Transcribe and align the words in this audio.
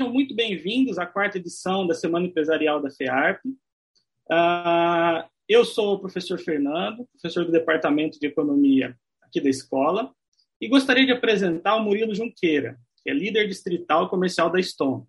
Sejam 0.00 0.14
muito 0.14 0.34
bem-vindos 0.34 0.98
à 0.98 1.04
quarta 1.04 1.36
edição 1.36 1.86
da 1.86 1.92
Semana 1.92 2.24
Empresarial 2.24 2.80
da 2.80 2.90
FEARP. 2.90 3.44
Uh, 3.44 5.28
eu 5.46 5.62
sou 5.62 5.92
o 5.92 5.98
professor 5.98 6.38
Fernando, 6.38 7.06
professor 7.12 7.44
do 7.44 7.52
Departamento 7.52 8.18
de 8.18 8.26
Economia 8.26 8.96
aqui 9.20 9.42
da 9.42 9.50
escola, 9.50 10.10
e 10.58 10.68
gostaria 10.68 11.04
de 11.04 11.12
apresentar 11.12 11.76
o 11.76 11.84
Murilo 11.84 12.14
Junqueira, 12.14 12.78
que 13.02 13.10
é 13.10 13.12
líder 13.12 13.46
distrital 13.46 14.08
comercial 14.08 14.48
da 14.48 14.62
Stone. 14.62 15.04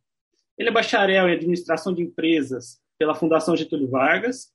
Ele 0.58 0.68
é 0.68 0.74
bacharel 0.74 1.30
em 1.30 1.36
administração 1.36 1.94
de 1.94 2.02
empresas 2.02 2.78
pela 3.00 3.16
Fundação 3.16 3.56
Getúlio 3.56 3.90
Vargas, 3.90 4.50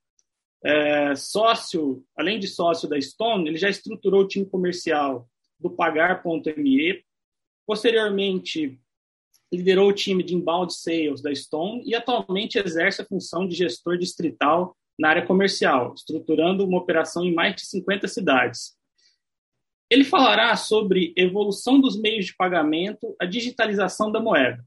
é, 0.62 1.14
sócio, 1.14 2.04
além 2.14 2.38
de 2.38 2.46
sócio 2.46 2.86
da 2.86 3.00
Stone, 3.00 3.48
ele 3.48 3.56
já 3.56 3.70
estruturou 3.70 4.24
o 4.24 4.28
time 4.28 4.44
comercial 4.44 5.30
do 5.58 5.70
Pagar.me. 5.70 7.02
Posteriormente, 7.66 8.78
liderou 9.52 9.88
o 9.88 9.92
time 9.92 10.22
de 10.22 10.34
inbound 10.34 10.74
sales 10.74 11.22
da 11.22 11.34
Stone 11.34 11.82
e 11.84 11.94
atualmente 11.94 12.58
exerce 12.58 13.02
a 13.02 13.06
função 13.06 13.46
de 13.46 13.54
gestor 13.54 13.96
distrital 13.96 14.76
na 14.98 15.10
área 15.10 15.26
comercial, 15.26 15.94
estruturando 15.94 16.64
uma 16.64 16.78
operação 16.78 17.24
em 17.24 17.34
mais 17.34 17.54
de 17.54 17.66
50 17.66 18.08
cidades. 18.08 18.76
Ele 19.88 20.04
falará 20.04 20.56
sobre 20.56 21.12
evolução 21.16 21.80
dos 21.80 22.00
meios 22.00 22.26
de 22.26 22.36
pagamento, 22.36 23.14
a 23.20 23.24
digitalização 23.24 24.10
da 24.10 24.20
moeda. 24.20 24.64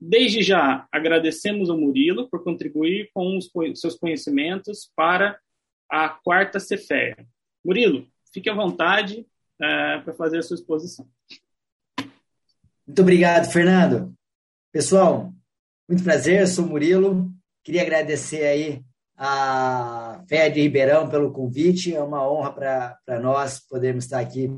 Desde 0.00 0.42
já, 0.42 0.86
agradecemos 0.92 1.68
ao 1.68 1.78
Murilo 1.78 2.28
por 2.28 2.42
contribuir 2.42 3.10
com 3.12 3.36
os 3.36 3.50
seus 3.74 3.96
conhecimentos 3.96 4.90
para 4.94 5.38
a 5.90 6.08
quarta 6.08 6.60
Cefeia. 6.60 7.16
Murilo, 7.64 8.06
fique 8.32 8.48
à 8.48 8.54
vontade 8.54 9.26
uh, 9.56 10.04
para 10.04 10.14
fazer 10.14 10.38
a 10.38 10.42
sua 10.42 10.54
exposição. 10.54 11.06
Muito 12.86 13.02
obrigado, 13.02 13.50
Fernando. 13.50 14.14
Pessoal, 14.72 15.32
muito 15.88 16.04
prazer, 16.04 16.46
sou 16.46 16.64
Murilo. 16.64 17.32
Queria 17.64 17.82
agradecer 17.82 18.44
aí 18.44 18.84
a 19.16 20.22
Fé 20.28 20.48
de 20.48 20.60
Ribeirão 20.60 21.08
pelo 21.08 21.32
convite. 21.32 21.92
É 21.92 22.00
uma 22.00 22.30
honra 22.30 22.52
para 22.52 23.20
nós 23.20 23.58
podermos 23.58 24.04
estar 24.04 24.20
aqui 24.20 24.48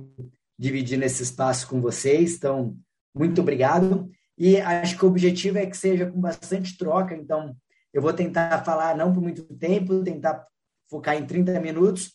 dividindo 0.58 1.04
esse 1.04 1.22
espaço 1.22 1.66
com 1.68 1.80
vocês. 1.80 2.34
Então, 2.34 2.76
muito 3.14 3.40
obrigado. 3.40 4.10
E 4.36 4.60
acho 4.60 4.98
que 4.98 5.06
o 5.06 5.08
objetivo 5.08 5.56
é 5.56 5.64
que 5.64 5.76
seja 5.76 6.10
com 6.10 6.20
bastante 6.20 6.76
troca. 6.76 7.14
Então, 7.14 7.56
eu 7.94 8.02
vou 8.02 8.12
tentar 8.12 8.62
falar 8.62 8.94
não 8.94 9.10
por 9.10 9.22
muito 9.22 9.42
tempo, 9.56 10.04
tentar 10.04 10.46
focar 10.90 11.16
em 11.16 11.24
30 11.24 11.58
minutos. 11.60 12.12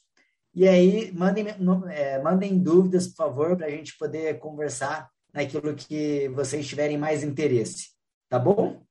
E 0.53 0.67
aí, 0.67 1.11
mandem, 1.11 1.47
é, 1.89 2.21
mandem 2.21 2.59
dúvidas, 2.59 3.07
por 3.07 3.16
favor, 3.16 3.57
para 3.57 3.66
a 3.66 3.71
gente 3.71 3.97
poder 3.97 4.38
conversar 4.38 5.09
naquilo 5.33 5.75
que 5.75 6.29
vocês 6.29 6.67
tiverem 6.67 6.97
mais 6.97 7.23
interesse. 7.23 7.89
Tá 8.29 8.37
bom? 8.37 8.83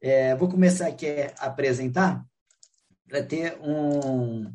É, 0.00 0.34
vou 0.36 0.48
começar 0.48 0.88
aqui 0.88 1.06
a 1.38 1.46
apresentar 1.46 2.24
para 3.08 3.22
ter 3.22 3.58
um. 3.60 4.52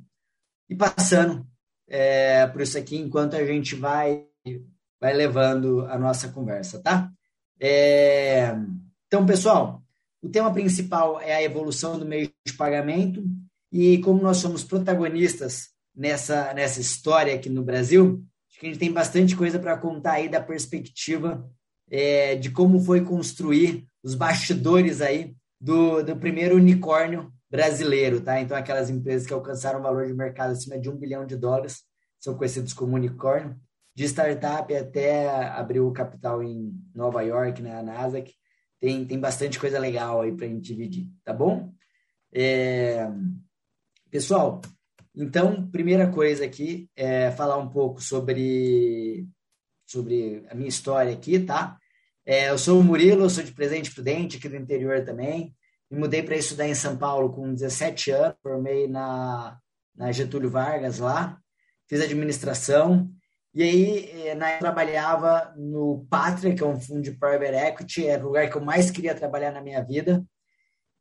e 0.69 0.75
passando 0.75 1.47
é, 1.87 2.45
por 2.47 2.61
isso 2.61 2.77
aqui 2.77 2.97
enquanto 2.97 3.35
a 3.35 3.45
gente 3.45 3.75
vai, 3.75 4.25
vai 4.99 5.13
levando 5.13 5.85
a 5.85 5.97
nossa 5.97 6.29
conversa, 6.29 6.81
tá? 6.81 7.11
É, 7.59 8.53
então, 9.07 9.25
pessoal, 9.25 9.81
o 10.21 10.29
tema 10.29 10.51
principal 10.51 11.19
é 11.21 11.33
a 11.33 11.43
evolução 11.43 11.97
do 11.97 12.05
meio 12.05 12.31
de 12.45 12.53
pagamento 12.53 13.23
e 13.71 13.99
como 13.99 14.21
nós 14.21 14.37
somos 14.37 14.63
protagonistas 14.63 15.69
nessa, 15.95 16.53
nessa 16.53 16.81
história 16.81 17.33
aqui 17.33 17.49
no 17.49 17.63
Brasil, 17.63 18.23
Acho 18.57 18.61
que 18.61 18.65
a 18.65 18.69
gente 18.69 18.79
tem 18.79 18.91
bastante 18.91 19.35
coisa 19.35 19.59
para 19.59 19.77
contar 19.77 20.13
aí 20.13 20.27
da 20.27 20.41
perspectiva 20.41 21.47
é, 21.91 22.35
de 22.35 22.49
como 22.49 22.79
foi 22.79 23.01
construir 23.01 23.87
os 24.01 24.15
bastidores 24.15 24.99
aí 24.99 25.35
do, 25.61 26.01
do 26.01 26.17
primeiro 26.17 26.55
unicórnio 26.55 27.31
brasileiro, 27.51 28.19
tá? 28.19 28.41
Então, 28.41 28.57
aquelas 28.57 28.89
empresas 28.89 29.27
que 29.27 29.33
alcançaram 29.33 29.79
um 29.79 29.83
valor 29.83 30.07
de 30.07 30.13
mercado 30.13 30.53
acima 30.53 30.79
de 30.79 30.89
um 30.89 30.95
bilhão 30.97 31.23
de 31.23 31.37
dólares 31.37 31.83
são 32.19 32.35
conhecidos 32.35 32.73
como 32.73 32.95
unicórnio. 32.95 33.55
De 33.93 34.05
startup 34.05 34.75
até 34.75 35.29
abrir 35.49 35.79
o 35.79 35.91
capital 35.91 36.41
em 36.41 36.73
Nova 36.95 37.21
York, 37.21 37.61
na 37.61 37.83
né, 37.83 37.93
Nasdaq, 37.93 38.33
tem, 38.79 39.05
tem 39.05 39.19
bastante 39.19 39.59
coisa 39.59 39.77
legal 39.77 40.21
aí 40.21 40.31
para 40.31 40.47
a 40.47 40.49
gente 40.49 40.65
dividir, 40.65 41.07
tá 41.23 41.31
bom? 41.31 41.71
É... 42.33 43.07
Pessoal, 44.09 44.61
então, 45.19 45.67
primeira 45.71 46.07
coisa 46.11 46.45
aqui 46.45 46.87
é 46.95 47.31
falar 47.31 47.57
um 47.57 47.67
pouco 47.67 47.99
sobre, 47.99 49.27
sobre 49.83 50.45
a 50.47 50.53
minha 50.53 50.69
história 50.69 51.11
aqui, 51.11 51.39
tá? 51.39 51.75
É, 52.23 52.49
eu 52.51 52.57
sou 52.57 52.79
o 52.79 52.83
Murilo, 52.83 53.27
sou 53.27 53.43
de 53.43 53.51
Presente 53.51 53.91
Prudente, 53.91 54.37
aqui 54.37 54.47
do 54.47 54.55
interior 54.55 55.03
também. 55.03 55.55
Me 55.89 55.97
mudei 55.97 56.21
para 56.21 56.35
estudar 56.35 56.67
em 56.67 56.75
São 56.75 56.95
Paulo 56.95 57.31
com 57.31 57.51
17 57.51 58.11
anos, 58.11 58.37
formei 58.43 58.87
na, 58.87 59.57
na 59.95 60.11
Getúlio 60.11 60.51
Vargas 60.51 60.99
lá, 60.99 61.39
fiz 61.87 61.99
administração. 61.99 63.09
E 63.55 63.63
aí, 63.63 64.27
é, 64.27 64.35
na 64.35 64.53
eu 64.53 64.59
trabalhava 64.59 65.51
no 65.57 66.05
Pátria, 66.11 66.53
que 66.53 66.61
é 66.61 66.67
um 66.67 66.79
fundo 66.79 67.01
de 67.01 67.11
private 67.11 67.55
equity, 67.55 68.05
era 68.05 68.21
o 68.21 68.27
lugar 68.27 68.47
que 68.51 68.55
eu 68.55 68.61
mais 68.61 68.91
queria 68.91 69.15
trabalhar 69.15 69.51
na 69.51 69.61
minha 69.61 69.81
vida. 69.83 70.23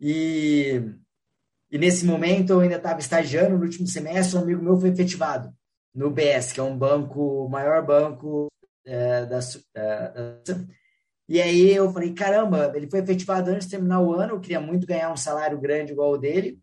E 0.00 0.82
e 1.70 1.78
nesse 1.78 2.04
momento 2.04 2.52
eu 2.52 2.60
ainda 2.60 2.76
estava 2.76 3.00
estagiando 3.00 3.56
no 3.56 3.64
último 3.64 3.86
semestre, 3.86 4.38
um 4.38 4.42
amigo 4.42 4.62
meu 4.62 4.78
foi 4.78 4.90
efetivado 4.90 5.52
no 5.94 6.10
BS, 6.10 6.52
que 6.52 6.60
é 6.60 6.62
um 6.62 6.76
banco, 6.76 7.44
o 7.46 7.48
maior 7.48 7.84
banco 7.84 8.48
é, 8.84 9.26
da, 9.26 9.38
é, 9.74 10.08
da, 10.44 10.64
E 11.28 11.40
aí 11.40 11.74
eu 11.74 11.92
falei, 11.92 12.12
caramba, 12.12 12.72
ele 12.74 12.88
foi 12.88 13.00
efetivado 13.00 13.50
antes 13.50 13.66
de 13.66 13.72
terminar 13.72 14.00
o 14.00 14.12
ano, 14.12 14.34
eu 14.34 14.40
queria 14.40 14.60
muito 14.60 14.86
ganhar 14.86 15.12
um 15.12 15.16
salário 15.16 15.60
grande 15.60 15.92
igual 15.92 16.12
o 16.12 16.18
dele. 16.18 16.58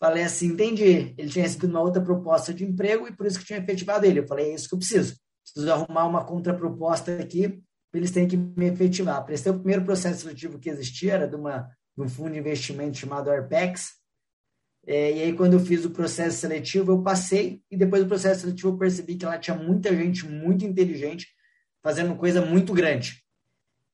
Falei 0.00 0.22
assim, 0.22 0.46
entendi. 0.46 1.14
Ele 1.18 1.28
tinha 1.28 1.44
recebido 1.44 1.70
uma 1.70 1.80
outra 1.80 2.00
proposta 2.00 2.54
de 2.54 2.64
emprego 2.64 3.06
e 3.06 3.12
por 3.12 3.26
isso 3.26 3.38
que 3.38 3.44
tinha 3.44 3.58
efetivado 3.58 4.06
ele. 4.06 4.20
Eu 4.20 4.26
falei, 4.26 4.50
é 4.50 4.54
isso 4.54 4.68
que 4.68 4.74
eu 4.74 4.78
preciso. 4.78 5.16
Preciso 5.42 5.72
arrumar 5.72 6.06
uma 6.06 6.24
contraproposta 6.24 7.18
aqui 7.18 7.60
eles 7.98 8.10
terem 8.10 8.28
que 8.28 8.36
me 8.36 8.66
efetivar. 8.66 9.24
Prestei 9.24 9.50
o 9.52 9.58
primeiro 9.58 9.84
processo 9.84 10.20
seletivo 10.20 10.58
que 10.58 10.68
existia, 10.68 11.14
era 11.14 11.28
de, 11.28 11.36
uma, 11.36 11.68
de 11.96 12.02
um 12.02 12.08
fundo 12.08 12.32
de 12.32 12.38
investimento 12.38 12.96
chamado 12.96 13.30
Arpex, 13.30 13.92
é, 14.90 15.12
e 15.12 15.22
aí, 15.24 15.32
quando 15.34 15.52
eu 15.52 15.60
fiz 15.60 15.84
o 15.84 15.90
processo 15.90 16.38
seletivo, 16.38 16.92
eu 16.92 17.02
passei, 17.02 17.60
e 17.70 17.76
depois 17.76 18.02
do 18.02 18.08
processo 18.08 18.40
seletivo, 18.40 18.70
eu 18.70 18.78
percebi 18.78 19.16
que 19.16 19.26
lá 19.26 19.38
tinha 19.38 19.54
muita 19.54 19.94
gente 19.94 20.26
muito 20.26 20.64
inteligente 20.64 21.26
fazendo 21.82 22.16
coisa 22.16 22.40
muito 22.40 22.72
grande. 22.72 23.22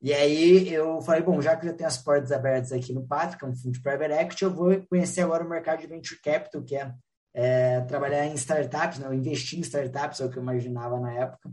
E 0.01 0.13
aí 0.13 0.73
eu 0.73 1.01
falei, 1.01 1.21
bom, 1.21 1.43
já 1.43 1.57
que 1.57 1.67
eu 1.67 1.77
tenho 1.77 1.89
as 1.89 1.99
portas 1.99 2.31
abertas 2.31 2.71
aqui 2.71 2.93
no 2.93 3.05
Pátria, 3.05 3.37
que 3.37 3.45
é 3.45 3.49
um 3.49 3.57
fundo 3.57 3.73
de 3.73 3.83
private 3.83 4.13
equity, 4.13 4.45
eu 4.45 4.55
vou 4.55 4.87
conhecer 4.87 5.23
agora 5.23 5.45
o 5.45 5.49
mercado 5.49 5.81
de 5.81 5.89
venture 5.89 6.21
capital, 6.21 6.63
que 6.63 6.77
é, 6.77 6.95
é 7.35 7.81
trabalhar 7.81 8.25
em 8.27 8.35
startups, 8.35 9.01
não, 9.01 9.13
investir 9.13 9.59
em 9.59 9.63
startups, 9.63 10.21
é 10.21 10.27
o 10.27 10.31
que 10.31 10.37
eu 10.37 10.43
imaginava 10.43 11.01
na 11.01 11.13
época. 11.13 11.51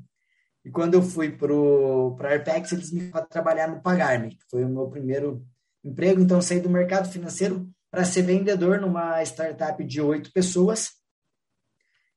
E 0.64 0.70
quando 0.70 0.94
eu 0.94 1.02
fui 1.02 1.32
para 1.32 2.30
a 2.30 2.34
Arpex, 2.34 2.74
eles 2.74 2.92
me 2.92 3.12
trabalhar 3.28 3.68
no 3.68 3.82
Pagarme, 3.82 4.36
que 4.36 4.44
foi 4.52 4.64
o 4.64 4.70
meu 4.70 4.88
primeiro 4.88 5.44
emprego. 5.84 6.22
Então, 6.22 6.40
saí 6.44 6.60
do 6.60 6.70
mercado 6.70 7.10
financeiro 7.10 7.68
para 7.92 8.06
ser 8.06 8.22
vendedor 8.22 8.80
numa 8.80 9.22
startup 9.24 9.84
de 9.84 10.02
oito 10.02 10.32
pessoas 10.32 10.92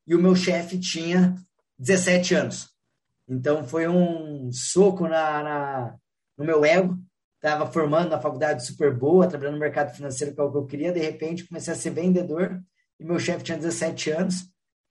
e 0.07 0.15
o 0.15 0.21
meu 0.21 0.37
chefe 0.37 0.79
tinha 0.79 1.35
17 1.79 2.35
anos. 2.35 2.69
Então 3.29 3.67
foi 3.67 3.89
um 3.89 4.53
soco 4.53 5.09
na, 5.09 5.43
na 5.43 5.97
no 6.39 6.45
meu 6.45 6.65
ego. 6.65 6.97
Estava 7.37 7.71
formando 7.71 8.09
na 8.09 8.21
faculdade 8.21 8.65
super 8.65 8.95
boa, 8.95 9.27
trabalhando 9.27 9.55
no 9.55 9.61
mercado 9.61 9.95
financeiro, 9.95 10.35
que 10.35 10.41
é 10.41 10.45
o 10.45 10.51
que 10.51 10.57
eu 10.57 10.67
queria. 10.67 10.93
De 10.93 11.01
repente 11.01 11.47
comecei 11.47 11.73
a 11.73 11.77
ser 11.77 11.91
vendedor 11.91 12.63
e 12.99 13.05
meu 13.05 13.19
chefe 13.19 13.45
tinha 13.45 13.59
17 13.59 14.11
anos, 14.11 14.49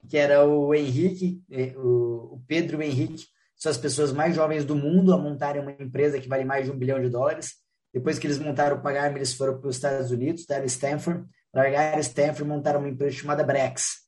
que 0.08 0.16
era 0.16 0.46
o 0.46 0.74
Henrique, 0.74 1.42
o 1.76 2.40
Pedro 2.46 2.82
Henrique, 2.82 3.24
são 3.56 3.70
as 3.70 3.78
pessoas 3.78 4.12
mais 4.12 4.34
jovens 4.34 4.64
do 4.64 4.76
mundo 4.76 5.12
a 5.12 5.18
montarem 5.18 5.62
uma 5.62 5.72
empresa 5.72 6.20
que 6.20 6.28
vale 6.28 6.44
mais 6.44 6.66
de 6.66 6.70
um 6.70 6.76
bilhão 6.76 7.00
de 7.00 7.08
dólares. 7.08 7.54
Depois 7.94 8.18
que 8.18 8.26
eles 8.26 8.40
montaram 8.40 8.76
o 8.76 8.82
Pagarme, 8.82 9.18
eles 9.18 9.32
foram 9.32 9.56
para 9.56 9.68
os 9.68 9.76
Estados 9.76 10.10
Unidos, 10.10 10.44
deram 10.44 10.64
Stanford, 10.64 11.24
largaram 11.54 12.00
Stanford 12.00 12.42
e 12.42 12.44
montaram 12.44 12.80
uma 12.80 12.88
empresa 12.88 13.18
chamada 13.18 13.44
Brex. 13.44 14.00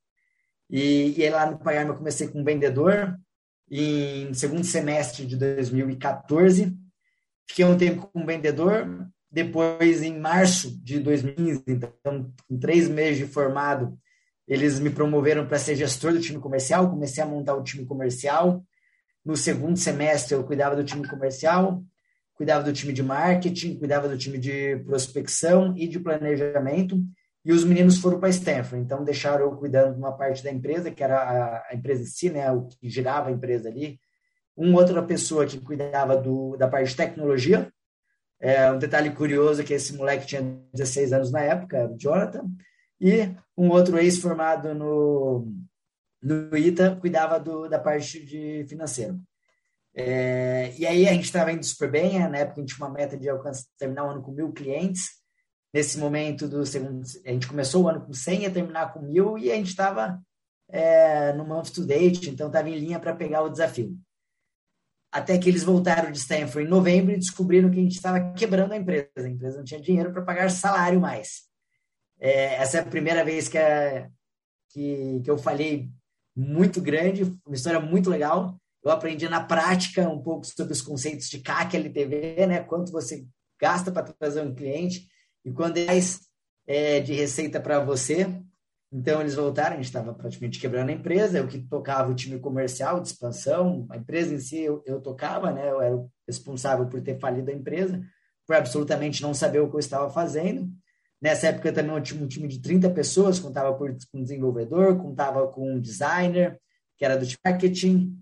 E, 0.68 1.14
e 1.16 1.22
aí 1.22 1.30
lá 1.30 1.48
no 1.48 1.56
Pagarme 1.56 1.92
eu 1.92 1.96
comecei 1.96 2.26
como 2.26 2.44
vendedor, 2.44 3.16
em 3.70 4.34
segundo 4.34 4.64
semestre 4.64 5.24
de 5.24 5.36
2014. 5.36 6.76
Fiquei 7.48 7.64
um 7.64 7.76
tempo 7.76 8.10
como 8.12 8.26
vendedor, 8.26 9.08
depois 9.30 10.02
em 10.02 10.18
março 10.18 10.76
de 10.82 10.98
2015, 10.98 11.62
então 11.68 12.32
em 12.50 12.58
três 12.58 12.88
meses 12.88 13.18
de 13.18 13.26
formado, 13.26 13.96
eles 14.48 14.80
me 14.80 14.90
promoveram 14.90 15.46
para 15.46 15.60
ser 15.60 15.76
gestor 15.76 16.12
do 16.12 16.20
time 16.20 16.40
comercial, 16.40 16.90
comecei 16.90 17.22
a 17.22 17.26
montar 17.26 17.54
o 17.54 17.62
time 17.62 17.86
comercial. 17.86 18.64
No 19.24 19.36
segundo 19.36 19.76
semestre 19.76 20.34
eu 20.34 20.42
cuidava 20.42 20.74
do 20.74 20.82
time 20.82 21.06
comercial, 21.06 21.84
cuidava 22.36 22.62
do 22.62 22.72
time 22.72 22.92
de 22.92 23.02
marketing, 23.02 23.78
cuidava 23.78 24.08
do 24.08 24.16
time 24.16 24.38
de 24.38 24.76
prospecção 24.84 25.74
e 25.76 25.88
de 25.88 25.98
planejamento, 25.98 27.02
e 27.44 27.52
os 27.52 27.64
meninos 27.64 27.98
foram 27.98 28.20
para 28.20 28.28
Stanford, 28.28 28.84
então 28.84 29.04
deixaram 29.04 29.44
eu 29.44 29.56
cuidando 29.56 29.94
de 29.94 29.98
uma 29.98 30.12
parte 30.12 30.44
da 30.44 30.50
empresa, 30.50 30.90
que 30.90 31.02
era 31.02 31.62
a, 31.68 31.74
empresa 31.74 32.02
em 32.02 32.06
si, 32.06 32.28
né, 32.30 32.50
o 32.52 32.66
que 32.66 32.90
girava 32.90 33.28
a 33.28 33.32
empresa 33.32 33.68
ali, 33.68 33.98
uma 34.56 34.78
outra 34.78 35.02
pessoa 35.02 35.46
que 35.46 35.60
cuidava 35.60 36.16
do, 36.16 36.56
da 36.56 36.68
parte 36.68 36.90
de 36.90 36.96
tecnologia, 36.96 37.72
É, 38.38 38.70
um 38.70 38.78
detalhe 38.78 39.10
curioso 39.10 39.62
é 39.62 39.64
que 39.64 39.72
esse 39.72 39.94
moleque 39.96 40.26
tinha 40.26 40.42
16 40.74 41.12
anos 41.14 41.32
na 41.32 41.40
época, 41.40 41.88
o 41.90 41.96
Jonathan, 41.98 42.44
e 43.00 43.34
um 43.56 43.70
outro 43.70 43.98
ex-formado 43.98 44.74
no, 44.74 45.50
no 46.22 46.54
ITA 46.56 46.96
cuidava 47.00 47.40
do, 47.40 47.66
da 47.66 47.78
parte 47.78 48.22
de 48.24 48.66
financeiro. 48.68 49.18
É, 49.98 50.74
e 50.78 50.86
aí 50.86 51.08
a 51.08 51.12
gente 51.14 51.24
estava 51.24 51.50
indo 51.50 51.64
super 51.64 51.90
bem, 51.90 52.18
né? 52.18 52.28
na 52.28 52.38
época 52.38 52.60
a 52.60 52.60
gente 52.60 52.74
tinha 52.74 52.86
uma 52.86 52.92
meta 52.92 53.16
de 53.16 53.30
alcançar, 53.30 53.64
terminar 53.78 54.04
o 54.04 54.10
ano 54.10 54.22
com 54.22 54.30
mil 54.30 54.52
clientes. 54.52 55.08
Nesse 55.72 55.98
momento 55.98 56.46
do 56.46 56.64
segundo, 56.66 57.02
a 57.24 57.30
gente 57.30 57.48
começou 57.48 57.84
o 57.84 57.88
ano 57.88 58.04
com 58.04 58.12
100 58.12 58.44
e 58.44 58.50
terminar 58.50 58.92
com 58.92 59.00
mil 59.00 59.36
e 59.36 59.50
a 59.50 59.54
gente 59.54 59.68
estava 59.68 60.20
é, 60.68 61.32
no 61.32 61.46
month 61.46 61.70
to 61.74 61.84
date, 61.84 62.30
então 62.30 62.46
estava 62.46 62.68
em 62.68 62.78
linha 62.78 63.00
para 63.00 63.14
pegar 63.14 63.42
o 63.42 63.48
desafio. 63.48 63.96
Até 65.10 65.38
que 65.38 65.48
eles 65.48 65.62
voltaram 65.62 66.10
de 66.10 66.18
Stanford 66.18 66.66
em 66.66 66.70
novembro 66.70 67.12
e 67.12 67.18
descobriram 67.18 67.70
que 67.70 67.78
a 67.78 67.82
gente 67.82 67.96
estava 67.96 68.32
quebrando 68.32 68.72
a 68.72 68.76
empresa. 68.76 69.08
A 69.16 69.28
empresa 69.28 69.58
não 69.58 69.64
tinha 69.64 69.80
dinheiro 69.80 70.12
para 70.12 70.22
pagar 70.22 70.50
salário 70.50 71.00
mais. 71.00 71.46
É, 72.18 72.54
essa 72.56 72.78
é 72.78 72.80
a 72.80 72.86
primeira 72.86 73.24
vez 73.24 73.48
que, 73.48 73.56
a, 73.56 74.10
que, 74.70 75.20
que 75.24 75.30
eu 75.30 75.38
falei 75.38 75.90
muito 76.34 76.82
grande, 76.82 77.22
uma 77.46 77.54
história 77.54 77.80
muito 77.80 78.10
legal. 78.10 78.58
Eu 78.86 78.92
aprendi 78.92 79.28
na 79.28 79.42
prática 79.42 80.08
um 80.08 80.22
pouco 80.22 80.46
sobre 80.46 80.72
os 80.72 80.80
conceitos 80.80 81.28
de 81.28 81.40
CAC 81.40 81.76
LTV, 81.76 82.46
né? 82.46 82.62
Quanto 82.62 82.92
você 82.92 83.26
gasta 83.60 83.90
para 83.90 84.04
trazer 84.04 84.42
um 84.42 84.54
cliente 84.54 85.08
e 85.44 85.50
quando 85.50 85.76
é 85.78 85.86
é, 86.68 87.00
de 87.00 87.12
receita 87.12 87.60
para 87.60 87.80
você. 87.80 88.28
Então 88.92 89.20
eles 89.20 89.34
voltaram, 89.34 89.72
a 89.72 89.76
gente 89.76 89.86
estava 89.86 90.14
praticamente 90.14 90.60
quebrando 90.60 90.90
a 90.90 90.92
empresa, 90.92 91.38
eu 91.38 91.48
que 91.48 91.58
tocava 91.58 92.12
o 92.12 92.14
time 92.14 92.38
comercial 92.38 93.00
de 93.00 93.08
expansão, 93.08 93.86
a 93.90 93.96
empresa 93.96 94.32
em 94.32 94.38
si 94.38 94.60
eu, 94.60 94.80
eu 94.86 95.00
tocava, 95.00 95.50
né? 95.50 95.68
Eu 95.68 95.80
era 95.82 95.96
o 95.96 96.08
responsável 96.24 96.86
por 96.86 97.00
ter 97.00 97.18
falido 97.18 97.50
a 97.50 97.54
empresa, 97.54 98.00
por 98.46 98.54
absolutamente 98.54 99.20
não 99.20 99.34
saber 99.34 99.58
o 99.58 99.68
que 99.68 99.74
eu 99.74 99.80
estava 99.80 100.08
fazendo. 100.10 100.70
Nessa 101.20 101.48
época 101.48 101.72
também 101.72 101.96
eu 101.96 102.02
tinha 102.02 102.22
um 102.22 102.28
time 102.28 102.46
de 102.46 102.60
30 102.60 102.88
pessoas, 102.90 103.40
contava 103.40 103.74
por, 103.74 103.96
com 104.12 104.22
desenvolvedor, 104.22 104.96
contava 104.96 105.48
com 105.48 105.72
um 105.72 105.80
designer, 105.80 106.60
que 106.96 107.04
era 107.04 107.18
do 107.18 107.26
marketing. 107.44 108.16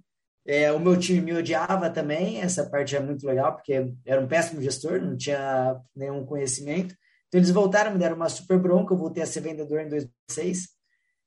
É, 0.47 0.71
o 0.73 0.79
meu 0.79 0.99
time 0.99 1.21
me 1.21 1.33
odiava 1.33 1.89
também, 1.89 2.41
essa 2.41 2.67
parte 2.67 2.95
é 2.95 3.01
muito 3.01 3.27
legal, 3.27 3.55
porque 3.55 3.93
era 4.05 4.21
um 4.21 4.29
péssimo 4.29 4.61
gestor, 4.61 5.01
não 5.01 5.17
tinha 5.17 5.81
nenhum 5.97 6.25
conhecimento. 6.27 6.95
Então 7.29 7.41
eles 7.41 7.51
voltaram, 7.51 7.93
me 7.93 7.99
deram 7.99 8.17
uma 8.17 8.29
super 8.29 8.59
bronca, 8.59 8.93
eu 8.93 8.99
voltei 8.99 9.23
a 9.23 9.27
ser 9.27 9.41
vendedor 9.41 9.81
em 9.81 9.89
2006. 9.89 10.69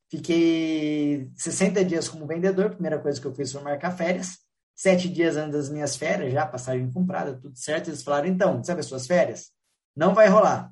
Fiquei 0.10 1.30
60 1.36 1.84
dias 1.84 2.08
como 2.08 2.28
vendedor, 2.28 2.70
primeira 2.70 3.00
coisa 3.00 3.20
que 3.20 3.28
eu 3.28 3.34
fiz 3.34 3.52
foi 3.52 3.62
marcar 3.62 3.92
férias. 3.92 4.38
Sete 4.76 5.10
dias 5.10 5.36
antes 5.36 5.54
das 5.54 5.70
minhas 5.70 5.96
férias, 5.96 6.32
já 6.32 6.46
passagem 6.46 6.90
comprada, 6.92 7.34
tudo 7.34 7.58
certo. 7.58 7.90
Eles 7.90 8.04
falaram, 8.04 8.28
então, 8.28 8.64
sabe 8.64 8.80
as 8.82 8.86
suas 8.86 9.08
férias? 9.08 9.52
Não 9.96 10.14
vai 10.14 10.28
rolar. 10.28 10.72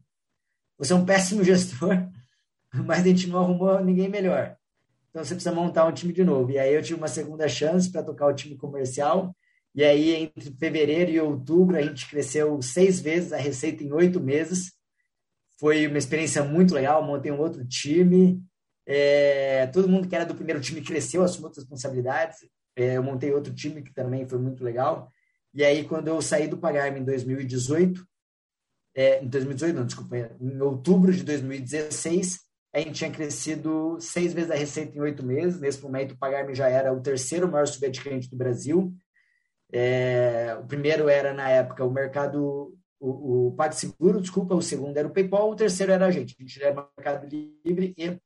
Você 0.77 0.93
é 0.93 0.95
um 0.95 1.05
péssimo 1.05 1.43
gestor, 1.43 2.07
mas 2.71 2.99
a 2.99 3.07
gente 3.07 3.27
não 3.27 3.39
arrumou 3.39 3.83
ninguém 3.83 4.07
melhor. 4.07 4.55
Então 5.15 5.23
você 5.23 5.33
precisa 5.33 5.55
montar 5.55 5.85
um 5.85 5.93
time 5.93 6.11
de 6.11 6.25
novo. 6.25 6.51
E 6.51 6.59
aí 6.59 6.73
eu 6.73 6.83
tive 6.83 6.99
uma 6.99 7.07
segunda 7.07 7.47
chance 7.47 7.89
para 7.89 8.03
tocar 8.03 8.27
o 8.27 8.33
time 8.33 8.57
comercial. 8.57 9.33
E 9.73 9.81
aí, 9.81 10.13
entre 10.13 10.51
fevereiro 10.59 11.09
e 11.09 11.21
outubro, 11.21 11.77
a 11.77 11.81
gente 11.81 12.09
cresceu 12.09 12.61
seis 12.61 12.99
vezes 12.99 13.31
a 13.31 13.37
receita 13.37 13.81
em 13.81 13.93
oito 13.93 14.19
meses. 14.19 14.73
Foi 15.57 15.87
uma 15.87 15.97
experiência 15.97 16.43
muito 16.43 16.75
legal. 16.75 17.01
Montei 17.01 17.31
um 17.31 17.39
outro 17.39 17.65
time. 17.65 18.43
É, 18.85 19.67
todo 19.67 19.87
mundo 19.87 20.05
que 20.05 20.13
era 20.17 20.25
do 20.25 20.35
primeiro 20.35 20.59
time 20.59 20.81
cresceu, 20.81 21.23
assumiu 21.23 21.45
outras 21.45 21.63
responsabilidades. 21.63 22.39
É, 22.75 22.97
eu 22.97 23.03
montei 23.03 23.31
outro 23.31 23.55
time 23.55 23.81
que 23.81 23.93
também 23.93 24.27
foi 24.27 24.37
muito 24.37 24.65
legal. 24.65 25.09
E 25.53 25.63
aí, 25.63 25.85
quando 25.85 26.09
eu 26.09 26.21
saí 26.21 26.45
do 26.45 26.57
Pagarme 26.57 26.99
em 26.99 27.05
2018, 27.05 28.05
é, 28.93 29.23
em 29.23 29.29
2018, 29.29 29.75
não, 29.77 29.85
desculpa, 29.85 30.17
em 30.17 30.59
outubro 30.59 31.13
de 31.13 31.23
2016, 31.23 32.44
a 32.75 32.79
gente 32.79 32.95
tinha 32.95 33.09
crescido 33.09 33.97
seis 34.01 34.33
vezes 34.33 34.51
a 34.51 34.55
receita 34.55 34.97
em 34.97 34.99
oito 34.99 35.25
meses. 35.25 35.61
Nesse 35.61 35.81
momento, 35.81 36.11
o 36.11 36.17
Pagarme 36.17 36.53
já 36.53 36.67
era 36.67 36.91
o 36.91 37.01
terceiro 37.01 37.49
maior 37.49 37.65
subadquirente 37.65 38.29
do 38.29 38.35
Brasil. 38.35 38.93
É, 39.71 40.57
o 40.59 40.65
primeiro 40.65 41.07
era, 41.07 41.33
na 41.33 41.49
época, 41.49 41.85
o 41.85 41.89
mercado, 41.89 42.77
o, 42.99 43.47
o 43.47 43.55
PagSeguro, 43.55 44.19
desculpa, 44.19 44.53
o 44.53 44.61
segundo 44.61 44.97
era 44.97 45.07
o 45.07 45.11
PayPal, 45.11 45.49
o 45.49 45.55
terceiro 45.55 45.93
era 45.93 46.05
a 46.05 46.11
gente. 46.11 46.35
A 46.37 46.43
gente 46.43 46.61
era 46.61 46.89
Mercado 46.97 47.25
Livre 47.63 47.93
e, 47.97 48.19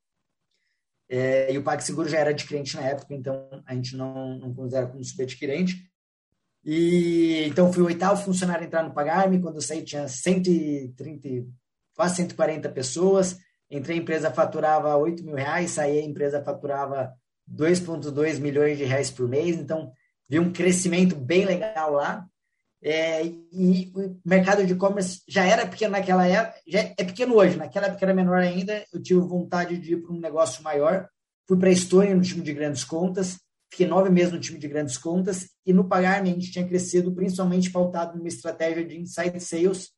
é, 1.08 1.54
e 1.54 1.58
o 1.60 1.64
PagSeguro 1.64 2.10
já 2.10 2.18
era 2.18 2.32
adquirente 2.32 2.76
na 2.76 2.82
época, 2.82 3.14
então 3.14 3.64
a 3.68 3.76
gente 3.76 3.96
não, 3.96 4.40
não 4.40 4.52
considera 4.52 4.88
como 4.88 5.04
subadquirente. 5.04 5.76
E 6.66 7.46
então 7.46 7.72
fui 7.72 7.84
o 7.84 7.86
oitavo 7.86 8.20
funcionário 8.24 8.64
a 8.64 8.66
entrar 8.66 8.82
no 8.82 8.96
Pagarme. 8.96 9.40
Quando 9.40 9.58
eu 9.58 9.62
saí 9.62 9.84
tinha 9.84 10.08
130, 10.08 11.48
quase 11.96 12.16
140 12.16 12.68
pessoas. 12.70 13.38
Entrei, 13.70 13.98
a 13.98 14.02
empresa 14.02 14.32
faturava 14.32 14.96
8 14.98 15.24
mil 15.24 15.36
reais, 15.36 15.72
saí, 15.72 16.00
a 16.00 16.04
empresa 16.04 16.44
faturava 16.44 17.14
2,2 17.50 18.40
milhões 18.40 18.78
de 18.78 18.84
reais 18.84 19.12
por 19.12 19.28
mês. 19.28 19.56
Então, 19.56 19.92
vi 20.28 20.40
um 20.40 20.52
crescimento 20.52 21.16
bem 21.16 21.46
legal 21.46 21.92
lá. 21.92 22.26
É, 22.82 23.26
e 23.26 23.92
o 23.94 24.18
mercado 24.26 24.66
de 24.66 24.74
e-commerce 24.74 25.22
já 25.28 25.46
era 25.46 25.68
pequeno 25.68 25.92
naquela 25.92 26.26
época, 26.26 26.60
já 26.66 26.80
é 26.80 27.04
pequeno 27.04 27.36
hoje, 27.36 27.58
naquela 27.58 27.88
época 27.88 28.06
era 28.06 28.14
menor 28.14 28.38
ainda. 28.38 28.86
Eu 28.94 29.02
tive 29.02 29.20
vontade 29.20 29.78
de 29.78 29.94
ir 29.94 30.02
para 30.02 30.14
um 30.14 30.20
negócio 30.20 30.64
maior. 30.64 31.08
Fui 31.48 31.58
para 31.58 31.70
a 31.70 31.74
Estônia 31.74 32.16
no 32.16 32.22
time 32.22 32.42
de 32.42 32.54
grandes 32.54 32.84
contas 32.84 33.40
fiquei 33.70 33.88
nove 33.88 34.10
meses 34.10 34.34
no 34.34 34.40
time 34.40 34.58
de 34.58 34.68
grandes 34.68 34.98
contas 34.98 35.50
e 35.66 35.72
no 35.72 35.88
Pagar-me 35.88 36.30
a 36.30 36.34
gente 36.34 36.52
tinha 36.52 36.68
crescido 36.68 37.14
principalmente 37.14 37.72
pautado 37.72 38.18
numa 38.18 38.28
estratégia 38.28 38.86
de 38.86 39.00
inside 39.00 39.40
sales, 39.40 39.92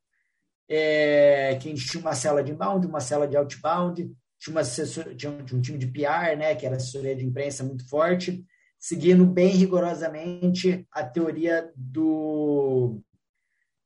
é, 0.73 1.57
que 1.61 1.67
a 1.67 1.75
gente 1.75 1.85
tinha 1.85 1.99
uma 1.99 2.15
cela 2.15 2.41
de 2.41 2.53
inbound, 2.53 2.87
uma 2.87 3.01
cela 3.01 3.27
de 3.27 3.35
outbound, 3.35 4.09
tinha, 4.39 4.55
uma 4.55 4.63
tinha 4.63 5.29
um, 5.29 5.43
tinha 5.43 5.59
um 5.59 5.61
time 5.61 5.77
de 5.77 5.87
PR, 5.87 6.37
né, 6.37 6.55
que 6.55 6.65
era 6.65 6.77
assessoria 6.77 7.13
de 7.13 7.25
imprensa 7.25 7.61
muito 7.61 7.87
forte, 7.89 8.45
seguindo 8.79 9.25
bem 9.25 9.49
rigorosamente 9.49 10.87
a 10.89 11.03
teoria 11.03 11.69
do, 11.75 13.01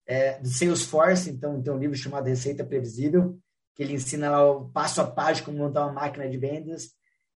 é, 0.06 0.38
do 0.38 0.48
Salesforce, 0.48 1.32
então 1.32 1.60
tem 1.60 1.74
um 1.74 1.80
livro 1.80 1.98
chamado 1.98 2.28
Receita 2.28 2.64
Previsível, 2.64 3.36
que 3.74 3.81
ele 3.81 3.94
ensina 3.94 4.30
lá 4.30 4.48
o 4.48 4.70
passo 4.70 5.02
a 5.02 5.08
passo 5.08 5.44
como 5.44 5.58
montar 5.58 5.86
uma 5.86 5.94
máquina 5.94 6.30
de 6.30 6.38
vendas, 6.38 6.92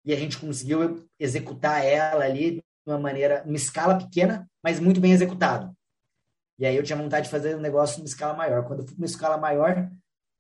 e 0.04 0.12
a 0.12 0.18
gente 0.18 0.38
conseguiu 0.38 1.08
executar 1.18 1.86
ela 1.86 2.26
ali 2.26 2.56
de 2.56 2.64
uma 2.86 3.00
maneira, 3.00 3.44
uma 3.46 3.56
escala 3.56 3.98
pequena, 3.98 4.46
mas 4.62 4.78
muito 4.78 5.00
bem 5.00 5.14
executado. 5.14 5.74
E 6.60 6.66
aí 6.66 6.76
eu 6.76 6.84
tinha 6.84 6.98
vontade 6.98 7.26
de 7.26 7.32
fazer 7.32 7.56
um 7.56 7.62
negócio 7.62 7.98
numa 7.98 8.08
escala 8.08 8.34
maior. 8.34 8.66
Quando 8.66 8.82
eu 8.82 8.88
fui 8.88 8.98
uma 8.98 9.06
escala 9.06 9.38
maior, 9.38 9.90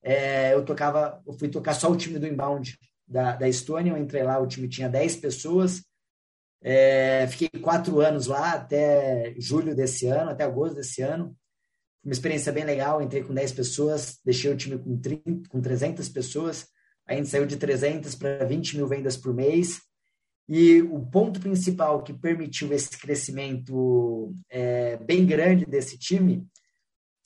é, 0.01 0.53
eu 0.53 0.63
tocava, 0.65 1.21
eu 1.25 1.33
fui 1.33 1.49
tocar 1.49 1.73
só 1.73 1.91
o 1.91 1.97
time 1.97 2.17
do 2.17 2.27
inbound 2.27 2.77
da, 3.07 3.35
da 3.35 3.47
Estônia, 3.47 3.91
eu 3.91 3.97
entrei 3.97 4.23
lá, 4.23 4.39
o 4.39 4.47
time 4.47 4.67
tinha 4.67 4.89
10 4.89 5.17
pessoas, 5.17 5.83
é, 6.61 7.27
fiquei 7.27 7.49
quatro 7.61 7.99
anos 8.01 8.27
lá, 8.27 8.53
até 8.53 9.33
julho 9.37 9.75
desse 9.75 10.07
ano, 10.07 10.31
até 10.31 10.43
agosto 10.43 10.75
desse 10.75 11.01
ano. 11.01 11.35
Uma 12.03 12.13
experiência 12.13 12.51
bem 12.51 12.63
legal, 12.63 13.01
entrei 13.01 13.23
com 13.23 13.33
10 13.33 13.51
pessoas, 13.51 14.17
deixei 14.23 14.51
o 14.51 14.57
time 14.57 14.77
com, 14.77 14.97
30, 14.97 15.49
com 15.49 15.61
300 15.61 16.07
pessoas, 16.09 16.67
a 17.05 17.13
gente 17.13 17.29
saiu 17.29 17.45
de 17.45 17.55
300 17.55 18.15
para 18.15 18.45
20 18.45 18.75
mil 18.75 18.87
vendas 18.87 19.15
por 19.15 19.33
mês. 19.33 19.81
E 20.49 20.81
o 20.81 21.05
ponto 21.05 21.39
principal 21.39 22.01
que 22.03 22.13
permitiu 22.13 22.71
esse 22.71 22.97
crescimento 22.97 24.33
é, 24.49 24.95
bem 24.97 25.25
grande 25.25 25.65
desse 25.65 25.97
time 25.97 26.47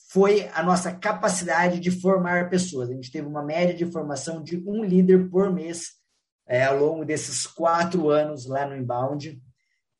foi 0.10 0.50
a 0.54 0.64
nossa 0.64 0.92
capacidade 0.94 1.80
de 1.80 1.92
formar 1.92 2.50
pessoas. 2.50 2.90
A 2.90 2.94
gente 2.94 3.12
teve 3.12 3.28
uma 3.28 3.44
média 3.44 3.74
de 3.74 3.90
formação 3.92 4.44
de 4.44 4.58
um 4.68 4.84
líder 4.84 5.30
por 5.30 5.54
mês 5.54 6.02
é, 6.48 6.66
ao 6.66 6.78
longo 6.78 7.06
desses 7.06 7.48
quatro 7.48 8.10
anos 8.10 8.46
lá 8.46 8.66
no 8.66 8.76
Inbound. 8.76 9.42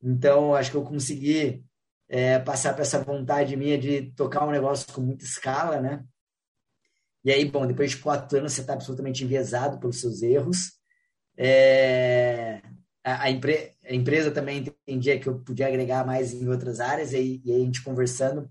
Então, 0.02 0.54
acho 0.54 0.70
que 0.70 0.76
eu 0.76 0.82
consegui 0.82 1.64
é, 2.08 2.38
passar 2.40 2.74
para 2.74 2.82
essa 2.82 3.02
vontade 3.02 3.56
minha 3.56 3.78
de 3.78 4.12
tocar 4.12 4.46
um 4.46 4.50
negócio 4.50 4.92
com 4.92 5.00
muita 5.00 5.24
escala, 5.24 5.80
né? 5.80 6.04
E 7.24 7.30
aí, 7.30 7.44
bom, 7.44 7.66
depois 7.66 7.92
de 7.92 7.98
quatro 7.98 8.36
anos 8.36 8.52
você 8.52 8.62
está 8.62 8.74
absolutamente 8.74 9.24
enviesado 9.24 9.78
pelos 9.78 10.00
seus 10.00 10.22
erros. 10.22 10.72
É, 11.38 12.60
a, 13.04 13.24
a, 13.24 13.30
empre, 13.30 13.72
a, 13.84 13.94
empresa 13.94 14.30
também 14.30 14.58
entendia 14.58 15.18
que 15.18 15.28
eu 15.28 15.38
podia 15.40 15.66
agregar 15.66 16.04
mais 16.06 16.32
em 16.32 16.48
outras 16.48 16.80
áreas, 16.80 17.12
e 17.12 17.16
aí, 17.16 17.42
e 17.44 17.52
a 17.52 17.58
gente 17.58 17.82
conversando, 17.82 18.48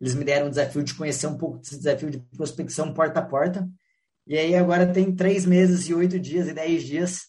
eles 0.00 0.14
me 0.14 0.24
deram 0.24 0.46
um 0.46 0.50
desafio 0.50 0.82
de 0.82 0.94
conhecer 0.94 1.26
um 1.26 1.36
pouco 1.36 1.58
desse 1.58 1.76
desafio 1.76 2.10
de 2.10 2.18
prospecção 2.36 2.94
porta 2.94 3.20
a 3.20 3.24
porta. 3.24 3.68
E 4.26 4.36
aí 4.36 4.54
agora 4.54 4.86
tem 4.92 5.14
três 5.14 5.44
meses 5.44 5.88
e 5.88 5.94
oito 5.94 6.18
dias 6.20 6.48
e 6.48 6.52
dez 6.52 6.84
dias, 6.84 7.22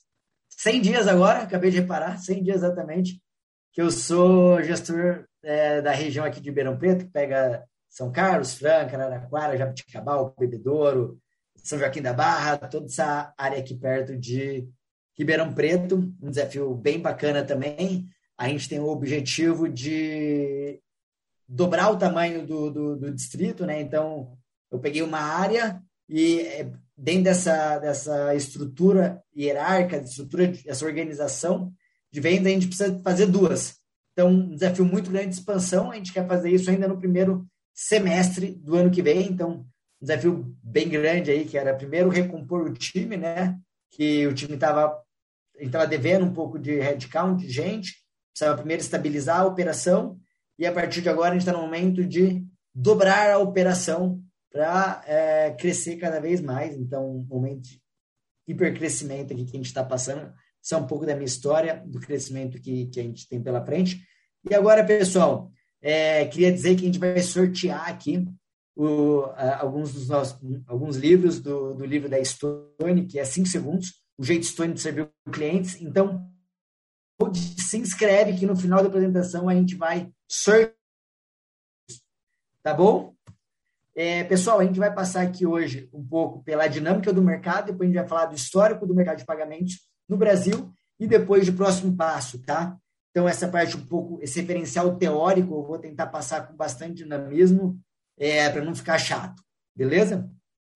cem 0.49 0.81
dias 0.81 1.07
agora, 1.07 1.43
acabei 1.43 1.71
de 1.71 1.79
reparar, 1.79 2.17
cem 2.19 2.43
dias 2.43 2.57
exatamente, 2.57 3.21
que 3.71 3.81
eu 3.81 3.89
sou 3.89 4.61
gestor 4.63 5.25
é, 5.41 5.81
da 5.81 5.91
região 5.91 6.25
aqui 6.25 6.41
de 6.41 6.49
Ribeirão 6.49 6.77
Preto, 6.77 7.05
que 7.05 7.11
pega 7.11 7.63
são 7.89 8.11
Carlos, 8.11 8.53
Franca, 8.53 8.95
Araraquara, 8.95 9.57
Jabuticabal, 9.57 10.35
Bebedouro, 10.38 11.19
São 11.55 11.79
Joaquim 11.79 12.01
da 12.01 12.13
Barra, 12.13 12.57
toda 12.57 12.85
essa 12.85 13.33
área 13.38 13.57
aqui 13.57 13.75
perto 13.75 14.15
de 14.15 14.69
Ribeirão 15.19 15.53
Preto, 15.53 15.97
um 16.21 16.29
desafio 16.29 16.73
bem 16.73 16.97
bacana 16.97 17.43
também. 17.43 18.07
A 18.38 18.47
gente 18.47 18.69
tem 18.69 18.79
o 18.79 18.88
objetivo 18.88 19.67
de 19.67 20.79
dobrar 21.45 21.91
o 21.91 21.97
tamanho 21.97 22.47
do, 22.47 22.71
do, 22.71 22.95
do 22.95 23.13
distrito, 23.13 23.65
né? 23.65 23.81
Então, 23.81 24.38
Eu 24.71 24.79
peguei 24.79 25.01
uma 25.01 25.19
área 25.19 25.81
e 26.07 26.39
é, 26.41 26.71
dentro 26.97 27.23
dessa, 27.23 27.79
dessa 27.79 28.33
estrutura 28.33 29.21
hierárquica, 29.35 29.97
estrutura, 29.97 30.47
dessa 30.47 30.85
organização 30.85 31.73
de 32.09 32.21
venda, 32.21 32.47
a 32.47 32.51
gente 32.51 32.67
precisa 32.67 32.97
fazer 33.03 33.25
duas. 33.25 33.77
Então, 34.13 34.29
um 34.29 34.55
desafio 34.55 34.85
muito 34.85 35.11
grande 35.11 35.29
de 35.29 35.35
expansão, 35.35 35.91
a 35.91 35.95
gente 35.95 36.13
quer 36.13 36.25
fazer 36.27 36.49
isso 36.49 36.69
ainda 36.69 36.88
no 36.88 36.97
primeiro 36.97 37.45
semestre 37.73 38.51
do 38.51 38.75
ano 38.75 38.91
que 38.91 39.01
vem, 39.01 39.27
então, 39.27 39.65
um 40.01 40.05
desafio 40.05 40.55
bem 40.63 40.88
grande 40.88 41.31
aí, 41.31 41.45
que 41.45 41.57
era 41.57 41.75
primeiro 41.75 42.09
recompor 42.09 42.69
o 42.69 42.73
time, 42.73 43.17
né, 43.17 43.57
que 43.91 44.25
o 44.27 44.33
time 44.33 44.55
estava 44.55 45.01
estava 45.59 45.87
devendo 45.87 46.25
um 46.25 46.33
pouco 46.33 46.57
de 46.57 46.79
headcount, 46.79 47.39
de 47.39 47.51
gente, 47.51 47.93
precisava 48.31 48.57
primeiro 48.57 48.81
estabilizar 48.81 49.41
a 49.41 49.45
operação, 49.45 50.19
e 50.57 50.65
a 50.65 50.71
partir 50.71 51.01
de 51.01 51.09
agora 51.09 51.29
a 51.29 51.33
gente 51.33 51.41
está 51.41 51.53
no 51.53 51.61
momento 51.61 52.05
de 52.05 52.43
dobrar 52.73 53.31
a 53.31 53.37
operação 53.37 54.21
para 54.51 55.01
é, 55.05 55.51
crescer 55.51 55.97
cada 55.97 56.19
vez 56.19 56.41
mais. 56.41 56.75
Então, 56.75 57.17
um 57.17 57.23
momento 57.23 57.61
de 57.61 57.81
hipercrescimento 58.47 59.33
aqui 59.33 59.45
que 59.45 59.55
a 59.55 59.59
gente 59.59 59.67
está 59.67 59.83
passando. 59.83 60.33
Isso 60.61 60.75
é 60.75 60.77
um 60.77 60.87
pouco 60.87 61.05
da 61.05 61.13
minha 61.13 61.25
história, 61.25 61.83
do 61.85 61.99
crescimento 61.99 62.59
que, 62.59 62.87
que 62.87 62.99
a 62.99 63.03
gente 63.03 63.27
tem 63.27 63.41
pela 63.41 63.63
frente. 63.63 64.01
E 64.49 64.53
agora, 64.53 64.83
pessoal, 64.83 65.51
é, 65.81 66.25
queria 66.25 66.51
dizer 66.51 66.75
que 66.75 66.83
a 66.83 66.85
gente 66.85 66.99
vai 66.99 67.19
sortear 67.21 67.87
aqui 67.87 68.27
o, 68.75 69.23
alguns 69.59 69.93
dos 69.93 70.07
nossos, 70.07 70.39
alguns 70.67 70.95
livros 70.97 71.39
do, 71.39 71.73
do 71.73 71.85
livro 71.85 72.09
da 72.09 72.23
Stone, 72.23 73.05
que 73.07 73.19
é 73.19 73.25
5 73.25 73.47
segundos, 73.47 73.93
o 74.19 74.23
jeito 74.23 74.45
Stone 74.45 74.73
de 74.73 74.81
servir 74.81 75.09
clientes. 75.31 75.81
Então, 75.81 76.29
se 77.33 77.77
inscreve 77.77 78.38
que 78.38 78.45
no 78.45 78.55
final 78.55 78.81
da 78.81 78.89
apresentação 78.89 79.47
a 79.47 79.55
gente 79.55 79.75
vai 79.75 80.11
sortear. 80.27 80.75
Tá 82.61 82.73
bom? 82.73 83.15
É, 83.95 84.25
pessoal, 84.25 84.59
a 84.59 84.65
gente 84.65 84.77
vai 84.77 84.93
passar 84.93 85.21
aqui 85.21 85.45
hoje 85.45 85.89
um 85.93 86.05
pouco 86.05 86.43
pela 86.43 86.67
dinâmica 86.67 87.13
do 87.13 87.21
mercado, 87.21 87.67
depois 87.67 87.89
a 87.89 87.91
gente 87.91 88.01
vai 88.01 88.07
falar 88.07 88.25
do 88.25 88.35
histórico 88.35 88.85
do 88.85 88.93
mercado 88.93 89.17
de 89.17 89.25
pagamentos 89.25 89.79
no 90.07 90.17
Brasil 90.17 90.69
e 90.99 91.07
depois 91.07 91.45
de 91.45 91.53
próximo 91.53 91.95
passo, 91.95 92.41
tá? 92.43 92.77
Então, 93.11 93.27
essa 93.27 93.47
parte 93.47 93.77
um 93.77 93.85
pouco, 93.85 94.19
esse 94.21 94.41
referencial 94.41 94.97
teórico, 94.97 95.55
eu 95.55 95.63
vou 95.63 95.79
tentar 95.79 96.07
passar 96.07 96.45
com 96.45 96.55
bastante 96.55 96.95
dinamismo, 96.95 97.79
é, 98.17 98.49
para 98.49 98.63
não 98.63 98.75
ficar 98.75 98.97
chato, 98.97 99.41
beleza? 99.73 100.29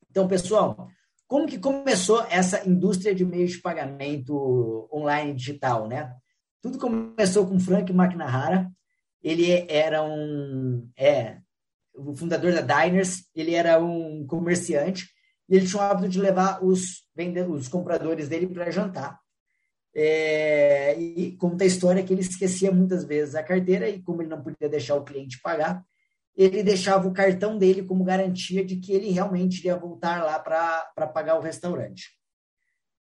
Então, 0.10 0.28
pessoal, 0.28 0.90
como 1.34 1.48
que 1.48 1.58
começou 1.58 2.24
essa 2.30 2.64
indústria 2.70 3.16
de 3.16 3.26
meios 3.26 3.54
de 3.54 3.58
pagamento 3.58 4.88
online 4.94 5.34
digital, 5.34 5.88
né? 5.88 6.14
Tudo 6.62 6.78
começou 6.78 7.48
com 7.48 7.60
Frank 7.60 7.92
McNamara. 7.92 8.70
Ele 9.20 9.66
era 9.68 10.04
um, 10.04 10.88
é, 10.96 11.40
o 11.92 12.16
fundador 12.16 12.54
da 12.54 12.62
Diners. 12.62 13.24
Ele 13.34 13.56
era 13.56 13.84
um 13.84 14.28
comerciante 14.28 15.08
e 15.50 15.56
ele 15.56 15.66
tinha 15.66 15.82
o 15.82 15.84
hábito 15.84 16.08
de 16.08 16.22
levar 16.22 16.64
os, 16.64 17.02
os 17.50 17.68
compradores 17.68 18.30
dele 18.30 18.46
para 18.46 18.70
jantar. 18.70 19.20
É, 19.96 20.96
e 21.00 21.36
conta 21.38 21.64
a 21.64 21.68
história 21.68 22.04
que 22.04 22.14
ele 22.14 22.22
esquecia 22.22 22.72
muitas 22.72 23.04
vezes 23.06 23.34
a 23.34 23.42
carteira 23.42 23.90
e 23.90 24.00
como 24.04 24.22
ele 24.22 24.30
não 24.30 24.44
podia 24.44 24.70
deixar 24.70 24.94
o 24.98 25.04
cliente 25.04 25.42
pagar, 25.42 25.84
ele 26.36 26.64
deixava 26.64 27.08
o 27.08 27.14
cartão 27.14 27.58
dele 27.58 27.84
como 27.84 28.04
garantia 28.04 28.64
de 28.66 28.78
que 28.78 28.92
ele 28.92 29.12
realmente 29.12 29.60
iria 29.60 29.78
voltar 29.78 30.24
lá 30.24 30.40
para 30.40 31.08
pagar 31.08 31.38
o 31.38 31.42
restaurante. 31.42 32.10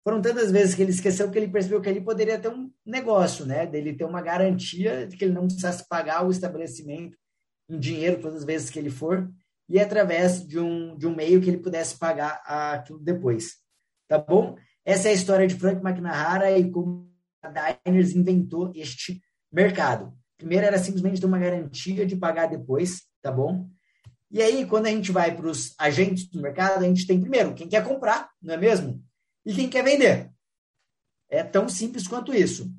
Foram 0.03 0.21
tantas 0.21 0.51
vezes 0.51 0.74
que 0.74 0.81
ele 0.81 0.91
esqueceu 0.91 1.29
que 1.29 1.38
ele 1.38 1.50
percebeu 1.50 1.81
que 1.81 1.89
ele 1.89 2.01
poderia 2.01 2.39
ter 2.39 2.50
um 2.50 2.71
negócio, 2.86 3.45
né? 3.45 3.65
Dele 3.65 3.93
ter 3.93 4.05
uma 4.05 4.21
garantia 4.21 5.05
de 5.05 5.15
que 5.15 5.25
ele 5.25 5.33
não 5.33 5.45
precisasse 5.45 5.88
pagar 5.88 6.25
o 6.25 6.31
estabelecimento 6.31 7.17
em 7.69 7.77
dinheiro 7.77 8.19
todas 8.19 8.39
as 8.39 8.45
vezes 8.45 8.69
que 8.69 8.79
ele 8.79 8.89
for 8.89 9.29
e 9.67 9.79
através 9.79 10.45
de 10.45 10.57
um, 10.57 10.98
de 10.98 11.05
um 11.05 11.15
meio 11.15 11.39
que 11.39 11.50
ele 11.50 11.59
pudesse 11.59 11.98
pagar 11.98 12.41
aquilo 12.45 12.98
depois. 13.00 13.57
Tá 14.07 14.17
bom? 14.17 14.55
Essa 14.83 15.09
é 15.09 15.12
a 15.12 15.13
história 15.13 15.45
de 15.45 15.53
Frank 15.53 15.86
McNamara 15.86 16.57
e 16.57 16.71
como 16.71 17.07
a 17.43 17.77
Diners 17.86 18.15
inventou 18.15 18.71
este 18.74 19.21
mercado. 19.51 20.12
Primeiro 20.38 20.65
era 20.65 20.79
simplesmente 20.79 21.21
ter 21.21 21.27
uma 21.27 21.38
garantia 21.38 22.05
de 22.05 22.15
pagar 22.15 22.48
depois, 22.48 23.01
tá 23.21 23.31
bom? 23.31 23.69
E 24.31 24.41
aí, 24.41 24.65
quando 24.65 24.85
a 24.85 24.89
gente 24.89 25.11
vai 25.11 25.35
para 25.35 25.47
os 25.47 25.73
agentes 25.77 26.27
do 26.29 26.41
mercado, 26.41 26.83
a 26.83 26.88
gente 26.88 27.07
tem 27.07 27.19
primeiro 27.19 27.53
quem 27.53 27.67
quer 27.67 27.83
comprar, 27.83 28.29
não 28.41 28.53
é 28.53 28.57
mesmo? 28.57 29.03
E 29.45 29.53
quem 29.53 29.69
quer 29.69 29.83
vender. 29.83 30.31
É 31.29 31.43
tão 31.43 31.67
simples 31.67 32.07
quanto 32.07 32.33
isso. 32.33 32.71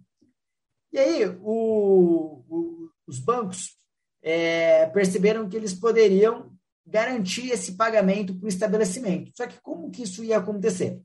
E 0.93 0.99
aí, 0.99 1.27
o, 1.27 2.45
o, 2.49 2.91
os 3.07 3.19
bancos 3.19 3.77
é, 4.23 4.87
perceberam 4.87 5.49
que 5.49 5.57
eles 5.57 5.75
poderiam 5.75 6.53
garantir 6.87 7.51
esse 7.51 7.77
pagamento 7.77 8.35
para 8.35 8.47
o 8.47 8.49
estabelecimento. 8.49 9.31
Só 9.37 9.47
que 9.47 9.61
como 9.61 9.91
que 9.91 10.03
isso 10.03 10.25
ia 10.25 10.39
acontecer? 10.39 11.01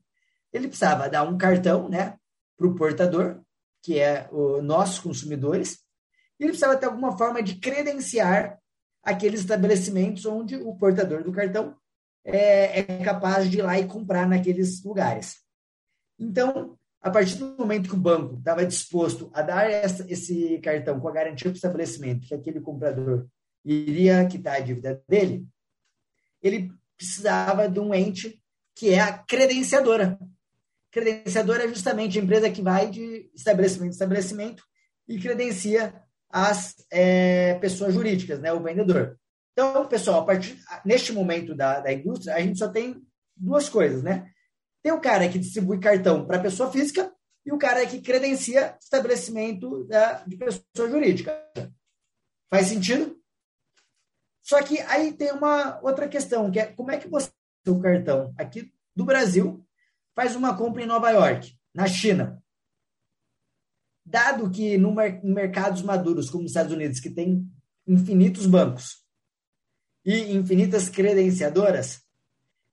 ele 0.56 0.68
precisava 0.68 1.08
dar 1.08 1.22
um 1.22 1.36
cartão 1.36 1.88
né, 1.88 2.16
para 2.56 2.66
o 2.66 2.74
portador, 2.74 3.40
que 3.82 3.98
é 3.98 4.28
os 4.32 4.62
nossos 4.64 4.98
consumidores, 4.98 5.78
e 6.38 6.44
ele 6.44 6.52
precisava 6.52 6.76
ter 6.76 6.86
alguma 6.86 7.16
forma 7.16 7.42
de 7.42 7.56
credenciar 7.56 8.58
aqueles 9.06 9.40
estabelecimentos 9.40 10.26
onde 10.26 10.56
o 10.56 10.74
portador 10.74 11.22
do 11.22 11.32
cartão 11.32 11.76
é, 12.24 12.80
é 12.80 13.04
capaz 13.04 13.50
de 13.50 13.58
ir 13.58 13.62
lá 13.62 13.78
e 13.78 13.86
comprar 13.86 14.28
naqueles 14.28 14.82
lugares. 14.82 15.36
Então, 16.18 16.76
a 17.00 17.10
partir 17.10 17.36
do 17.36 17.56
momento 17.56 17.88
que 17.88 17.94
o 17.94 17.98
banco 17.98 18.36
estava 18.36 18.66
disposto 18.66 19.30
a 19.32 19.42
dar 19.42 19.70
essa, 19.70 20.04
esse 20.10 20.58
cartão 20.58 20.98
com 20.98 21.08
a 21.08 21.12
garantia 21.12 21.50
do 21.50 21.54
estabelecimento 21.54 22.26
que 22.26 22.34
aquele 22.34 22.60
comprador 22.60 23.26
iria 23.64 24.26
quitar 24.26 24.56
a 24.56 24.60
dívida 24.60 25.02
dele, 25.08 25.46
ele 26.42 26.72
precisava 26.96 27.68
de 27.68 27.78
um 27.78 27.94
ente 27.94 28.42
que 28.74 28.90
é 28.90 29.00
a 29.00 29.12
credenciadora, 29.12 30.18
Credenciador 30.96 31.56
é 31.56 31.68
justamente 31.68 32.18
a 32.18 32.22
empresa 32.22 32.50
que 32.50 32.62
vai 32.62 32.88
de 32.88 33.30
estabelecimento 33.34 33.88
em 33.88 33.90
estabelecimento 33.90 34.64
e 35.06 35.18
credencia 35.18 35.94
as 36.36 36.74
é, 36.90 37.54
pessoas 37.60 37.94
jurídicas, 37.94 38.38
né, 38.38 38.52
o 38.52 38.62
vendedor. 38.62 39.18
Então, 39.52 39.86
pessoal, 39.88 40.20
a 40.20 40.24
partir, 40.26 40.62
neste 40.84 41.10
momento 41.10 41.54
da, 41.54 41.80
da 41.80 41.90
indústria, 41.90 42.34
a 42.34 42.40
gente 42.40 42.58
só 42.58 42.68
tem 42.68 43.02
duas 43.34 43.70
coisas, 43.70 44.02
né? 44.02 44.30
Tem 44.82 44.92
o 44.92 45.00
cara 45.00 45.30
que 45.30 45.38
distribui 45.38 45.80
cartão 45.80 46.26
para 46.26 46.38
pessoa 46.38 46.70
física 46.70 47.10
e 47.42 47.50
o 47.50 47.56
cara 47.56 47.86
que 47.86 48.02
credencia 48.02 48.76
estabelecimento 48.78 49.84
da, 49.84 50.24
de 50.24 50.36
pessoa 50.36 50.90
jurídica. 50.90 51.34
Faz 52.50 52.66
sentido? 52.66 53.16
Só 54.42 54.62
que 54.62 54.78
aí 54.82 55.14
tem 55.14 55.32
uma 55.32 55.80
outra 55.82 56.06
questão, 56.06 56.50
que 56.50 56.60
é 56.60 56.66
como 56.66 56.90
é 56.90 56.98
que 56.98 57.08
você 57.08 57.30
o 57.66 57.80
cartão 57.80 58.34
aqui 58.36 58.70
do 58.94 59.06
Brasil 59.06 59.66
faz 60.14 60.36
uma 60.36 60.54
compra 60.54 60.82
em 60.82 60.86
Nova 60.86 61.10
York, 61.10 61.56
na 61.74 61.86
China. 61.86 62.42
Dado 64.08 64.48
que 64.48 64.78
no, 64.78 64.94
em 65.00 65.34
mercados 65.34 65.82
maduros, 65.82 66.30
como 66.30 66.44
os 66.44 66.50
Estados 66.50 66.72
Unidos, 66.72 67.00
que 67.00 67.10
tem 67.10 67.44
infinitos 67.84 68.46
bancos 68.46 69.04
e 70.04 70.32
infinitas 70.32 70.88
credenciadoras, 70.88 72.02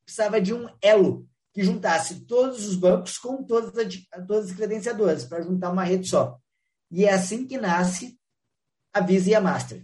precisava 0.06 0.40
de 0.40 0.54
um 0.54 0.70
elo 0.80 1.28
que 1.52 1.64
juntasse 1.64 2.22
todos 2.26 2.68
os 2.68 2.76
bancos 2.76 3.18
com 3.18 3.44
todas 3.44 3.76
as, 3.76 3.96
todas 4.28 4.52
as 4.52 4.56
credenciadoras, 4.56 5.26
para 5.26 5.42
juntar 5.42 5.72
uma 5.72 5.84
rede 5.84 6.08
só. 6.08 6.38
E 6.92 7.06
é 7.06 7.12
assim 7.12 7.48
que 7.48 7.58
nasce 7.58 8.16
a 8.94 9.02
Visa 9.02 9.32
e 9.32 9.36
a 9.36 9.42
Master. 9.42 9.84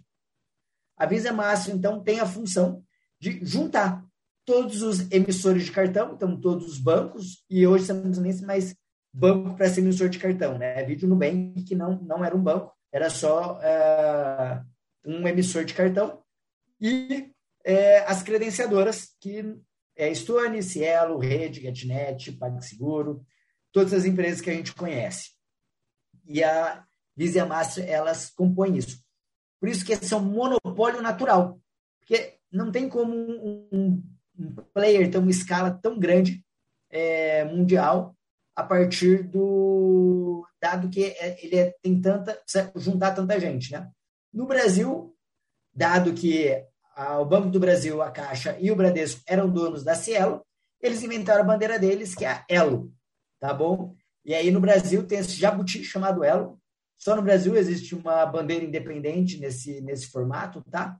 A 0.95 1.07
Visa 1.07 1.33
Master, 1.33 1.73
então, 1.73 2.03
tem 2.03 2.19
a 2.19 2.27
função 2.27 2.83
de 3.19 3.43
juntar 3.43 4.05
todos 4.45 4.83
os 4.83 5.11
emissores 5.11 5.65
de 5.65 5.71
cartão, 5.71 6.13
então 6.13 6.39
todos 6.39 6.67
os 6.67 6.77
bancos, 6.77 7.43
e 7.49 7.65
hoje 7.65 7.91
não 7.91 8.21
nem 8.21 8.41
mais 8.41 8.75
banco 9.11 9.55
para 9.55 9.69
ser 9.69 9.81
emissor 9.81 10.09
de 10.09 10.19
cartão, 10.19 10.57
né? 10.57 10.83
Vídeo 10.83 11.07
Nubank, 11.07 11.63
que 11.63 11.75
não, 11.75 11.99
não 12.01 12.23
era 12.23 12.35
um 12.35 12.41
banco, 12.41 12.73
era 12.91 13.09
só 13.09 13.59
uh, 13.59 14.65
um 15.05 15.27
emissor 15.27 15.65
de 15.65 15.73
cartão, 15.73 16.21
e 16.79 17.31
uh, 17.67 18.03
as 18.07 18.23
credenciadoras, 18.23 19.09
que 19.19 19.57
é 19.95 20.13
Stone, 20.13 20.61
Cielo, 20.63 21.17
Rede, 21.17 21.61
GetNet, 21.61 22.31
PagSeguro, 22.33 23.25
todas 23.71 23.93
as 23.93 24.05
empresas 24.05 24.41
que 24.41 24.49
a 24.49 24.53
gente 24.53 24.73
conhece. 24.73 25.31
E 26.25 26.43
a 26.43 26.83
Visa 27.15 27.39
e 27.39 27.41
a 27.41 27.45
Master, 27.45 27.89
elas 27.89 28.29
compõem 28.29 28.77
isso. 28.77 29.03
Por 29.59 29.67
isso 29.67 29.83
que 29.83 29.91
esse 29.91 30.13
é 30.13 30.17
um 30.17 30.21
monopólio 30.21 31.01
natural, 31.01 31.59
porque 31.99 32.37
não 32.51 32.71
tem 32.71 32.87
como 32.87 33.13
um 33.13 34.01
um 34.39 34.55
player 34.73 35.11
ter 35.11 35.17
uma 35.17 35.29
escala 35.29 35.71
tão 35.71 35.99
grande 35.99 36.43
é, 36.89 37.43
mundial 37.43 38.15
a 38.59 38.63
partir 38.63 39.23
do 39.23 40.45
dado 40.61 40.89
que 40.89 41.05
é, 41.05 41.37
ele 41.41 41.55
é, 41.55 41.73
tem 41.81 42.01
tanta 42.01 42.37
juntar 42.75 43.13
tanta 43.13 43.39
gente, 43.39 43.71
né? 43.71 43.89
No 44.33 44.45
Brasil, 44.45 45.15
dado 45.73 46.13
que 46.13 46.61
a, 46.93 47.19
o 47.19 47.25
Banco 47.25 47.49
do 47.49 47.59
Brasil, 47.59 48.01
a 48.01 48.11
Caixa 48.11 48.57
e 48.59 48.69
o 48.69 48.75
Bradesco 48.75 49.21
eram 49.25 49.49
donos 49.49 49.81
da 49.81 49.95
Cielo, 49.95 50.45
eles 50.81 51.01
inventaram 51.01 51.41
a 51.41 51.45
bandeira 51.45 51.79
deles 51.79 52.13
que 52.13 52.25
é 52.25 52.31
a 52.31 52.45
Elo, 52.49 52.91
tá 53.39 53.53
bom? 53.53 53.95
E 54.25 54.35
aí 54.35 54.51
no 54.51 54.59
Brasil 54.59 55.07
tem 55.07 55.19
esse 55.19 55.39
jabuti 55.39 55.81
chamado 55.81 56.21
Elo. 56.21 56.59
Só 56.97 57.15
no 57.15 57.21
Brasil 57.21 57.55
existe 57.55 57.95
uma 57.95 58.25
bandeira 58.25 58.65
independente 58.65 59.39
nesse 59.39 59.79
nesse 59.79 60.07
formato, 60.07 60.61
tá? 60.69 60.97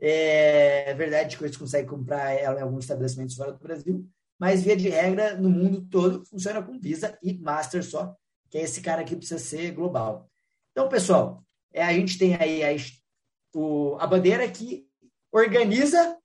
É 0.00 0.92
verdade 0.94 1.36
que 1.36 1.48
você 1.48 1.56
consegue 1.56 1.88
comprar 1.88 2.32
ela 2.32 2.58
em 2.58 2.62
alguns 2.62 2.84
estabelecimentos 2.84 3.36
fora 3.36 3.52
do 3.52 3.58
Brasil, 3.60 4.04
mas 4.38 4.62
via 4.62 4.76
de 4.76 4.88
regra, 4.88 5.36
no 5.36 5.50
mundo 5.50 5.82
todo, 5.90 6.24
funciona 6.26 6.62
com 6.62 6.78
Visa 6.78 7.18
e 7.22 7.34
Master 7.34 7.84
só, 7.84 8.14
que 8.48 8.58
é 8.58 8.62
esse 8.62 8.80
cara 8.80 9.02
aqui 9.02 9.16
precisa 9.16 9.38
ser 9.38 9.72
global. 9.72 10.30
Então, 10.72 10.88
pessoal, 10.88 11.42
é, 11.72 11.82
a 11.82 11.92
gente 11.92 12.16
tem 12.18 12.36
aí 12.36 12.62
a, 12.62 12.76
o, 13.54 13.96
a 13.98 14.06
bandeira 14.06 14.48
que 14.48 14.86
organiza 15.32 16.16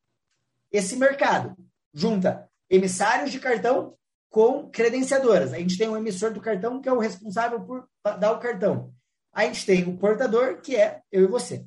esse 0.71 0.95
mercado, 0.95 1.55
junta 1.93 2.49
emissários 2.69 3.31
de 3.31 3.39
cartão 3.39 3.95
com 4.29 4.67
credenciadoras. 4.69 5.53
A 5.53 5.59
gente 5.59 5.77
tem 5.77 5.87
um 5.87 5.97
emissor 5.97 6.33
do 6.33 6.41
cartão, 6.41 6.81
que 6.81 6.89
é 6.89 6.93
o 6.93 6.99
responsável 6.99 7.61
por 7.61 7.87
dar 8.19 8.31
o 8.31 8.39
cartão. 8.39 8.91
A 9.31 9.45
gente 9.45 9.65
tem 9.65 9.83
o 9.87 9.97
portador, 9.97 10.61
que 10.61 10.75
é 10.75 11.01
eu 11.11 11.23
e 11.23 11.27
você, 11.27 11.65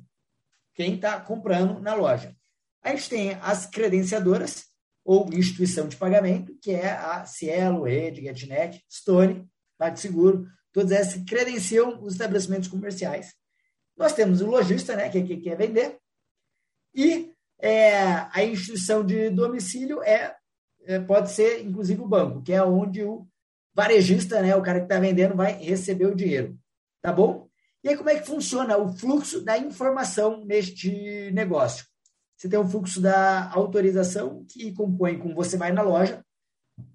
quem 0.73 0.95
está 0.95 1.19
comprando 1.19 1.79
na 1.79 1.93
loja. 1.93 2.35
A 2.81 2.89
gente 2.89 3.09
tem 3.09 3.33
as 3.41 3.65
credenciadoras, 3.65 4.65
ou 5.07 5.29
instituição 5.31 5.87
de 5.87 5.95
pagamento, 5.95 6.53
que 6.61 6.71
é 6.71 6.91
a 6.91 7.25
Cielo, 7.25 7.85
Rede, 7.85 8.23
GetNet, 8.23 8.83
Stone, 8.91 9.47
PagSeguro, 9.77 10.45
todas 10.73 10.91
essas 10.91 11.23
credenciam 11.23 12.03
os 12.03 12.11
estabelecimentos 12.11 12.67
comerciais. 12.67 13.33
Nós 13.95 14.11
temos 14.11 14.41
o 14.41 14.47
lojista, 14.47 14.97
né, 14.97 15.07
que, 15.07 15.23
que 15.23 15.37
quer 15.37 15.55
vender, 15.55 15.97
e 16.93 17.31
é, 17.57 17.95
a 18.33 18.43
instituição 18.43 19.01
de 19.01 19.29
domicílio 19.29 20.03
é, 20.03 20.35
é, 20.83 20.99
pode 20.99 21.31
ser, 21.31 21.65
inclusive, 21.65 22.01
o 22.01 22.07
banco, 22.07 22.43
que 22.43 22.51
é 22.51 22.61
onde 22.61 23.01
o 23.01 23.25
varejista, 23.73 24.41
né, 24.41 24.57
o 24.57 24.61
cara 24.61 24.79
que 24.79 24.85
está 24.87 24.99
vendendo, 24.99 25.37
vai 25.37 25.53
receber 25.53 26.07
o 26.07 26.15
dinheiro. 26.15 26.59
Tá 27.01 27.13
bom? 27.13 27.47
E 27.81 27.87
aí, 27.87 27.95
como 27.95 28.09
é 28.09 28.19
que 28.19 28.27
funciona 28.27 28.77
o 28.77 28.91
fluxo 28.91 29.39
da 29.39 29.57
informação 29.57 30.43
neste 30.43 31.31
negócio? 31.31 31.85
Você 32.37 32.47
tem 32.47 32.59
o 32.59 32.67
fluxo 32.67 33.01
da 33.01 33.51
autorização, 33.51 34.45
que 34.47 34.71
compõe 34.71 35.17
com 35.17 35.33
você 35.33 35.57
vai 35.57 35.71
na 35.71 35.81
loja, 35.81 36.23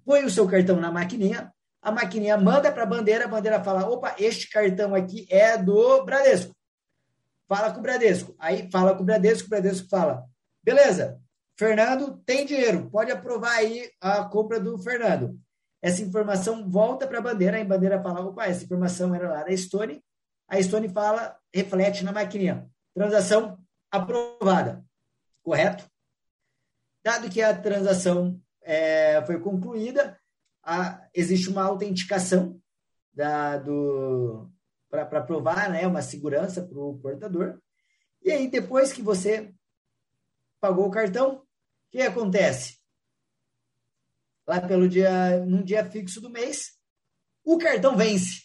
põe 0.05 0.23
o 0.23 0.29
seu 0.29 0.47
cartão 0.47 0.79
na 0.79 0.89
maquininha, 0.89 1.53
a 1.81 1.91
maquininha 1.91 2.37
manda 2.37 2.71
para 2.71 2.83
a 2.83 2.85
bandeira, 2.85 3.25
a 3.25 3.27
bandeira 3.27 3.61
fala: 3.61 3.89
opa, 3.89 4.15
este 4.17 4.49
cartão 4.49 4.95
aqui 4.95 5.27
é 5.29 5.57
do 5.57 6.01
Bradesco. 6.05 6.55
Fala 7.45 7.73
com 7.73 7.79
o 7.79 7.81
Bradesco. 7.81 8.33
Aí 8.39 8.69
fala 8.71 8.95
com 8.95 9.03
o 9.03 9.05
Bradesco, 9.05 9.47
o 9.47 9.49
Bradesco 9.49 9.89
fala: 9.89 10.23
beleza, 10.63 11.19
Fernando 11.59 12.23
tem 12.25 12.45
dinheiro, 12.45 12.89
pode 12.89 13.11
aprovar 13.11 13.57
aí 13.57 13.91
a 13.99 14.23
compra 14.23 14.61
do 14.61 14.77
Fernando. 14.77 15.37
Essa 15.81 16.01
informação 16.01 16.69
volta 16.69 17.05
para 17.05 17.17
a 17.17 17.21
bandeira, 17.21 17.59
a 17.59 17.65
bandeira 17.65 18.01
fala: 18.01 18.21
opa, 18.21 18.45
essa 18.45 18.63
informação 18.63 19.13
era 19.13 19.29
lá 19.29 19.43
da 19.43 19.57
Stone. 19.57 20.01
A 20.47 20.61
Stone 20.61 20.87
fala, 20.87 21.37
reflete 21.53 22.05
na 22.05 22.13
maquininha. 22.13 22.65
Transação 22.95 23.57
aprovada 23.91 24.85
correto? 25.43 25.87
Dado 27.03 27.29
que 27.29 27.41
a 27.41 27.55
transação 27.55 28.41
é, 28.61 29.23
foi 29.25 29.39
concluída, 29.39 30.19
a, 30.63 31.05
existe 31.13 31.49
uma 31.49 31.63
autenticação 31.63 32.59
para 33.13 33.61
provar 35.21 35.69
né, 35.69 35.85
uma 35.85 36.01
segurança 36.01 36.65
para 36.65 36.79
o 36.79 36.97
portador. 36.97 37.61
E 38.23 38.31
aí, 38.31 38.47
depois 38.47 38.93
que 38.93 39.01
você 39.01 39.53
pagou 40.61 40.87
o 40.87 40.91
cartão, 40.91 41.39
o 41.39 41.45
que 41.91 42.01
acontece? 42.01 42.77
Lá 44.47 44.61
pelo 44.61 44.87
dia, 44.87 45.45
num 45.45 45.61
dia 45.61 45.89
fixo 45.89 46.21
do 46.21 46.29
mês, 46.29 46.79
o 47.43 47.57
cartão 47.57 47.97
vence. 47.97 48.43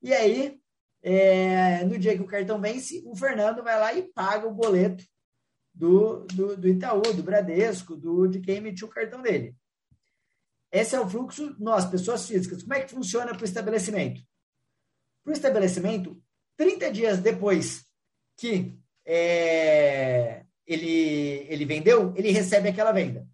E 0.00 0.14
aí, 0.14 0.58
é, 1.02 1.84
no 1.84 1.98
dia 1.98 2.16
que 2.16 2.22
o 2.22 2.26
cartão 2.26 2.60
vence, 2.60 3.02
o 3.06 3.14
Fernando 3.14 3.62
vai 3.62 3.78
lá 3.78 3.92
e 3.92 4.10
paga 4.12 4.46
o 4.46 4.54
boleto 4.54 5.04
do, 5.76 6.24
do, 6.24 6.56
do 6.56 6.68
Itaú, 6.68 7.02
do 7.02 7.22
Bradesco, 7.22 7.94
do, 7.94 8.26
de 8.26 8.40
quem 8.40 8.56
emitiu 8.56 8.88
o 8.88 8.90
cartão 8.90 9.20
dele. 9.20 9.54
Esse 10.72 10.96
é 10.96 11.00
o 11.00 11.08
fluxo, 11.08 11.54
nós, 11.58 11.84
pessoas 11.84 12.26
físicas. 12.26 12.62
Como 12.62 12.74
é 12.74 12.80
que 12.80 12.90
funciona 12.90 13.32
para 13.32 13.42
o 13.42 13.44
estabelecimento? 13.44 14.22
Para 15.22 15.30
o 15.30 15.34
estabelecimento, 15.34 16.20
30 16.56 16.90
dias 16.90 17.18
depois 17.20 17.84
que 18.38 18.78
é, 19.04 20.44
ele, 20.66 21.46
ele 21.48 21.64
vendeu, 21.64 22.12
ele 22.16 22.32
recebe 22.32 22.70
aquela 22.70 22.92
venda. 22.92 23.26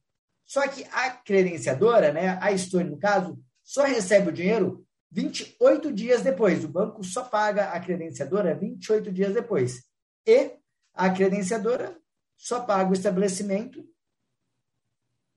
Só 0.44 0.66
que 0.68 0.84
a 0.90 1.10
credenciadora, 1.10 2.12
né, 2.12 2.38
a 2.40 2.56
Stone, 2.58 2.90
no 2.90 2.98
caso, 2.98 3.38
só 3.62 3.84
recebe 3.84 4.30
o 4.30 4.32
dinheiro 4.32 4.84
28 5.12 5.92
dias 5.92 6.22
depois. 6.22 6.64
O 6.64 6.68
banco 6.68 7.04
só 7.04 7.22
paga 7.22 7.70
a 7.70 7.80
credenciadora 7.80 8.54
28 8.54 9.12
dias 9.12 9.32
depois. 9.32 9.84
E 10.26 10.56
a 10.92 11.08
credenciadora 11.10 11.96
só 12.42 12.58
paga 12.58 12.90
o 12.90 12.92
estabelecimento 12.92 13.88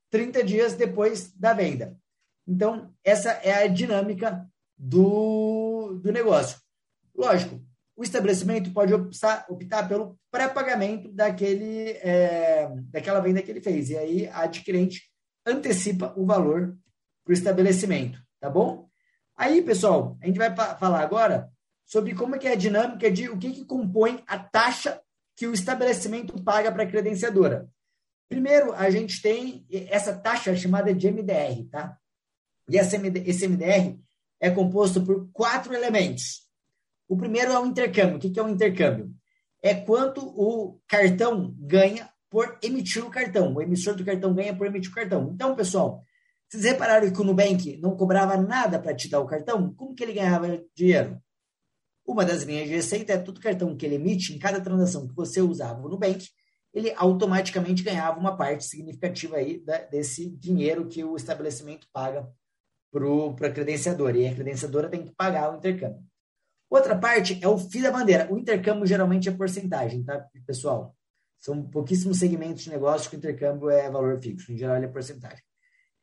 30 0.09 0.43
dias 0.43 0.73
depois 0.73 1.31
da 1.33 1.53
venda. 1.53 1.95
Então, 2.47 2.91
essa 3.03 3.29
é 3.29 3.63
a 3.63 3.67
dinâmica 3.67 4.49
do, 4.75 5.99
do 6.01 6.11
negócio. 6.11 6.59
Lógico, 7.15 7.63
o 7.95 8.03
estabelecimento 8.03 8.73
pode 8.73 8.91
optar, 8.91 9.45
optar 9.47 9.87
pelo 9.87 10.19
pré-pagamento 10.31 11.11
daquele, 11.11 11.91
é, 11.91 12.71
daquela 12.89 13.19
venda 13.19 13.41
que 13.43 13.51
ele 13.51 13.61
fez. 13.61 13.91
E 13.91 13.97
aí 13.97 14.27
a 14.27 14.39
adquirente 14.41 15.03
antecipa 15.45 16.11
o 16.17 16.25
valor 16.25 16.75
para 17.23 17.31
o 17.31 17.33
estabelecimento, 17.33 18.19
tá 18.39 18.49
bom? 18.49 18.89
Aí, 19.37 19.61
pessoal, 19.61 20.17
a 20.23 20.25
gente 20.25 20.39
vai 20.39 20.55
falar 20.55 21.01
agora 21.01 21.51
sobre 21.85 22.15
como 22.15 22.35
é 22.35 22.39
é 22.45 22.53
a 22.53 22.55
dinâmica 22.55 23.11
de 23.11 23.29
o 23.29 23.37
que, 23.37 23.51
que 23.51 23.65
compõe 23.65 24.23
a 24.25 24.39
taxa 24.39 24.99
que 25.35 25.47
o 25.47 25.53
estabelecimento 25.53 26.41
paga 26.43 26.71
para 26.71 26.83
a 26.83 26.87
credenciadora. 26.87 27.69
Primeiro, 28.29 28.73
a 28.73 28.89
gente 28.89 29.21
tem 29.21 29.65
essa 29.89 30.15
taxa 30.15 30.55
chamada 30.55 30.93
de 30.93 31.11
MDR, 31.11 31.69
tá? 31.69 31.97
E 32.69 32.77
esse 32.77 33.47
MDR 33.47 33.99
é 34.39 34.49
composto 34.49 35.03
por 35.03 35.29
quatro 35.31 35.73
elementos. 35.73 36.45
O 37.07 37.15
primeiro 37.15 37.51
é 37.51 37.59
o 37.59 37.65
intercâmbio. 37.65 38.17
O 38.17 38.19
que 38.19 38.39
é 38.39 38.43
o 38.43 38.49
intercâmbio? 38.49 39.11
É 39.61 39.75
quanto 39.75 40.21
o 40.21 40.81
cartão 40.87 41.53
ganha 41.59 42.09
por 42.29 42.57
emitir 42.63 43.05
o 43.05 43.09
cartão. 43.09 43.53
O 43.53 43.61
emissor 43.61 43.95
do 43.95 44.03
cartão 44.03 44.33
ganha 44.33 44.55
por 44.55 44.65
emitir 44.65 44.91
o 44.91 44.95
cartão. 44.95 45.31
Então, 45.33 45.55
pessoal, 45.55 46.03
vocês 46.49 46.63
repararam 46.63 47.11
que 47.11 47.21
o 47.21 47.23
Nubank 47.23 47.77
não 47.77 47.95
cobrava 47.95 48.37
nada 48.37 48.79
para 48.79 48.95
te 48.95 49.09
dar 49.09 49.19
o 49.19 49.27
cartão? 49.27 49.73
Como 49.75 49.93
que 49.93 50.03
ele 50.03 50.13
ganhava 50.13 50.59
dinheiro? 50.75 51.21
Uma 52.05 52.23
das 52.23 52.43
linhas 52.43 52.67
de 52.67 52.75
receita 52.75 53.13
é 53.13 53.17
todo 53.17 53.39
cartão 53.39 53.75
que 53.75 53.85
ele 53.85 53.95
emite, 53.95 54.33
em 54.33 54.39
cada 54.39 54.61
transação 54.61 55.07
que 55.07 55.15
você 55.15 55.41
usava 55.41 55.81
no 55.81 55.89
Nubank, 55.89 56.27
ele 56.73 56.93
automaticamente 56.97 57.81
ganhava 57.83 58.19
uma 58.19 58.35
parte 58.35 58.65
significativa 58.65 59.37
aí 59.37 59.59
da, 59.59 59.77
desse 59.79 60.29
dinheiro 60.29 60.87
que 60.87 61.03
o 61.03 61.15
estabelecimento 61.15 61.87
paga 61.91 62.29
para 62.91 63.47
a 63.47 63.51
credenciadora. 63.51 64.17
E 64.17 64.27
a 64.27 64.35
credenciadora 64.35 64.89
tem 64.89 65.03
que 65.03 65.15
pagar 65.15 65.53
o 65.53 65.57
intercâmbio. 65.57 66.03
Outra 66.69 66.97
parte 66.97 67.39
é 67.41 67.47
o 67.47 67.57
FII 67.57 67.83
da 67.83 67.91
bandeira. 67.91 68.31
O 68.31 68.37
intercâmbio 68.37 68.85
geralmente 68.85 69.29
é 69.29 69.31
porcentagem, 69.31 70.03
tá, 70.03 70.27
pessoal? 70.45 70.95
São 71.39 71.63
pouquíssimos 71.63 72.19
segmentos 72.19 72.63
de 72.63 72.69
negócio 72.69 73.09
que 73.09 73.15
o 73.15 73.19
intercâmbio 73.19 73.69
é 73.69 73.89
valor 73.89 74.19
fixo. 74.21 74.51
Em 74.51 74.57
geral, 74.57 74.75
ele 74.75 74.85
é 74.85 74.89
porcentagem. 74.89 75.43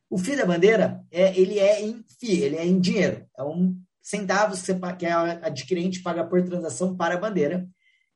O 0.09 0.17
FII 0.17 0.37
da 0.37 0.45
bandeira, 0.45 1.03
é, 1.11 1.37
ele 1.37 1.59
é 1.59 1.81
em 1.81 2.03
FII, 2.19 2.43
ele 2.43 2.55
é 2.55 2.65
em 2.65 2.79
dinheiro. 2.79 3.27
É 3.37 3.43
um 3.43 3.79
centavos 4.03 4.59
que, 4.59 4.73
você, 4.73 4.95
que 4.99 5.05
a 5.05 5.47
adquirente 5.47 6.03
paga 6.03 6.25
por 6.25 6.43
transação 6.43 6.95
para 6.95 7.15
a 7.15 7.19
bandeira. 7.19 7.65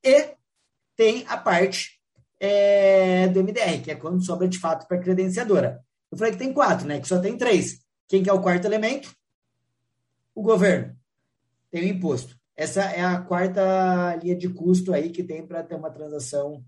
E 0.03 0.35
tem 0.97 1.25
a 1.27 1.37
parte 1.37 2.01
é, 2.39 3.27
do 3.29 3.41
MDR, 3.41 3.81
que 3.81 3.91
é 3.91 3.95
quando 3.95 4.23
sobra 4.23 4.47
de 4.47 4.59
fato 4.59 4.85
para 4.87 4.97
a 4.97 5.01
credenciadora. 5.01 5.81
Eu 6.11 6.17
falei 6.17 6.33
que 6.33 6.39
tem 6.39 6.53
quatro, 6.53 6.85
né? 6.85 6.99
Que 6.99 7.07
só 7.07 7.19
tem 7.19 7.37
três. 7.37 7.79
Quem 8.07 8.21
que 8.21 8.29
é 8.29 8.33
o 8.33 8.41
quarto 8.41 8.65
elemento? 8.65 9.15
O 10.35 10.41
governo. 10.41 10.95
Tem 11.71 11.83
o 11.83 11.87
imposto. 11.87 12.37
Essa 12.55 12.83
é 12.83 13.03
a 13.03 13.21
quarta 13.21 14.15
linha 14.21 14.35
de 14.35 14.49
custo 14.49 14.93
aí 14.93 15.09
que 15.09 15.23
tem 15.23 15.45
para 15.45 15.63
ter 15.63 15.75
uma 15.75 15.91
transação 15.91 16.63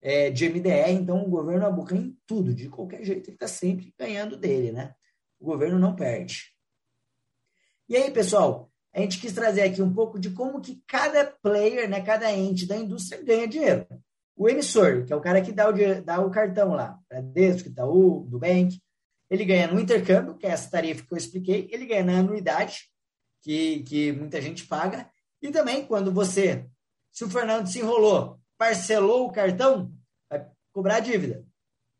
é, 0.00 0.30
de 0.30 0.48
MDR. 0.48 0.90
Então, 0.90 1.22
o 1.22 1.28
governo 1.28 1.66
abuca 1.66 1.94
em 1.94 2.16
tudo, 2.26 2.54
de 2.54 2.68
qualquer 2.68 3.04
jeito. 3.04 3.28
Ele 3.28 3.36
está 3.36 3.48
sempre 3.48 3.94
ganhando 3.98 4.36
dele, 4.36 4.72
né? 4.72 4.94
O 5.38 5.44
governo 5.44 5.78
não 5.78 5.94
perde. 5.94 6.53
E 7.88 7.96
aí, 7.96 8.10
pessoal, 8.10 8.70
a 8.94 9.00
gente 9.00 9.20
quis 9.20 9.32
trazer 9.32 9.62
aqui 9.62 9.82
um 9.82 9.92
pouco 9.92 10.18
de 10.18 10.30
como 10.30 10.60
que 10.60 10.82
cada 10.86 11.24
player, 11.24 11.88
né, 11.88 12.00
cada 12.00 12.32
ente 12.32 12.66
da 12.66 12.76
indústria 12.76 13.22
ganha 13.22 13.46
dinheiro. 13.46 13.86
O 14.36 14.48
emissor, 14.48 15.04
que 15.04 15.12
é 15.12 15.16
o 15.16 15.20
cara 15.20 15.42
que 15.42 15.52
dá 15.52 15.68
o, 15.68 16.02
dá 16.02 16.20
o 16.20 16.30
cartão 16.30 16.74
lá, 16.74 16.98
Bradesco, 17.08 17.68
Itaú, 17.68 18.26
do 18.28 18.38
Bank, 18.38 18.80
ele 19.30 19.44
ganha 19.44 19.66
no 19.66 19.78
intercâmbio, 19.78 20.36
que 20.36 20.46
é 20.46 20.50
essa 20.50 20.70
tarifa 20.70 21.04
que 21.06 21.12
eu 21.12 21.18
expliquei, 21.18 21.68
ele 21.70 21.86
ganha 21.86 22.04
na 22.04 22.18
anuidade, 22.18 22.88
que, 23.42 23.82
que 23.82 24.12
muita 24.12 24.40
gente 24.40 24.66
paga, 24.66 25.10
e 25.42 25.50
também 25.50 25.84
quando 25.84 26.10
você, 26.12 26.66
se 27.12 27.24
o 27.24 27.30
Fernando 27.30 27.66
se 27.66 27.80
enrolou, 27.80 28.40
parcelou 28.56 29.26
o 29.26 29.32
cartão, 29.32 29.92
vai 30.30 30.48
cobrar 30.72 30.96
a 30.96 31.00
dívida. 31.00 31.44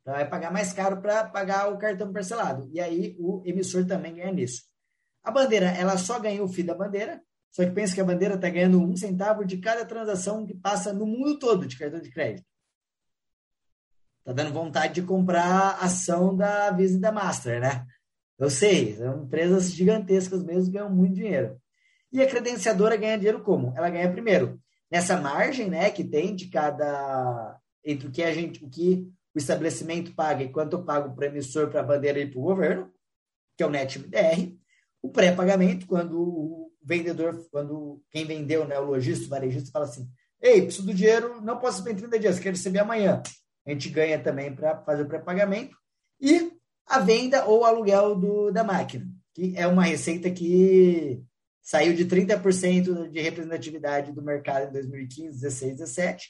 Então, 0.00 0.14
vai 0.14 0.28
pagar 0.28 0.50
mais 0.50 0.72
caro 0.72 1.00
para 1.00 1.24
pagar 1.24 1.72
o 1.72 1.78
cartão 1.78 2.12
parcelado. 2.12 2.68
E 2.72 2.80
aí 2.80 3.16
o 3.18 3.42
emissor 3.44 3.86
também 3.86 4.14
ganha 4.14 4.32
nisso. 4.32 4.62
A 5.24 5.30
bandeira, 5.30 5.66
ela 5.70 5.96
só 5.96 6.20
ganha 6.20 6.44
o 6.44 6.48
FII 6.48 6.64
da 6.64 6.74
bandeira, 6.74 7.20
só 7.50 7.64
que 7.64 7.70
pensa 7.70 7.94
que 7.94 8.00
a 8.00 8.04
bandeira 8.04 8.34
está 8.34 8.50
ganhando 8.50 8.80
um 8.80 8.96
centavo 8.96 9.44
de 9.44 9.58
cada 9.58 9.84
transação 9.84 10.44
que 10.44 10.54
passa 10.54 10.92
no 10.92 11.06
mundo 11.06 11.38
todo 11.38 11.66
de 11.66 11.78
cartão 11.78 12.00
de 12.00 12.10
crédito. 12.10 12.46
Tá 14.24 14.32
dando 14.32 14.52
vontade 14.52 14.94
de 14.94 15.02
comprar 15.02 15.78
ação 15.80 16.36
da 16.36 16.70
Visa 16.70 16.96
e 16.96 17.00
da 17.00 17.12
Master, 17.12 17.60
né? 17.60 17.86
Eu 18.38 18.50
sei, 18.50 18.96
são 18.96 19.24
empresas 19.24 19.70
gigantescas 19.72 20.42
mesmo, 20.42 20.72
ganham 20.72 20.90
muito 20.90 21.14
dinheiro. 21.14 21.60
E 22.12 22.20
a 22.20 22.28
credenciadora 22.28 22.96
ganha 22.96 23.16
dinheiro 23.16 23.42
como? 23.42 23.72
Ela 23.76 23.90
ganha 23.90 24.10
primeiro 24.10 24.60
nessa 24.90 25.16
margem, 25.16 25.68
né, 25.68 25.90
que 25.90 26.04
tem 26.04 26.36
de 26.36 26.48
cada 26.48 27.58
entre 27.84 28.08
o 28.08 28.10
que 28.10 28.22
a 28.22 28.32
gente, 28.32 28.64
o 28.64 28.68
que 28.68 29.08
o 29.34 29.38
estabelecimento 29.38 30.14
paga 30.14 30.42
e 30.44 30.52
quanto 30.52 30.82
para 30.84 31.08
o 31.08 31.24
emissor, 31.24 31.68
para 31.68 31.80
a 31.80 31.84
bandeira 31.84 32.20
e 32.20 32.30
para 32.30 32.38
o 32.38 32.42
governo, 32.42 32.92
que 33.56 33.62
é 33.62 33.66
o 33.66 33.70
NetBR, 33.70 34.56
o 35.04 35.10
pré-pagamento, 35.10 35.86
quando 35.86 36.18
o 36.18 36.72
vendedor, 36.82 37.46
quando 37.50 38.02
quem 38.10 38.24
vendeu, 38.24 38.66
né, 38.66 38.78
o 38.78 38.86
lojista, 38.86 39.26
o 39.26 39.28
varejista, 39.28 39.70
fala 39.70 39.84
assim, 39.84 40.08
ei, 40.40 40.62
preciso 40.62 40.86
do 40.86 40.94
dinheiro, 40.94 41.42
não 41.42 41.58
posso 41.58 41.82
receber 41.82 41.92
em 41.92 42.08
30 42.08 42.18
dias, 42.18 42.38
quero 42.38 42.56
receber 42.56 42.78
amanhã. 42.78 43.22
A 43.66 43.70
gente 43.70 43.90
ganha 43.90 44.18
também 44.18 44.54
para 44.54 44.82
fazer 44.82 45.02
o 45.02 45.06
pré-pagamento. 45.06 45.76
E 46.18 46.50
a 46.86 47.00
venda 47.00 47.44
ou 47.44 47.66
aluguel 47.66 48.14
do, 48.14 48.50
da 48.50 48.64
máquina, 48.64 49.06
que 49.34 49.52
é 49.58 49.66
uma 49.66 49.84
receita 49.84 50.30
que 50.30 51.22
saiu 51.60 51.92
de 51.92 52.06
30% 52.06 53.10
de 53.10 53.20
representatividade 53.20 54.10
do 54.10 54.22
mercado 54.22 54.70
em 54.70 54.72
2015, 54.72 55.38
16, 55.38 55.76
17 55.76 56.28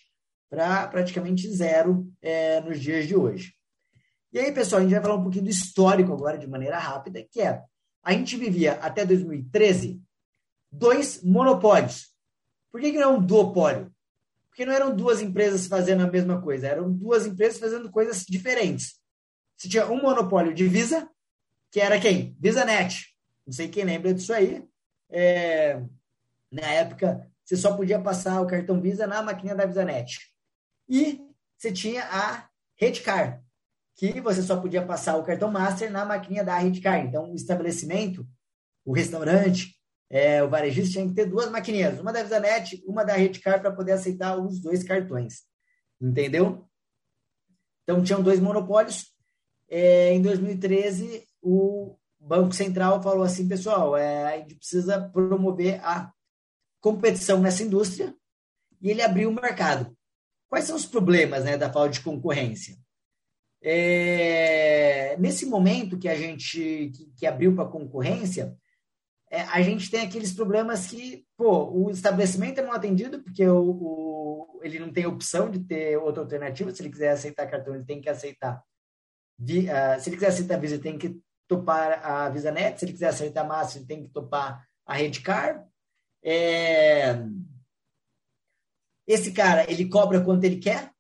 para 0.51 0.89
praticamente 0.89 1.49
zero 1.49 2.13
é, 2.21 2.61
nos 2.61 2.81
dias 2.81 3.07
de 3.07 3.15
hoje. 3.15 3.53
E 4.33 4.39
aí, 4.41 4.51
pessoal, 4.51 4.81
a 4.81 4.83
gente 4.83 4.95
vai 4.95 5.03
falar 5.03 5.15
um 5.15 5.23
pouquinho 5.23 5.45
do 5.45 5.51
histórico 5.51 6.13
agora, 6.13 6.37
de 6.37 6.49
maneira 6.49 6.77
rápida, 6.77 7.25
que 7.31 7.41
é, 7.41 7.63
a 8.05 8.13
gente 8.13 8.37
vivia 8.37 8.75
até 8.75 9.05
2013 9.07 10.03
dois 10.71 11.23
monopólios. 11.23 12.13
Por 12.71 12.81
que, 12.81 12.93
que 12.93 12.99
não 12.99 13.15
é 13.15 13.17
um 13.17 13.25
duopólio? 13.25 13.93
Porque 14.49 14.67
não 14.67 14.73
eram 14.73 14.95
duas 14.95 15.21
empresas 15.21 15.67
fazendo 15.67 16.05
a 16.05 16.11
mesma 16.11 16.41
coisa, 16.41 16.69
eram 16.69 16.93
duas 16.93 17.27
empresas 17.27 17.59
fazendo 17.59 17.91
coisas 17.91 18.25
diferentes. 18.25 19.01
Você 19.57 19.69
tinha 19.69 19.87
um 19.87 20.01
monopólio 20.03 20.53
de 20.53 20.67
Visa, 20.67 21.09
que 21.71 21.81
era 21.81 22.01
quem? 22.01 22.37
VisaNet. 22.39 23.15
Não 23.47 23.53
sei 23.53 23.69
quem 23.69 23.85
lembra 23.85 24.13
disso 24.13 24.33
aí. 24.33 24.65
É, 25.11 25.83
na 26.51 26.67
época, 26.69 27.29
você 27.45 27.57
só 27.57 27.77
podia 27.77 28.01
passar 28.01 28.41
o 28.41 28.47
cartão 28.47 28.81
Visa 28.81 29.07
na 29.07 29.23
maquininha 29.23 29.55
da 29.55 29.67
VisaNet. 29.67 30.33
E 30.89 31.21
você 31.57 31.73
tinha 31.73 32.05
a 32.05 32.49
Redcar, 32.77 33.44
que 33.97 34.21
você 34.21 34.43
só 34.43 34.61
podia 34.61 34.85
passar 34.85 35.17
o 35.17 35.23
cartão 35.23 35.51
Master 35.51 35.91
na 35.91 36.05
maquininha 36.05 36.45
da 36.45 36.59
Redcar. 36.59 36.99
Então, 36.99 37.33
o 37.33 37.35
estabelecimento, 37.35 38.27
o 38.85 38.93
restaurante, 38.93 39.77
é, 40.11 40.43
o 40.43 40.49
varejista 40.49 40.93
tinha 40.93 41.09
que 41.09 41.15
ter 41.15 41.27
duas 41.27 41.51
maquininhas, 41.51 42.01
uma 42.01 42.13
da 42.13 42.23
VisaNet, 42.23 42.83
uma 42.87 43.05
da 43.05 43.15
Redcar, 43.15 43.61
para 43.61 43.73
poder 43.73 43.93
aceitar 43.93 44.37
os 44.37 44.61
dois 44.61 44.83
cartões. 44.83 45.43
Entendeu? 46.01 46.69
Então, 47.83 48.03
tinham 48.03 48.23
dois 48.23 48.41
monopólios. 48.41 49.13
É, 49.69 50.13
em 50.13 50.21
2013, 50.21 51.27
o 51.41 51.97
Banco 52.19 52.53
Central 52.53 53.03
falou 53.03 53.23
assim, 53.23 53.47
pessoal, 53.47 53.97
é, 53.97 54.35
a 54.35 54.39
gente 54.39 54.57
precisa 54.57 55.09
promover 55.11 55.81
a 55.85 56.13
competição 56.81 57.41
nessa 57.41 57.63
indústria 57.63 58.15
e 58.81 58.91
ele 58.91 59.03
abriu 59.03 59.31
o 59.31 59.35
mercado. 59.35 59.97
Quais 60.49 60.65
são 60.67 60.77
os 60.77 60.87
problemas 60.87 61.45
né, 61.45 61.57
da 61.57 61.73
falta 61.73 61.91
de 61.91 62.01
concorrência? 62.01 62.77
É, 63.67 65.17
nesse 65.17 65.47
momento 65.47 65.99
que 65.99 66.07
a 66.07 66.15
gente 66.15 66.93
que, 66.95 67.13
que 67.17 67.27
abriu 67.27 67.55
para 67.55 67.65
concorrência, 67.65 68.55
é, 69.31 69.41
a 69.41 69.63
gente 69.63 69.91
tem 69.91 70.03
aqueles 70.03 70.35
problemas 70.35 70.87
que, 70.87 71.27
pô, 71.35 71.71
o 71.71 71.91
estabelecimento 71.91 72.61
é 72.61 72.63
mal 72.63 72.77
atendido 72.77 73.23
porque 73.23 73.47
o, 73.49 73.71
o, 73.71 74.61
ele 74.63 74.79
não 74.79 74.93
tem 74.93 75.07
opção 75.07 75.51
de 75.51 75.61
ter 75.61 75.97
outra 75.97 76.23
alternativa. 76.23 76.71
Se 76.71 76.83
ele 76.83 76.91
quiser 76.91 77.13
aceitar 77.13 77.51
cartão, 77.51 77.75
ele 77.75 77.87
tem 77.87 78.03
que 78.03 78.09
aceitar. 78.11 78.63
Vi, 79.39 79.61
uh, 79.61 79.99
se 79.99 80.11
ele 80.11 80.17
quiser 80.17 80.29
aceitar 80.29 80.57
a 80.57 80.59
Visa, 80.59 80.75
ele 80.75 80.83
tem 80.83 80.99
que 80.99 81.19
topar 81.49 82.05
a 82.05 82.29
VisaNet. 82.29 82.79
Se 82.79 82.85
ele 82.85 82.93
quiser 82.93 83.09
aceitar 83.09 83.45
Master, 83.45 83.79
ele 83.79 83.89
tem 83.89 84.03
que 84.03 84.11
topar 84.11 84.63
a 84.85 84.95
Redcar. 84.95 85.67
É, 86.23 87.17
esse 89.07 89.33
cara, 89.33 89.71
ele 89.71 89.89
cobra 89.89 90.23
quanto 90.23 90.45
ele 90.45 90.59
quer. 90.59 90.94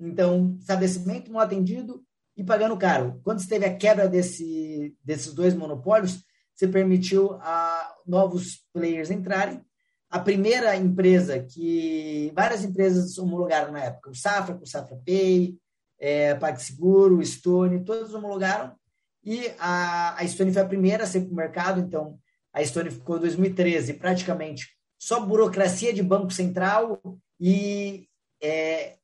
Então, 0.00 0.56
estabelecimento 0.58 1.30
mal 1.30 1.42
atendido 1.42 2.02
e 2.36 2.42
pagando 2.42 2.76
caro. 2.76 3.20
Quando 3.22 3.46
teve 3.46 3.66
a 3.66 3.76
quebra 3.76 4.08
desse, 4.08 4.96
desses 5.04 5.34
dois 5.34 5.54
monopólios, 5.54 6.22
você 6.54 6.66
permitiu 6.66 7.34
a 7.34 7.94
novos 8.06 8.64
players 8.72 9.10
entrarem. 9.10 9.60
A 10.08 10.18
primeira 10.18 10.74
empresa 10.76 11.38
que 11.38 12.32
várias 12.34 12.64
empresas 12.64 13.16
homologaram 13.18 13.72
na 13.72 13.84
época, 13.84 14.10
o 14.10 14.14
Safra, 14.14 14.58
o 14.60 14.66
Safra 14.66 15.00
Pay, 15.04 15.56
é, 15.98 16.34
PagSeguro, 16.34 17.24
Stone, 17.24 17.84
todos 17.84 18.14
homologaram. 18.14 18.74
E 19.22 19.52
a, 19.58 20.20
a 20.20 20.26
Stone 20.26 20.52
foi 20.52 20.62
a 20.62 20.66
primeira 20.68 21.04
a 21.04 21.06
ser 21.06 21.20
para 21.20 21.32
o 21.32 21.36
mercado, 21.36 21.80
então 21.80 22.18
a 22.52 22.64
Stone 22.64 22.90
ficou 22.90 23.18
em 23.18 23.20
2013 23.20 23.94
praticamente 23.94 24.80
só 25.00 25.18
burocracia 25.18 25.94
de 25.94 26.02
Banco 26.02 26.30
Central 26.30 27.00
e 27.40 28.06
é, 28.42 28.96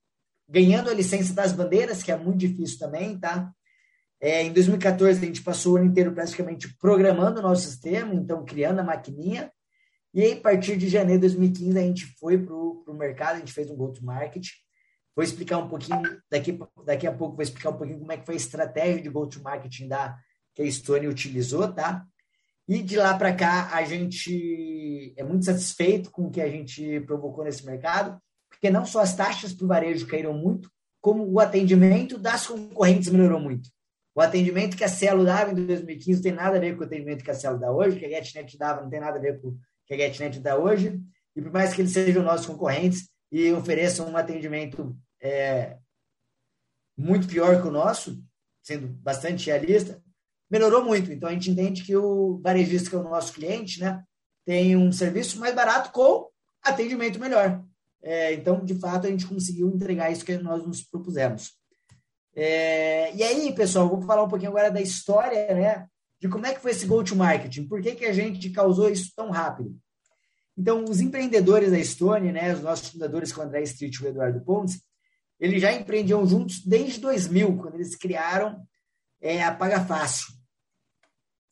ganhando 0.48 0.90
a 0.90 0.94
licença 0.94 1.32
das 1.34 1.52
bandeiras, 1.52 2.02
que 2.02 2.12
é 2.12 2.16
muito 2.16 2.38
difícil 2.38 2.78
também, 2.78 3.18
tá? 3.18 3.52
É, 4.20 4.42
em 4.42 4.52
2014, 4.52 5.20
a 5.20 5.26
gente 5.26 5.42
passou 5.42 5.74
o 5.74 5.76
ano 5.76 5.86
inteiro 5.86 6.12
praticamente 6.12 6.74
programando 6.78 7.40
o 7.40 7.42
nosso 7.42 7.68
sistema, 7.68 8.14
então 8.14 8.44
criando 8.44 8.80
a 8.80 8.84
maquininha. 8.84 9.52
E 10.14 10.22
aí, 10.22 10.32
a 10.32 10.40
partir 10.40 10.76
de 10.76 10.88
janeiro 10.88 11.20
de 11.20 11.28
2015, 11.28 11.78
a 11.78 11.82
gente 11.82 12.06
foi 12.18 12.38
para 12.38 12.54
o 12.54 12.94
mercado, 12.94 13.36
a 13.36 13.38
gente 13.38 13.52
fez 13.52 13.70
um 13.70 13.76
go-to-market. 13.76 14.46
Vou 15.14 15.22
explicar 15.22 15.58
um 15.58 15.68
pouquinho, 15.68 16.02
daqui, 16.30 16.58
daqui 16.84 17.06
a 17.06 17.12
pouco, 17.12 17.36
vou 17.36 17.42
explicar 17.42 17.70
um 17.70 17.76
pouquinho 17.76 17.98
como 17.98 18.12
é 18.12 18.16
que 18.16 18.24
foi 18.24 18.34
a 18.34 18.38
estratégia 18.38 19.02
de 19.02 19.08
go-to-marketing 19.10 19.88
da, 19.88 20.16
que 20.54 20.62
a 20.62 20.70
Stone 20.70 21.06
utilizou, 21.06 21.70
tá? 21.72 22.06
E 22.66 22.82
de 22.82 22.96
lá 22.96 23.16
para 23.16 23.34
cá, 23.34 23.70
a 23.72 23.84
gente 23.84 25.14
é 25.16 25.22
muito 25.22 25.44
satisfeito 25.44 26.10
com 26.10 26.26
o 26.26 26.30
que 26.30 26.40
a 26.40 26.48
gente 26.48 27.00
provocou 27.02 27.44
nesse 27.44 27.64
mercado, 27.64 28.20
porque 28.66 28.70
não 28.70 28.84
só 28.84 29.00
as 29.00 29.14
taxas 29.14 29.52
para 29.52 29.64
o 29.64 29.68
varejo 29.68 30.08
caíram 30.08 30.34
muito, 30.34 30.68
como 31.00 31.24
o 31.24 31.38
atendimento 31.38 32.18
das 32.18 32.48
concorrentes 32.48 33.08
melhorou 33.08 33.38
muito. 33.38 33.70
O 34.12 34.20
atendimento 34.20 34.76
que 34.76 34.82
a 34.82 34.88
Cielo 34.88 35.24
dava 35.24 35.52
em 35.52 35.66
2015 35.66 36.14
não 36.14 36.22
tem 36.22 36.32
nada 36.32 36.56
a 36.56 36.60
ver 36.60 36.74
com 36.74 36.82
o 36.82 36.84
atendimento 36.84 37.22
que 37.22 37.30
a 37.30 37.34
Cielo 37.34 37.60
dá 37.60 37.70
hoje, 37.70 37.96
que 37.96 38.04
a 38.06 38.08
GetNet 38.08 38.58
dava 38.58 38.82
não 38.82 38.90
tem 38.90 38.98
nada 38.98 39.18
a 39.18 39.20
ver 39.20 39.40
com 39.40 39.48
o 39.48 39.58
que 39.86 39.94
a 39.94 39.96
GetNet 39.96 40.40
dá 40.40 40.56
hoje. 40.56 41.00
E 41.36 41.42
por 41.42 41.52
mais 41.52 41.74
que 41.74 41.80
eles 41.80 41.92
sejam 41.92 42.24
nossos 42.24 42.46
concorrentes 42.46 43.08
e 43.30 43.52
ofereçam 43.52 44.08
um 44.08 44.16
atendimento 44.16 44.96
é, 45.22 45.76
muito 46.96 47.28
pior 47.28 47.62
que 47.62 47.68
o 47.68 47.72
nosso, 47.72 48.20
sendo 48.64 48.88
bastante 48.88 49.46
realista, 49.46 50.02
melhorou 50.50 50.84
muito. 50.84 51.12
Então 51.12 51.28
a 51.28 51.32
gente 51.32 51.52
entende 51.52 51.84
que 51.84 51.94
o 51.94 52.40
varejista, 52.42 52.90
que 52.90 52.96
é 52.96 52.98
o 52.98 53.04
nosso 53.04 53.32
cliente, 53.32 53.78
né, 53.78 54.02
tem 54.44 54.76
um 54.76 54.90
serviço 54.90 55.38
mais 55.38 55.54
barato 55.54 55.92
com 55.92 56.28
atendimento 56.64 57.20
melhor. 57.20 57.62
É, 58.08 58.34
então, 58.34 58.64
de 58.64 58.74
fato, 58.78 59.06
a 59.06 59.10
gente 59.10 59.26
conseguiu 59.26 59.68
entregar 59.68 60.12
isso 60.12 60.24
que 60.24 60.36
nós 60.38 60.64
nos 60.64 60.80
propusemos. 60.82 61.52
É, 62.34 63.12
e 63.14 63.22
aí, 63.22 63.52
pessoal, 63.52 63.88
vou 63.88 64.02
falar 64.02 64.22
um 64.22 64.28
pouquinho 64.28 64.50
agora 64.50 64.70
da 64.70 64.80
história, 64.80 65.52
né? 65.54 65.86
De 66.20 66.28
como 66.28 66.46
é 66.46 66.54
que 66.54 66.60
foi 66.60 66.70
esse 66.70 66.86
go-to-marketing, 66.86 67.66
por 67.66 67.82
que, 67.82 67.96
que 67.96 68.04
a 68.04 68.12
gente 68.12 68.50
causou 68.50 68.88
isso 68.88 69.12
tão 69.16 69.30
rápido. 69.30 69.76
Então, 70.56 70.84
os 70.84 71.00
empreendedores 71.00 71.70
da 71.70 71.78
Estônia, 71.78 72.32
né, 72.32 72.54
os 72.54 72.62
nossos 72.62 72.88
fundadores, 72.88 73.32
com 73.32 73.40
o 73.40 73.44
André 73.44 73.62
Street 73.62 73.94
e 73.94 74.04
o 74.04 74.08
Eduardo 74.08 74.40
Pontes, 74.40 74.80
eles 75.38 75.60
já 75.60 75.72
empreendiam 75.72 76.24
juntos 76.26 76.64
desde 76.64 77.00
2000, 77.00 77.58
quando 77.58 77.74
eles 77.74 77.94
criaram 77.96 78.64
é, 79.20 79.42
a 79.42 79.52
Paga 79.52 79.84
Fácil 79.84 80.36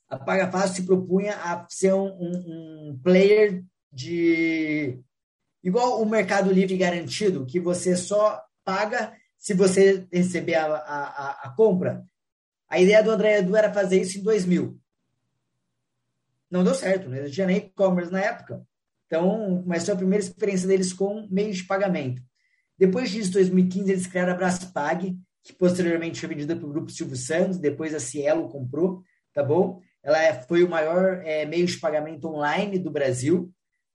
a 0.09 0.19
Paga 0.19 0.51
Fácil 0.51 0.77
se 0.77 0.87
propunha 0.87 1.35
a 1.37 1.67
ser 1.69 1.93
um, 1.93 2.07
um, 2.07 2.91
um 2.91 3.01
player 3.03 3.65
de 3.93 5.01
igual 5.65 6.01
o 6.01 6.07
Mercado 6.07 6.53
Livre 6.53 6.77
garantido, 6.77 7.47
que 7.47 7.59
você 7.59 7.97
só 7.97 8.41
paga 8.63 9.13
se 9.39 9.55
você 9.55 10.07
receber 10.13 10.55
a, 10.55 10.67
a, 10.67 11.31
a 11.45 11.55
compra. 11.57 12.05
A 12.69 12.79
ideia 12.79 13.03
do 13.03 13.11
André 13.11 13.39
Edu 13.39 13.57
era 13.57 13.73
fazer 13.73 14.01
isso 14.01 14.19
em 14.19 14.23
2000. 14.23 14.79
Não 16.51 16.63
deu 16.63 16.75
certo, 16.75 17.09
não 17.09 17.17
existia 17.17 17.47
nem 17.47 17.57
e-commerce 17.57 18.13
na 18.13 18.21
época. 18.21 18.65
Então, 19.07 19.63
começou 19.63 19.95
a 19.95 19.97
primeira 19.97 20.25
experiência 20.25 20.69
deles 20.69 20.93
com 20.93 21.27
meios 21.31 21.59
de 21.59 21.65
pagamento. 21.65 22.23
Depois 22.79 23.11
disso, 23.11 23.31
em 23.31 23.33
2015, 23.33 23.93
eles 23.93 24.07
criaram 24.07 24.33
a 24.33 24.37
Braspag, 24.37 25.17
que 25.43 25.53
posteriormente 25.53 26.19
foi 26.19 26.29
vendida 26.29 26.57
para 26.57 26.67
o 26.67 26.73
grupo 26.73 26.91
Silvio 26.91 27.17
Santos, 27.17 27.59
depois 27.59 27.95
a 27.95 28.01
Cielo 28.01 28.49
comprou, 28.49 29.03
tá 29.33 29.43
bom? 29.43 29.81
Ela 30.03 30.23
é, 30.23 30.43
foi 30.43 30.65
o 30.65 30.69
maior 30.69 31.21
é, 31.25 31.45
meio 31.47 31.67
de 31.67 31.77
pagamento 31.79 32.27
online 32.27 32.79
do 32.79 32.91
Brasil. 32.91 33.53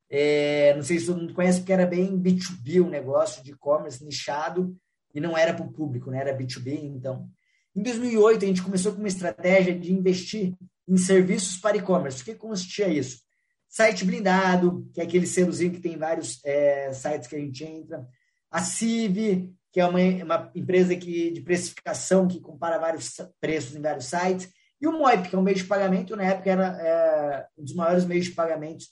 É, 0.09 0.73
não 0.75 0.81
sei 0.81 0.99
se 0.99 1.05
todo 1.05 1.19
mundo 1.21 1.33
conhece, 1.33 1.59
porque 1.59 1.73
era 1.73 1.85
bem 1.85 2.19
B2B 2.19 2.83
o 2.83 2.89
negócio 2.89 3.43
de 3.43 3.51
e-commerce 3.51 4.03
nichado 4.03 4.75
e 5.13 5.19
não 5.19 5.37
era 5.37 5.53
para 5.53 5.65
o 5.65 5.71
público, 5.71 6.09
né? 6.09 6.19
era 6.19 6.37
B2B. 6.37 6.79
Então, 6.83 7.29
em 7.75 7.83
2008, 7.83 8.43
a 8.43 8.47
gente 8.47 8.63
começou 8.63 8.91
com 8.91 8.99
uma 8.99 9.07
estratégia 9.07 9.77
de 9.77 9.93
investir 9.93 10.55
em 10.87 10.97
serviços 10.97 11.57
para 11.57 11.77
e-commerce. 11.77 12.21
O 12.21 12.25
que 12.25 12.33
consistia 12.33 12.87
isso? 12.87 13.19
Site 13.67 14.03
blindado, 14.03 14.89
que 14.93 14.99
é 14.99 15.03
aquele 15.03 15.27
selozinho 15.27 15.71
que 15.71 15.79
tem 15.79 15.95
vários 15.95 16.43
é, 16.43 16.91
sites 16.91 17.27
que 17.27 17.35
a 17.35 17.39
gente 17.39 17.63
entra. 17.63 18.03
A 18.49 18.63
CIV, 18.63 19.53
que 19.71 19.79
é 19.79 19.85
uma, 19.85 19.99
uma 19.99 20.51
empresa 20.55 20.95
que, 20.95 21.29
de 21.29 21.41
precificação 21.41 22.27
que 22.27 22.39
compara 22.39 22.79
vários 22.79 23.13
preços 23.39 23.75
em 23.75 23.81
vários 23.81 24.05
sites, 24.05 24.49
e 24.81 24.87
o 24.87 24.91
Moip, 24.91 25.29
que 25.29 25.35
é 25.35 25.37
um 25.37 25.43
meio 25.43 25.57
de 25.57 25.65
pagamento, 25.65 26.15
na 26.15 26.23
época 26.23 26.49
era 26.49 26.67
é, 26.81 27.47
um 27.57 27.63
dos 27.63 27.75
maiores 27.75 28.05
meios 28.05 28.25
de 28.25 28.31
pagamentos 28.31 28.87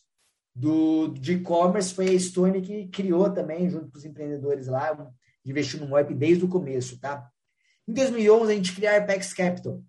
do, 0.57 1.09
de 1.09 1.33
e-commerce, 1.33 1.93
foi 1.93 2.15
a 2.15 2.19
Stone 2.19 2.61
que 2.61 2.87
criou 2.87 3.31
também, 3.31 3.69
junto 3.69 3.91
com 3.91 3.97
os 3.97 4.05
empreendedores 4.05 4.65
lá, 4.65 5.07
investiu 5.45 5.79
no 5.79 5.87
Moip 5.87 6.11
desde 6.15 6.43
o 6.43 6.47
começo, 6.47 6.99
tá? 6.99 7.29
Em 7.87 7.93
2011, 7.93 8.51
a 8.51 8.55
gente 8.55 8.73
criou 8.73 8.91
a 8.91 8.97
Apex 8.97 9.33
Capital, 9.33 9.83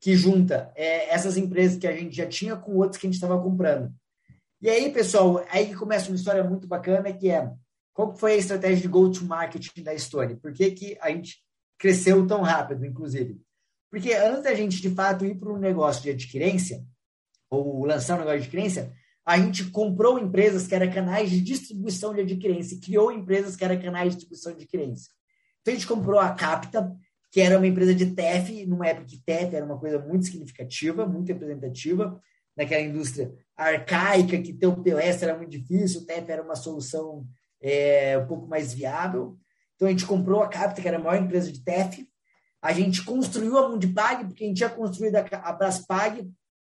que 0.00 0.16
junta 0.16 0.72
é, 0.74 1.08
essas 1.14 1.36
empresas 1.36 1.78
que 1.78 1.86
a 1.86 1.96
gente 1.96 2.16
já 2.16 2.26
tinha 2.26 2.56
com 2.56 2.74
outras 2.74 3.00
que 3.00 3.06
a 3.06 3.08
gente 3.08 3.14
estava 3.14 3.40
comprando. 3.40 3.94
E 4.60 4.68
aí, 4.68 4.92
pessoal, 4.92 5.44
aí 5.50 5.68
que 5.68 5.76
começa 5.76 6.08
uma 6.08 6.16
história 6.16 6.42
muito 6.42 6.66
bacana, 6.66 7.12
que 7.12 7.30
é 7.30 7.48
qual 7.94 8.12
foi 8.16 8.32
a 8.32 8.36
estratégia 8.36 8.82
de 8.82 8.88
go-to-market 8.88 9.68
da 9.82 9.96
Stone? 9.96 10.34
Por 10.34 10.52
que, 10.52 10.72
que 10.72 10.98
a 11.00 11.10
gente 11.10 11.38
cresceu 11.78 12.26
tão 12.26 12.42
rápido, 12.42 12.84
inclusive? 12.84 13.40
Porque 13.88 14.12
antes 14.14 14.42
da 14.42 14.54
gente, 14.54 14.82
de 14.82 14.90
fato, 14.90 15.24
ir 15.24 15.36
para 15.36 15.52
um 15.52 15.58
negócio 15.58 16.02
de 16.02 16.10
adquirência, 16.10 16.84
ou 17.48 17.84
lançar 17.84 18.16
um 18.16 18.18
negócio 18.18 18.40
de 18.40 18.46
adquirência, 18.46 18.92
a 19.28 19.36
gente 19.36 19.64
comprou 19.64 20.18
empresas 20.18 20.66
que 20.66 20.74
eram 20.74 20.90
canais 20.90 21.30
de 21.30 21.42
distribuição 21.42 22.14
de 22.14 22.22
adquirência, 22.22 22.80
criou 22.82 23.12
empresas 23.12 23.56
que 23.56 23.62
eram 23.62 23.78
canais 23.78 24.04
de 24.04 24.16
distribuição 24.16 24.52
de 24.52 24.62
adquirência. 24.62 25.12
Então, 25.60 25.74
a 25.74 25.76
gente 25.76 25.86
comprou 25.86 26.18
a 26.18 26.30
Capta, 26.30 26.96
que 27.30 27.38
era 27.38 27.58
uma 27.58 27.66
empresa 27.66 27.94
de 27.94 28.06
TEF, 28.06 28.64
numa 28.64 28.86
época 28.86 29.04
que 29.04 29.22
TEF 29.22 29.54
era 29.54 29.66
uma 29.66 29.78
coisa 29.78 29.98
muito 29.98 30.24
significativa, 30.24 31.06
muito 31.06 31.28
representativa, 31.28 32.18
naquela 32.56 32.80
indústria 32.80 33.30
arcaica, 33.54 34.40
que 34.40 34.54
ter 34.54 34.66
o 34.66 34.82
POS 34.82 35.22
era 35.22 35.36
muito 35.36 35.50
difícil, 35.50 36.00
o 36.00 36.06
TEF 36.06 36.26
era 36.26 36.42
uma 36.42 36.56
solução 36.56 37.26
é, 37.60 38.16
um 38.16 38.26
pouco 38.26 38.46
mais 38.46 38.72
viável. 38.72 39.36
Então, 39.76 39.88
a 39.88 39.90
gente 39.90 40.06
comprou 40.06 40.42
a 40.42 40.48
Capta, 40.48 40.80
que 40.80 40.88
era 40.88 40.96
a 40.96 41.02
maior 41.02 41.22
empresa 41.22 41.52
de 41.52 41.62
TEF, 41.62 42.08
a 42.62 42.72
gente 42.72 43.04
construiu 43.04 43.58
a 43.58 43.68
Mundipag, 43.68 44.24
porque 44.24 44.44
a 44.44 44.46
gente 44.46 44.56
tinha 44.56 44.70
construído 44.70 45.16
a 45.16 45.52
Braspag, 45.52 46.26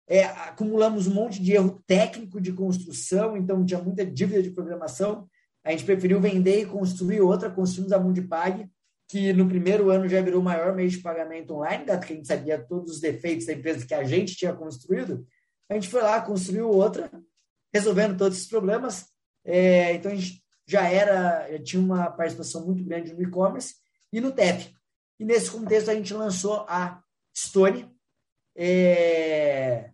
é, 0.07 0.25
acumulamos 0.25 1.07
um 1.07 1.13
monte 1.13 1.41
de 1.41 1.53
erro 1.53 1.81
técnico 1.87 2.41
de 2.41 2.51
construção, 2.51 3.37
então 3.37 3.65
tinha 3.65 3.81
muita 3.81 4.05
dívida 4.05 4.43
de 4.43 4.51
programação. 4.51 5.27
A 5.63 5.71
gente 5.71 5.85
preferiu 5.85 6.19
vender 6.19 6.61
e 6.61 6.65
construir 6.65 7.21
outra, 7.21 7.49
construímos 7.49 7.93
a 7.93 7.99
Mundipag, 7.99 8.69
que 9.07 9.33
no 9.33 9.47
primeiro 9.47 9.89
ano 9.89 10.07
já 10.07 10.21
virou 10.21 10.41
o 10.41 10.43
maior 10.43 10.73
meio 10.73 10.89
de 10.89 10.99
pagamento 10.99 11.53
online, 11.53 11.85
dado 11.85 12.05
que 12.05 12.13
a 12.13 12.15
gente 12.15 12.27
sabia 12.27 12.57
todos 12.57 12.93
os 12.93 12.99
defeitos 13.01 13.45
da 13.45 13.53
empresa 13.53 13.85
que 13.85 13.93
a 13.93 14.03
gente 14.03 14.35
tinha 14.35 14.53
construído. 14.53 15.25
A 15.69 15.73
gente 15.73 15.89
foi 15.89 16.01
lá, 16.01 16.21
construiu 16.21 16.69
outra, 16.69 17.11
resolvendo 17.73 18.17
todos 18.17 18.37
esses 18.37 18.49
problemas. 18.49 19.07
É, 19.43 19.93
então 19.93 20.11
a 20.11 20.15
gente 20.15 20.41
já 20.65 20.89
era, 20.89 21.51
já 21.51 21.61
tinha 21.61 21.81
uma 21.81 22.09
participação 22.09 22.65
muito 22.65 22.83
grande 22.83 23.13
no 23.13 23.21
e-commerce 23.21 23.75
e 24.13 24.21
no 24.21 24.31
TEP. 24.31 24.73
E 25.19 25.25
nesse 25.25 25.51
contexto 25.51 25.91
a 25.91 25.93
gente 25.93 26.13
lançou 26.13 26.65
a 26.67 27.01
Stone. 27.37 27.90
É... 28.55 29.91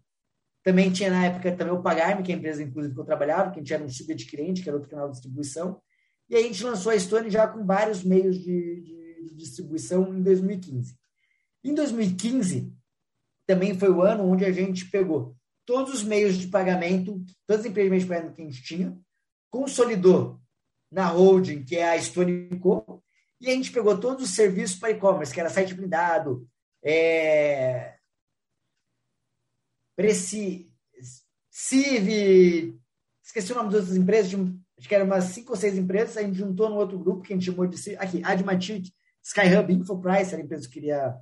Também 0.63 0.91
tinha 0.91 1.09
na 1.09 1.25
época 1.25 1.55
também 1.55 1.73
o 1.73 1.81
Pagarme, 1.81 2.23
que 2.23 2.31
é 2.31 2.35
a 2.35 2.37
empresa 2.37 2.61
inclusive 2.61 2.93
que 2.93 2.99
eu 2.99 3.05
trabalhava, 3.05 3.51
que 3.51 3.59
a 3.59 3.61
gente 3.61 3.73
era 3.73 3.83
um 3.83 3.89
subadquirente, 3.89 4.61
que 4.61 4.69
era 4.69 4.77
outro 4.77 4.91
canal 4.91 5.07
de 5.07 5.13
distribuição. 5.13 5.81
E 6.29 6.35
a 6.35 6.41
gente 6.41 6.63
lançou 6.63 6.91
a 6.91 6.99
Stone 6.99 7.29
já 7.29 7.47
com 7.47 7.65
vários 7.65 8.03
meios 8.03 8.37
de, 8.37 8.81
de, 8.81 9.25
de 9.27 9.35
distribuição 9.35 10.13
em 10.13 10.21
2015. 10.21 10.97
Em 11.63 11.73
2015, 11.73 12.73
também 13.45 13.77
foi 13.79 13.89
o 13.89 14.01
ano 14.01 14.25
onde 14.25 14.43
a 14.43 14.51
gente 14.51 14.89
pegou 14.89 15.35
todos 15.65 15.93
os 15.93 16.03
meios 16.03 16.37
de 16.37 16.47
pagamento, 16.47 17.21
todas 17.45 17.65
as 17.65 17.71
empresas 17.71 18.01
de 18.01 18.07
pagamento 18.07 18.35
que 18.35 18.41
a 18.41 18.45
gente 18.45 18.63
tinha, 18.63 18.97
consolidou 19.49 20.39
na 20.91 21.07
holding, 21.07 21.63
que 21.63 21.75
é 21.75 21.91
a 21.91 22.01
Stone 22.01 22.57
Co, 22.59 23.03
e 23.39 23.49
a 23.49 23.53
gente 23.53 23.71
pegou 23.71 23.97
todos 23.97 24.23
os 24.23 24.35
serviços 24.35 24.79
para 24.79 24.91
e-commerce, 24.91 25.33
que 25.33 25.39
era 25.39 25.49
site 25.49 25.73
blindado, 25.73 26.47
é... 26.83 27.96
Preci... 29.97 30.71
Civ, 31.49 32.77
esqueci 33.25 33.51
o 33.51 33.55
nome 33.55 33.71
das 33.71 33.81
outras 33.81 33.97
empresas, 33.97 34.31
acho 34.77 34.87
que 34.87 34.93
eram 34.93 35.07
umas 35.07 35.23
cinco 35.23 35.53
ou 35.53 35.57
seis 35.57 35.75
empresas, 35.75 36.15
a 36.15 36.21
gente 36.21 36.37
juntou 36.37 36.69
no 36.69 36.75
outro 36.75 36.99
grupo 36.99 37.23
que 37.23 37.33
a 37.33 37.35
gente 37.35 37.47
chamou 37.47 37.65
de 37.65 37.95
aqui, 37.97 38.21
Admatic, 38.23 38.93
Skyhub, 39.23 39.73
Infoprice, 39.73 40.33
era 40.33 40.43
a 40.43 40.45
empresa 40.45 40.61
que 40.61 40.67
eu 40.67 40.73
queria 40.73 41.15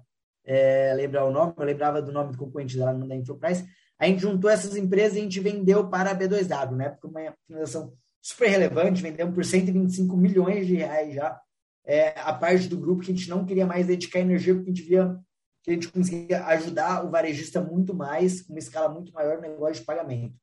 é, 0.44 0.94
lembrar 0.94 1.24
o 1.24 1.32
nome, 1.32 1.54
eu 1.58 1.64
lembrava 1.64 2.02
do 2.02 2.12
nome 2.12 2.34
do 2.34 2.38
concorrente 2.38 2.78
lá 2.78 2.92
da 2.92 3.16
Infoprice. 3.16 3.66
A 3.98 4.08
gente 4.08 4.22
juntou 4.24 4.50
essas 4.50 4.76
empresas 4.76 5.16
e 5.16 5.20
a 5.20 5.24
gente 5.24 5.40
vendeu 5.40 5.90
para 5.90 6.12
a 6.12 6.16
B2W, 6.16 6.76
né? 6.76 6.90
Porque 6.90 7.08
uma 7.08 7.34
transação 7.48 7.94
super 8.22 8.50
relevante, 8.50 9.02
vendemos 9.02 9.34
por 9.34 9.46
125 9.46 10.18
milhões 10.18 10.68
de 10.68 10.76
reais 10.76 11.16
já 11.16 11.40
é, 11.86 12.20
a 12.20 12.34
parte 12.34 12.68
do 12.68 12.78
grupo 12.78 13.04
que 13.04 13.12
a 13.12 13.16
gente 13.16 13.30
não 13.30 13.46
queria 13.46 13.66
mais 13.66 13.88
dedicar 13.88 14.20
energia, 14.20 14.54
porque 14.54 14.70
a 14.70 14.74
gente 14.74 14.88
via 14.88 15.18
que 15.66 15.72
a 15.72 15.74
gente 15.74 15.88
conseguia 15.90 16.46
ajudar 16.46 17.04
o 17.04 17.10
varejista 17.10 17.60
muito 17.60 17.94
mais, 17.94 18.44
com 18.44 18.54
uma 18.54 18.60
escala 18.60 18.88
muito 18.88 19.12
maior 19.12 19.38
no 19.38 19.42
negócio 19.42 19.76
de 19.76 19.86
pagamento. 19.86 20.36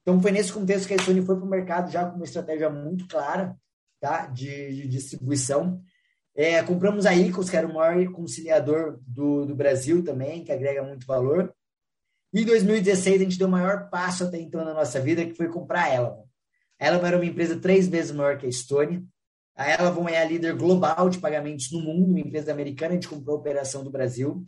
Então, 0.00 0.22
foi 0.22 0.30
nesse 0.30 0.52
contexto 0.52 0.86
que 0.86 0.94
a 0.94 1.02
Sony 1.02 1.20
foi 1.20 1.36
para 1.36 1.44
o 1.44 1.50
mercado 1.50 1.90
já 1.90 2.08
com 2.08 2.16
uma 2.16 2.24
estratégia 2.24 2.70
muito 2.70 3.06
clara 3.08 3.56
tá? 4.00 4.26
de, 4.26 4.74
de 4.74 4.88
distribuição. 4.88 5.82
É, 6.34 6.62
compramos 6.62 7.04
a 7.04 7.14
Icos, 7.14 7.50
que 7.50 7.56
era 7.56 7.66
o 7.66 7.74
maior 7.74 8.12
conciliador 8.12 8.98
do, 9.04 9.44
do 9.44 9.54
Brasil 9.54 10.02
também, 10.04 10.44
que 10.44 10.52
agrega 10.52 10.82
muito 10.84 11.04
valor. 11.04 11.52
E 12.32 12.42
em 12.42 12.44
2016, 12.44 13.20
a 13.20 13.24
gente 13.24 13.38
deu 13.38 13.48
o 13.48 13.50
maior 13.50 13.90
passo 13.90 14.24
até 14.24 14.38
então 14.38 14.64
na 14.64 14.72
nossa 14.72 15.00
vida, 15.00 15.26
que 15.26 15.34
foi 15.34 15.48
comprar 15.48 15.84
a 15.84 15.94
Elavon. 15.94 16.28
A 16.78 16.86
Elavon 16.86 17.06
era 17.06 17.16
uma 17.16 17.26
empresa 17.26 17.58
três 17.58 17.88
vezes 17.88 18.12
maior 18.12 18.38
que 18.38 18.46
a 18.46 18.52
Stone, 18.52 19.06
a 19.60 19.68
Elavon 19.74 20.08
é 20.08 20.18
a 20.18 20.24
líder 20.24 20.54
global 20.54 21.10
de 21.10 21.18
pagamentos 21.18 21.70
no 21.70 21.80
mundo, 21.80 22.08
uma 22.08 22.20
empresa 22.20 22.50
americana, 22.50 22.92
a 22.92 22.94
gente 22.94 23.08
comprou 23.08 23.36
a 23.36 23.40
operação 23.40 23.84
do 23.84 23.90
Brasil. 23.90 24.42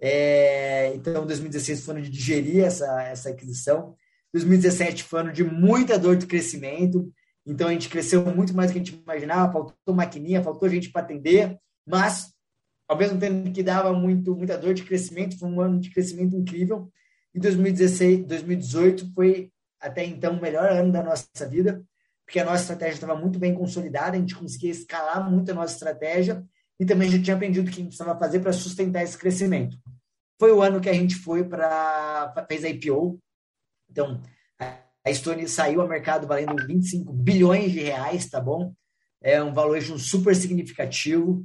É, 0.00 0.94
então, 0.94 1.26
2016 1.26 1.84
foi 1.84 1.94
ano 1.94 2.04
de 2.04 2.10
digerir 2.10 2.64
essa, 2.64 3.02
essa 3.02 3.30
aquisição. 3.30 3.94
2017 4.32 5.04
foi 5.04 5.20
ano 5.20 5.32
de 5.32 5.42
muita 5.44 5.98
dor 5.98 6.16
de 6.16 6.26
crescimento. 6.26 7.10
Então, 7.46 7.68
a 7.68 7.72
gente 7.72 7.88
cresceu 7.88 8.24
muito 8.24 8.54
mais 8.54 8.70
do 8.70 8.74
que 8.74 8.80
a 8.80 8.84
gente 8.84 9.02
imaginava. 9.02 9.52
Faltou 9.52 9.94
maquininha, 9.94 10.42
faltou 10.42 10.68
gente 10.68 10.90
para 10.90 11.02
atender. 11.02 11.58
Mas, 11.86 12.32
ao 12.86 12.96
mesmo 12.96 13.18
tempo 13.18 13.50
que 13.50 13.62
dava 13.62 13.92
muito, 13.92 14.36
muita 14.36 14.56
dor 14.56 14.74
de 14.74 14.84
crescimento, 14.84 15.38
foi 15.38 15.48
um 15.48 15.60
ano 15.60 15.80
de 15.80 15.90
crescimento 15.90 16.36
incrível. 16.36 16.90
E 17.34 17.40
2016, 17.40 18.26
2018 18.26 19.12
foi, 19.14 19.50
até 19.80 20.04
então, 20.04 20.34
o 20.34 20.40
melhor 20.40 20.70
ano 20.70 20.92
da 20.92 21.02
nossa 21.02 21.46
vida 21.48 21.84
porque 22.28 22.40
a 22.40 22.44
nossa 22.44 22.60
estratégia 22.60 22.92
estava 22.92 23.16
muito 23.16 23.38
bem 23.38 23.54
consolidada, 23.54 24.14
a 24.14 24.20
gente 24.20 24.36
conseguia 24.36 24.70
escalar 24.70 25.28
muito 25.30 25.50
a 25.50 25.54
nossa 25.54 25.72
estratégia 25.72 26.44
e 26.78 26.86
também 26.86 27.10
já 27.10 27.20
tinha 27.20 27.34
aprendido 27.34 27.66
o 27.66 27.70
que 27.70 27.80
a 27.80 27.82
gente 27.82 27.88
precisava 27.88 28.18
fazer 28.18 28.40
para 28.40 28.52
sustentar 28.52 29.02
esse 29.02 29.18
crescimento. 29.18 29.76
Foi 30.38 30.52
o 30.52 30.62
ano 30.62 30.80
que 30.80 30.88
a 30.88 30.94
gente 30.94 31.16
foi 31.16 31.42
para 31.42 32.46
fez 32.48 32.64
a 32.64 32.68
IPO. 32.68 33.18
Então, 33.90 34.22
a 35.04 35.12
Stone 35.12 35.48
saiu 35.48 35.80
ao 35.80 35.88
mercado 35.88 36.26
valendo 36.26 36.54
25 36.64 37.12
bilhões 37.12 37.72
de 37.72 37.80
reais, 37.80 38.28
tá 38.28 38.40
bom? 38.40 38.72
É 39.20 39.42
um 39.42 39.52
valuation 39.52 39.98
super 39.98 40.36
significativo. 40.36 41.44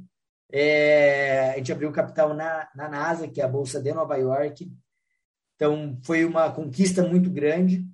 É, 0.52 1.50
a 1.50 1.56
gente 1.56 1.72
abriu 1.72 1.90
capital 1.90 2.32
na, 2.34 2.68
na 2.76 2.88
NASA, 2.88 3.26
que 3.26 3.40
é 3.40 3.44
a 3.44 3.48
bolsa 3.48 3.82
de 3.82 3.92
Nova 3.92 4.16
York. 4.16 4.70
Então, 5.56 5.98
foi 6.04 6.24
uma 6.24 6.52
conquista 6.52 7.02
muito 7.02 7.28
grande. 7.30 7.84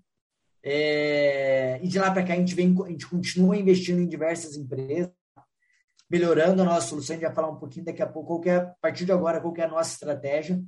É, 0.62 1.81
e 1.83 1.88
de 1.88 1.98
lá 1.98 2.11
para 2.11 2.24
cá 2.24 2.35
a 2.35 2.37
gente, 2.37 2.55
vem, 2.55 2.74
a 2.85 2.90
gente 2.90 3.07
continua 3.07 3.57
investindo 3.57 4.00
em 4.00 4.09
diversas 4.09 4.57
empresas, 4.57 5.11
melhorando 6.11 6.61
a 6.61 6.64
nossa 6.64 6.88
solução. 6.88 7.14
A 7.14 7.16
gente 7.16 7.27
vai 7.27 7.35
falar 7.35 7.51
um 7.51 7.59
pouquinho 7.59 7.85
daqui 7.85 8.03
a 8.03 8.07
pouco, 8.07 8.40
qual 8.40 8.55
é, 8.55 8.59
a 8.59 8.75
partir 8.81 9.05
de 9.05 9.12
agora, 9.12 9.40
qual 9.40 9.55
é 9.57 9.62
a 9.62 9.68
nossa 9.68 9.92
estratégia. 9.92 10.61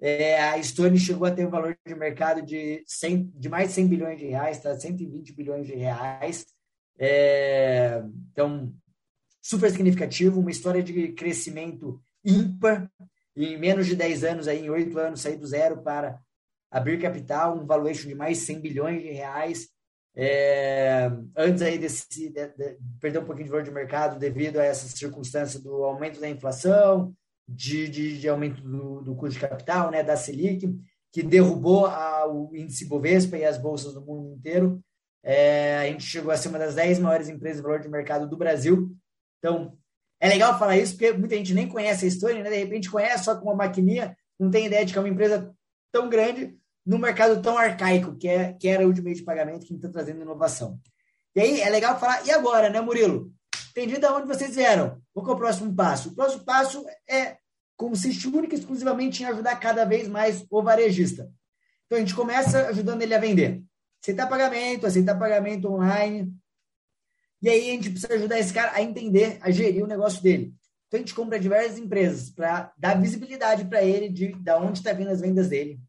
É, 0.00 0.40
a 0.40 0.62
Stone 0.62 0.98
chegou 0.98 1.28
a 1.28 1.30
ter 1.30 1.46
um 1.46 1.50
valor 1.50 1.76
de 1.86 1.94
mercado 1.94 2.40
de, 2.40 2.82
100, 2.86 3.32
de 3.34 3.48
mais 3.50 3.68
de 3.68 3.74
100 3.74 3.86
bilhões 3.86 4.18
de 4.18 4.26
reais, 4.26 4.58
tá? 4.58 4.74
120 4.74 5.34
bilhões 5.34 5.66
de 5.66 5.74
reais. 5.74 6.46
É, 6.98 8.02
então, 8.32 8.72
super 9.42 9.70
significativo, 9.70 10.40
uma 10.40 10.50
história 10.50 10.82
de 10.82 11.12
crescimento 11.12 12.00
ímpar. 12.24 12.90
Em 13.36 13.58
menos 13.58 13.86
de 13.86 13.94
10 13.94 14.24
anos, 14.24 14.48
aí, 14.48 14.64
em 14.64 14.70
8 14.70 14.98
anos, 14.98 15.20
sair 15.20 15.36
do 15.36 15.46
zero 15.46 15.82
para 15.82 16.20
abrir 16.70 17.00
capital, 17.00 17.56
um 17.56 17.66
valuation 17.66 18.08
de 18.08 18.14
mais 18.14 18.38
100 18.38 18.60
bilhões 18.60 19.02
de 19.02 19.10
reais. 19.10 19.68
É, 20.14 21.10
antes 21.36 21.62
aí 21.62 21.78
desse, 21.78 22.08
de, 22.08 22.30
de, 22.30 22.78
perder 23.00 23.20
um 23.20 23.24
pouquinho 23.24 23.44
de 23.44 23.50
valor 23.50 23.62
de 23.62 23.70
mercado 23.70 24.18
devido 24.18 24.58
a 24.58 24.64
essa 24.64 24.88
circunstância 24.88 25.60
do 25.60 25.84
aumento 25.84 26.20
da 26.20 26.28
inflação, 26.28 27.14
de, 27.48 27.88
de, 27.88 28.18
de 28.18 28.28
aumento 28.28 28.60
do, 28.62 29.00
do, 29.02 29.14
custo 29.14 29.40
de 29.40 29.46
capital, 29.46 29.90
né, 29.90 30.02
da 30.02 30.16
Selic, 30.16 30.68
que 31.12 31.22
derrubou 31.22 31.86
a, 31.86 32.26
o 32.26 32.54
índice 32.54 32.84
Bovespa 32.84 33.36
e 33.36 33.44
as 33.44 33.58
bolsas 33.58 33.94
do 33.94 34.00
mundo 34.00 34.32
inteiro. 34.34 34.80
É, 35.22 35.78
a 35.78 35.86
gente 35.86 36.04
chegou 36.04 36.30
a 36.30 36.36
ser 36.36 36.48
uma 36.48 36.58
das 36.58 36.74
10 36.74 36.98
maiores 37.00 37.28
empresas 37.28 37.58
de 37.58 37.62
valor 37.62 37.80
de 37.80 37.88
mercado 37.88 38.28
do 38.28 38.36
Brasil. 38.36 38.94
Então, 39.38 39.76
é 40.20 40.28
legal 40.28 40.58
falar 40.58 40.76
isso, 40.76 40.92
porque 40.92 41.12
muita 41.12 41.36
gente 41.36 41.54
nem 41.54 41.68
conhece 41.68 42.04
a 42.04 42.08
história, 42.08 42.42
né? 42.42 42.50
de 42.50 42.56
repente 42.56 42.90
conhece 42.90 43.24
só 43.24 43.36
com 43.36 43.46
uma 43.46 43.54
maquininha, 43.54 44.16
não 44.38 44.50
tem 44.50 44.66
ideia 44.66 44.84
de 44.84 44.92
que 44.92 44.98
é 44.98 45.02
uma 45.02 45.08
empresa 45.08 45.54
tão 45.92 46.08
grande, 46.08 46.56
no 46.84 46.98
mercado 46.98 47.40
tão 47.42 47.56
arcaico 47.56 48.16
que, 48.16 48.28
é, 48.28 48.52
que 48.54 48.68
era 48.68 48.86
o 48.86 48.92
de 48.92 49.02
meio 49.02 49.16
de 49.16 49.22
pagamento 49.22 49.66
que 49.66 49.74
está 49.74 49.88
trazendo 49.88 50.22
inovação. 50.22 50.80
E 51.34 51.40
aí 51.40 51.60
é 51.60 51.70
legal 51.70 51.98
falar, 51.98 52.26
e 52.26 52.30
agora, 52.30 52.68
né, 52.68 52.80
Murilo? 52.80 53.32
entendi 53.70 53.98
de 53.98 54.06
onde 54.06 54.26
vocês 54.26 54.54
vieram. 54.54 55.00
Qual 55.12 55.26
é 55.28 55.32
o 55.32 55.36
próximo 55.36 55.74
passo? 55.74 56.10
O 56.10 56.14
próximo 56.14 56.44
passo 56.44 56.84
é 57.08 57.36
consiste 57.76 58.28
única 58.28 58.54
e 58.54 58.58
exclusivamente 58.58 59.22
em 59.22 59.26
ajudar 59.26 59.56
cada 59.56 59.84
vez 59.84 60.06
mais 60.06 60.44
o 60.50 60.62
varejista. 60.62 61.30
Então, 61.86 61.96
a 61.96 62.00
gente 62.00 62.14
começa 62.14 62.68
ajudando 62.68 63.02
ele 63.02 63.14
a 63.14 63.18
vender. 63.18 63.62
Aceitar 64.02 64.28
pagamento, 64.28 64.86
aceitar 64.86 65.18
pagamento 65.18 65.72
online. 65.72 66.32
E 67.40 67.48
aí, 67.48 67.70
a 67.70 67.72
gente 67.72 67.90
precisa 67.90 68.14
ajudar 68.14 68.38
esse 68.38 68.52
cara 68.52 68.72
a 68.74 68.82
entender, 68.82 69.38
a 69.40 69.50
gerir 69.50 69.82
o 69.82 69.88
negócio 69.88 70.22
dele. 70.22 70.54
Então, 70.86 70.98
a 70.98 71.00
gente 71.00 71.14
compra 71.14 71.40
diversas 71.40 71.78
empresas 71.78 72.30
para 72.30 72.72
dar 72.76 73.00
visibilidade 73.00 73.64
para 73.64 73.82
ele 73.82 74.08
de, 74.10 74.32
de 74.32 74.52
onde 74.52 74.78
está 74.78 74.92
vindo 74.92 75.10
as 75.10 75.20
vendas 75.20 75.48
dele. 75.48 75.80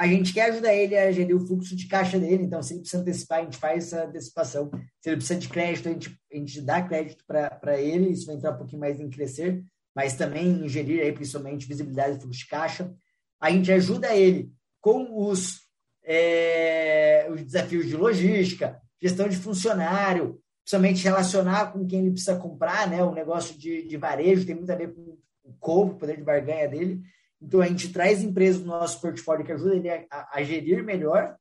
A 0.00 0.06
gente 0.06 0.32
quer 0.32 0.48
ajudar 0.48 0.72
ele 0.72 0.96
a 0.96 1.12
gerir 1.12 1.36
o 1.36 1.46
fluxo 1.46 1.76
de 1.76 1.86
caixa 1.86 2.18
dele. 2.18 2.44
Então, 2.44 2.62
se 2.62 2.72
ele 2.72 2.80
precisa 2.80 3.02
antecipar, 3.02 3.40
a 3.40 3.42
gente 3.42 3.58
faz 3.58 3.84
essa 3.84 4.06
antecipação. 4.06 4.70
Se 4.98 5.10
ele 5.10 5.16
precisa 5.16 5.38
de 5.38 5.46
crédito, 5.46 5.90
a 5.90 5.92
gente, 5.92 6.18
a 6.32 6.36
gente 6.36 6.62
dá 6.62 6.80
crédito 6.80 7.22
para 7.26 7.78
ele. 7.78 8.08
Isso 8.08 8.24
vai 8.24 8.36
entrar 8.36 8.52
um 8.52 8.56
pouquinho 8.56 8.80
mais 8.80 8.98
em 8.98 9.10
crescer, 9.10 9.62
mas 9.94 10.14
também 10.14 10.64
em 10.64 10.66
gerir 10.70 11.02
aí, 11.02 11.12
principalmente 11.12 11.68
visibilidade 11.68 12.14
do 12.14 12.22
fluxo 12.22 12.40
de 12.40 12.46
caixa. 12.46 12.90
A 13.38 13.50
gente 13.50 13.70
ajuda 13.70 14.16
ele 14.16 14.50
com 14.80 15.28
os, 15.28 15.68
é, 16.02 17.28
os 17.30 17.42
desafios 17.42 17.86
de 17.86 17.94
logística, 17.94 18.80
gestão 19.02 19.28
de 19.28 19.36
funcionário, 19.36 20.40
principalmente 20.64 21.04
relacionar 21.04 21.74
com 21.74 21.86
quem 21.86 22.00
ele 22.00 22.12
precisa 22.12 22.36
comprar, 22.36 22.88
né? 22.88 23.04
O 23.04 23.12
negócio 23.12 23.54
de, 23.58 23.86
de 23.86 23.98
varejo 23.98 24.46
tem 24.46 24.54
muito 24.54 24.72
a 24.72 24.76
ver 24.76 24.94
com 24.94 25.18
o 25.44 25.52
corpo, 25.60 25.92
o 25.92 25.98
poder 25.98 26.16
de 26.16 26.24
barganha 26.24 26.66
dele. 26.68 27.02
Então, 27.42 27.60
a 27.60 27.66
gente 27.66 27.92
traz 27.92 28.22
empresas 28.22 28.60
no 28.60 28.68
nosso 28.68 29.00
portfólio 29.00 29.44
que 29.44 29.52
ajudam 29.52 29.74
ele 29.74 29.88
a, 29.88 30.04
a, 30.10 30.38
a 30.38 30.42
gerir 30.42 30.84
melhor. 30.84 31.36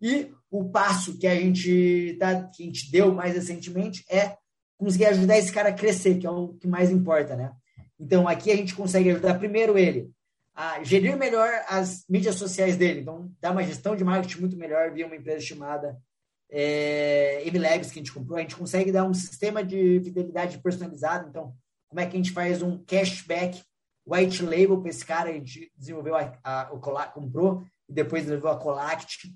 E 0.00 0.32
o 0.50 0.68
passo 0.68 1.16
que 1.18 1.26
a 1.26 1.34
gente 1.34 2.16
tá, 2.18 2.44
que 2.44 2.62
a 2.62 2.66
gente 2.66 2.90
deu 2.90 3.14
mais 3.14 3.34
recentemente 3.34 4.04
é 4.10 4.36
conseguir 4.76 5.06
ajudar 5.06 5.38
esse 5.38 5.52
cara 5.52 5.68
a 5.68 5.72
crescer, 5.72 6.18
que 6.18 6.26
é 6.26 6.30
o 6.30 6.54
que 6.54 6.66
mais 6.66 6.90
importa, 6.90 7.36
né? 7.36 7.52
Então, 7.98 8.26
aqui 8.26 8.50
a 8.50 8.56
gente 8.56 8.74
consegue 8.74 9.10
ajudar 9.10 9.38
primeiro 9.38 9.78
ele 9.78 10.10
a 10.54 10.82
gerir 10.84 11.16
melhor 11.16 11.50
as 11.68 12.04
mídias 12.08 12.36
sociais 12.36 12.76
dele. 12.76 13.00
Então, 13.00 13.30
dar 13.40 13.50
uma 13.50 13.64
gestão 13.64 13.96
de 13.96 14.04
marketing 14.04 14.40
muito 14.40 14.56
melhor 14.56 14.92
via 14.92 15.06
uma 15.06 15.16
empresa 15.16 15.44
chamada 15.44 15.98
é, 16.50 17.42
MLabs 17.46 17.90
que 17.90 17.98
a 17.98 18.02
gente 18.02 18.12
comprou. 18.12 18.38
A 18.38 18.40
gente 18.40 18.56
consegue 18.56 18.92
dar 18.92 19.04
um 19.04 19.14
sistema 19.14 19.64
de 19.64 20.00
fidelidade 20.04 20.58
personalizado. 20.58 21.28
Então, 21.28 21.54
como 21.88 22.00
é 22.00 22.06
que 22.06 22.14
a 22.14 22.16
gente 22.16 22.30
faz 22.30 22.62
um 22.62 22.78
cashback 22.84 23.62
white 24.06 24.42
label 24.42 24.80
para 24.80 24.90
esse 24.90 25.04
cara? 25.04 25.30
A 25.30 25.32
gente 25.32 25.72
desenvolveu 25.76 26.16
a, 26.16 26.38
a, 26.42 26.72
o 26.72 26.80
Colact, 26.80 27.14
comprou 27.14 27.64
e 27.88 27.92
depois 27.92 28.22
desenvolveu 28.22 28.50
a 28.52 28.60
Colact. 28.60 29.28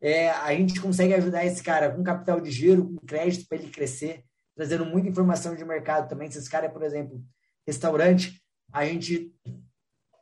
É, 0.00 0.30
a 0.30 0.52
gente 0.54 0.80
consegue 0.80 1.14
ajudar 1.14 1.44
esse 1.44 1.62
cara 1.62 1.90
com 1.90 2.02
capital 2.02 2.40
de 2.40 2.50
giro, 2.50 2.86
com 2.86 3.06
crédito 3.06 3.46
para 3.48 3.58
ele 3.58 3.70
crescer, 3.70 4.24
trazendo 4.54 4.84
muita 4.84 5.08
informação 5.08 5.54
de 5.54 5.64
mercado 5.64 6.08
também. 6.08 6.30
Se 6.30 6.38
esse 6.38 6.50
cara 6.50 6.66
é, 6.66 6.68
por 6.68 6.82
exemplo, 6.82 7.22
restaurante, 7.66 8.42
a 8.72 8.84
gente 8.84 9.32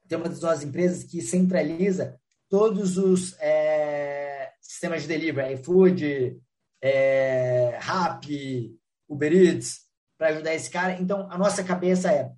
tem 0.06 0.18
uma 0.18 0.28
das 0.28 0.40
nossas 0.40 0.64
empresas 0.64 1.04
que 1.04 1.22
centraliza 1.22 2.18
todos 2.48 2.98
os 2.98 3.38
é, 3.38 4.50
sistemas 4.60 5.02
de 5.02 5.08
delivery, 5.08 5.54
iFood, 5.54 6.36
é, 6.82 7.78
Rappi, 7.80 8.76
Uber 9.08 9.32
Eats, 9.32 9.80
para 10.18 10.28
ajudar 10.28 10.54
esse 10.54 10.68
cara. 10.68 11.00
Então, 11.00 11.30
a 11.30 11.38
nossa 11.38 11.62
cabeça 11.62 12.12
é 12.12 12.30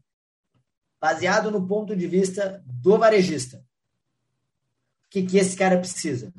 baseado 1.03 1.51
no 1.51 1.67
ponto 1.67 1.97
de 1.97 2.07
vista 2.07 2.62
do 2.65 2.97
varejista. 2.97 3.57
O 5.05 5.11
que, 5.11 5.25
que 5.25 5.37
esse 5.37 5.57
cara 5.57 5.77
precisa? 5.77 6.33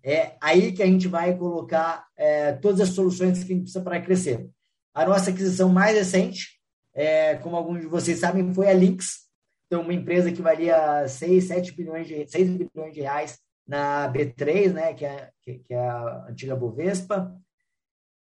É 0.00 0.36
aí 0.40 0.70
que 0.70 0.80
a 0.80 0.86
gente 0.86 1.08
vai 1.08 1.36
colocar 1.36 2.06
é, 2.16 2.52
todas 2.52 2.80
as 2.80 2.90
soluções 2.90 3.42
que 3.42 3.52
a 3.52 3.56
gente 3.56 3.62
precisa 3.64 3.82
para 3.82 4.00
crescer. 4.00 4.48
A 4.94 5.04
nossa 5.04 5.30
aquisição 5.30 5.68
mais 5.70 5.96
recente, 5.96 6.60
é, 6.94 7.34
como 7.34 7.56
alguns 7.56 7.80
de 7.80 7.88
vocês 7.88 8.20
sabem, 8.20 8.54
foi 8.54 8.70
a 8.70 8.72
Lynx, 8.72 9.26
então, 9.66 9.82
uma 9.82 9.92
empresa 9.92 10.30
que 10.30 10.40
valia 10.40 11.08
6, 11.08 11.48
7 11.48 11.72
bilhões 11.72 12.06
de, 12.06 12.24
6 12.28 12.50
bilhões 12.50 12.94
de 12.94 13.00
reais 13.00 13.36
na 13.66 14.08
B3, 14.12 14.72
né, 14.72 14.94
que 14.94 15.04
é, 15.04 15.32
que, 15.42 15.58
que 15.58 15.74
é 15.74 15.88
a 15.88 16.26
antiga 16.30 16.54
Bovespa. 16.54 17.36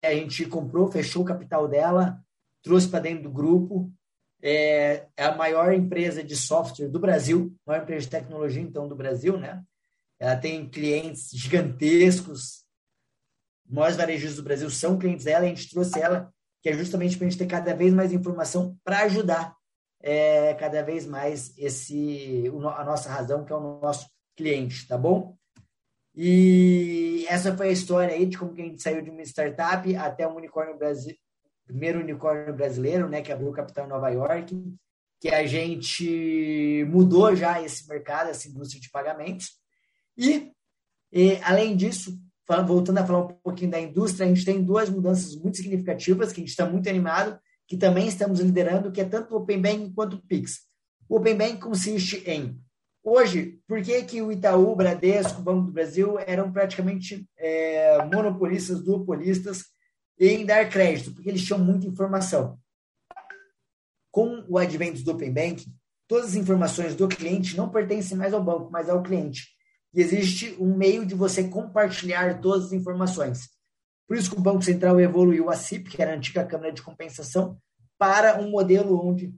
A 0.02 0.14
gente 0.14 0.46
comprou, 0.46 0.90
fechou 0.90 1.22
o 1.22 1.26
capital 1.26 1.68
dela, 1.68 2.18
trouxe 2.62 2.88
para 2.88 3.00
dentro 3.00 3.24
do 3.24 3.30
grupo. 3.30 3.92
É, 4.40 5.06
é, 5.16 5.24
a 5.24 5.34
maior 5.34 5.72
empresa 5.72 6.22
de 6.22 6.36
software 6.36 6.88
do 6.88 7.00
Brasil, 7.00 7.54
maior 7.66 7.82
empresa 7.82 8.04
de 8.04 8.10
tecnologia, 8.10 8.62
então, 8.62 8.86
do 8.86 8.94
Brasil, 8.94 9.36
né? 9.36 9.62
Ela 10.18 10.36
tem 10.36 10.68
clientes 10.68 11.30
gigantescos. 11.32 12.64
Os 13.66 13.72
maiores 13.72 13.96
varejistas 13.96 14.36
do 14.36 14.42
Brasil 14.42 14.70
são 14.70 14.98
clientes 14.98 15.24
dela. 15.24 15.44
A 15.44 15.48
gente 15.48 15.70
trouxe 15.70 16.00
ela, 16.00 16.32
que 16.62 16.68
é 16.68 16.72
justamente 16.72 17.16
para 17.16 17.26
a 17.26 17.30
gente 17.30 17.38
ter 17.38 17.46
cada 17.46 17.74
vez 17.74 17.92
mais 17.92 18.12
informação 18.12 18.76
para 18.84 19.00
ajudar 19.00 19.56
é, 20.00 20.54
cada 20.54 20.82
vez 20.82 21.06
mais 21.06 21.56
esse 21.58 22.44
a 22.76 22.84
nossa 22.84 23.08
razão, 23.10 23.44
que 23.44 23.52
é 23.52 23.56
o 23.56 23.80
nosso 23.80 24.08
cliente, 24.36 24.86
tá 24.86 24.96
bom? 24.96 25.36
E 26.14 27.26
essa 27.28 27.56
foi 27.56 27.68
a 27.68 27.72
história 27.72 28.14
aí 28.14 28.26
de 28.26 28.36
como 28.36 28.54
que 28.54 28.62
a 28.62 28.64
gente 28.64 28.82
saiu 28.82 29.02
de 29.02 29.10
uma 29.10 29.22
startup 29.22 29.94
até 29.96 30.26
um 30.26 30.36
unicórnio 30.36 30.76
primeiro 31.68 32.00
unicórnio 32.00 32.52
brasileiro, 32.52 33.08
né, 33.08 33.22
que 33.22 33.30
abriu 33.30 33.52
capital 33.52 33.86
em 33.86 33.90
Nova 33.90 34.08
York, 34.08 34.74
que 35.20 35.28
a 35.28 35.46
gente 35.46 36.84
mudou 36.90 37.34
já 37.36 37.62
esse 37.62 37.88
mercado, 37.88 38.30
essa 38.30 38.48
indústria 38.48 38.80
de 38.80 38.90
pagamentos. 38.90 39.52
E, 40.16 40.52
e 41.12 41.38
além 41.42 41.76
disso, 41.76 42.18
voltando 42.66 42.98
a 42.98 43.06
falar 43.06 43.26
um 43.26 43.28
pouquinho 43.28 43.70
da 43.70 43.80
indústria, 43.80 44.26
a 44.26 44.28
gente 44.28 44.44
tem 44.44 44.62
duas 44.62 44.88
mudanças 44.88 45.36
muito 45.36 45.56
significativas 45.56 46.32
que 46.32 46.40
a 46.40 46.42
gente 46.42 46.50
está 46.50 46.68
muito 46.68 46.88
animado 46.88 47.38
que 47.68 47.76
também 47.76 48.08
estamos 48.08 48.40
liderando, 48.40 48.90
que 48.90 49.00
é 49.00 49.04
tanto 49.04 49.34
o 49.34 49.36
Open 49.36 49.60
Banking 49.60 49.92
quanto 49.92 50.16
o 50.16 50.22
Pix. 50.22 50.62
O 51.06 51.16
Open 51.16 51.36
Banking 51.36 51.60
consiste 51.60 52.22
em, 52.26 52.58
hoje, 53.04 53.60
por 53.68 53.82
que, 53.82 54.02
que 54.04 54.22
o 54.22 54.32
Itaú, 54.32 54.74
Bradesco, 54.74 55.42
Banco 55.42 55.66
do 55.66 55.72
Brasil 55.72 56.18
eram 56.18 56.50
praticamente 56.50 57.28
é, 57.36 58.02
monopolistas, 58.04 58.82
duopolistas 58.82 59.64
em 60.18 60.44
dar 60.44 60.68
crédito? 60.68 61.12
Porque 61.12 61.28
eles 61.28 61.44
tinham 61.44 61.58
muita 61.58 61.86
informação. 61.86 62.58
Com 64.10 64.44
o 64.48 64.58
advento 64.58 65.02
do 65.02 65.12
Open 65.12 65.32
Banking, 65.32 65.72
todas 66.06 66.30
as 66.30 66.34
informações 66.34 66.94
do 66.94 67.06
cliente 67.06 67.56
não 67.56 67.68
pertencem 67.68 68.16
mais 68.16 68.32
ao 68.32 68.42
banco, 68.42 68.70
mas 68.70 68.88
ao 68.88 69.02
cliente. 69.02 69.48
E 69.94 70.00
existe 70.00 70.56
um 70.58 70.76
meio 70.76 71.06
de 71.06 71.14
você 71.14 71.44
compartilhar 71.44 72.40
todas 72.40 72.66
as 72.66 72.72
informações. 72.72 73.48
Por 74.06 74.16
isso 74.16 74.30
que 74.30 74.38
o 74.38 74.42
Banco 74.42 74.62
Central 74.62 74.98
evoluiu 74.98 75.50
a 75.50 75.56
CIP, 75.56 75.90
que 75.90 76.02
era 76.02 76.12
a 76.12 76.16
antiga 76.16 76.44
Câmara 76.44 76.72
de 76.72 76.82
Compensação, 76.82 77.58
para 77.98 78.40
um 78.40 78.50
modelo 78.50 79.06
onde 79.06 79.34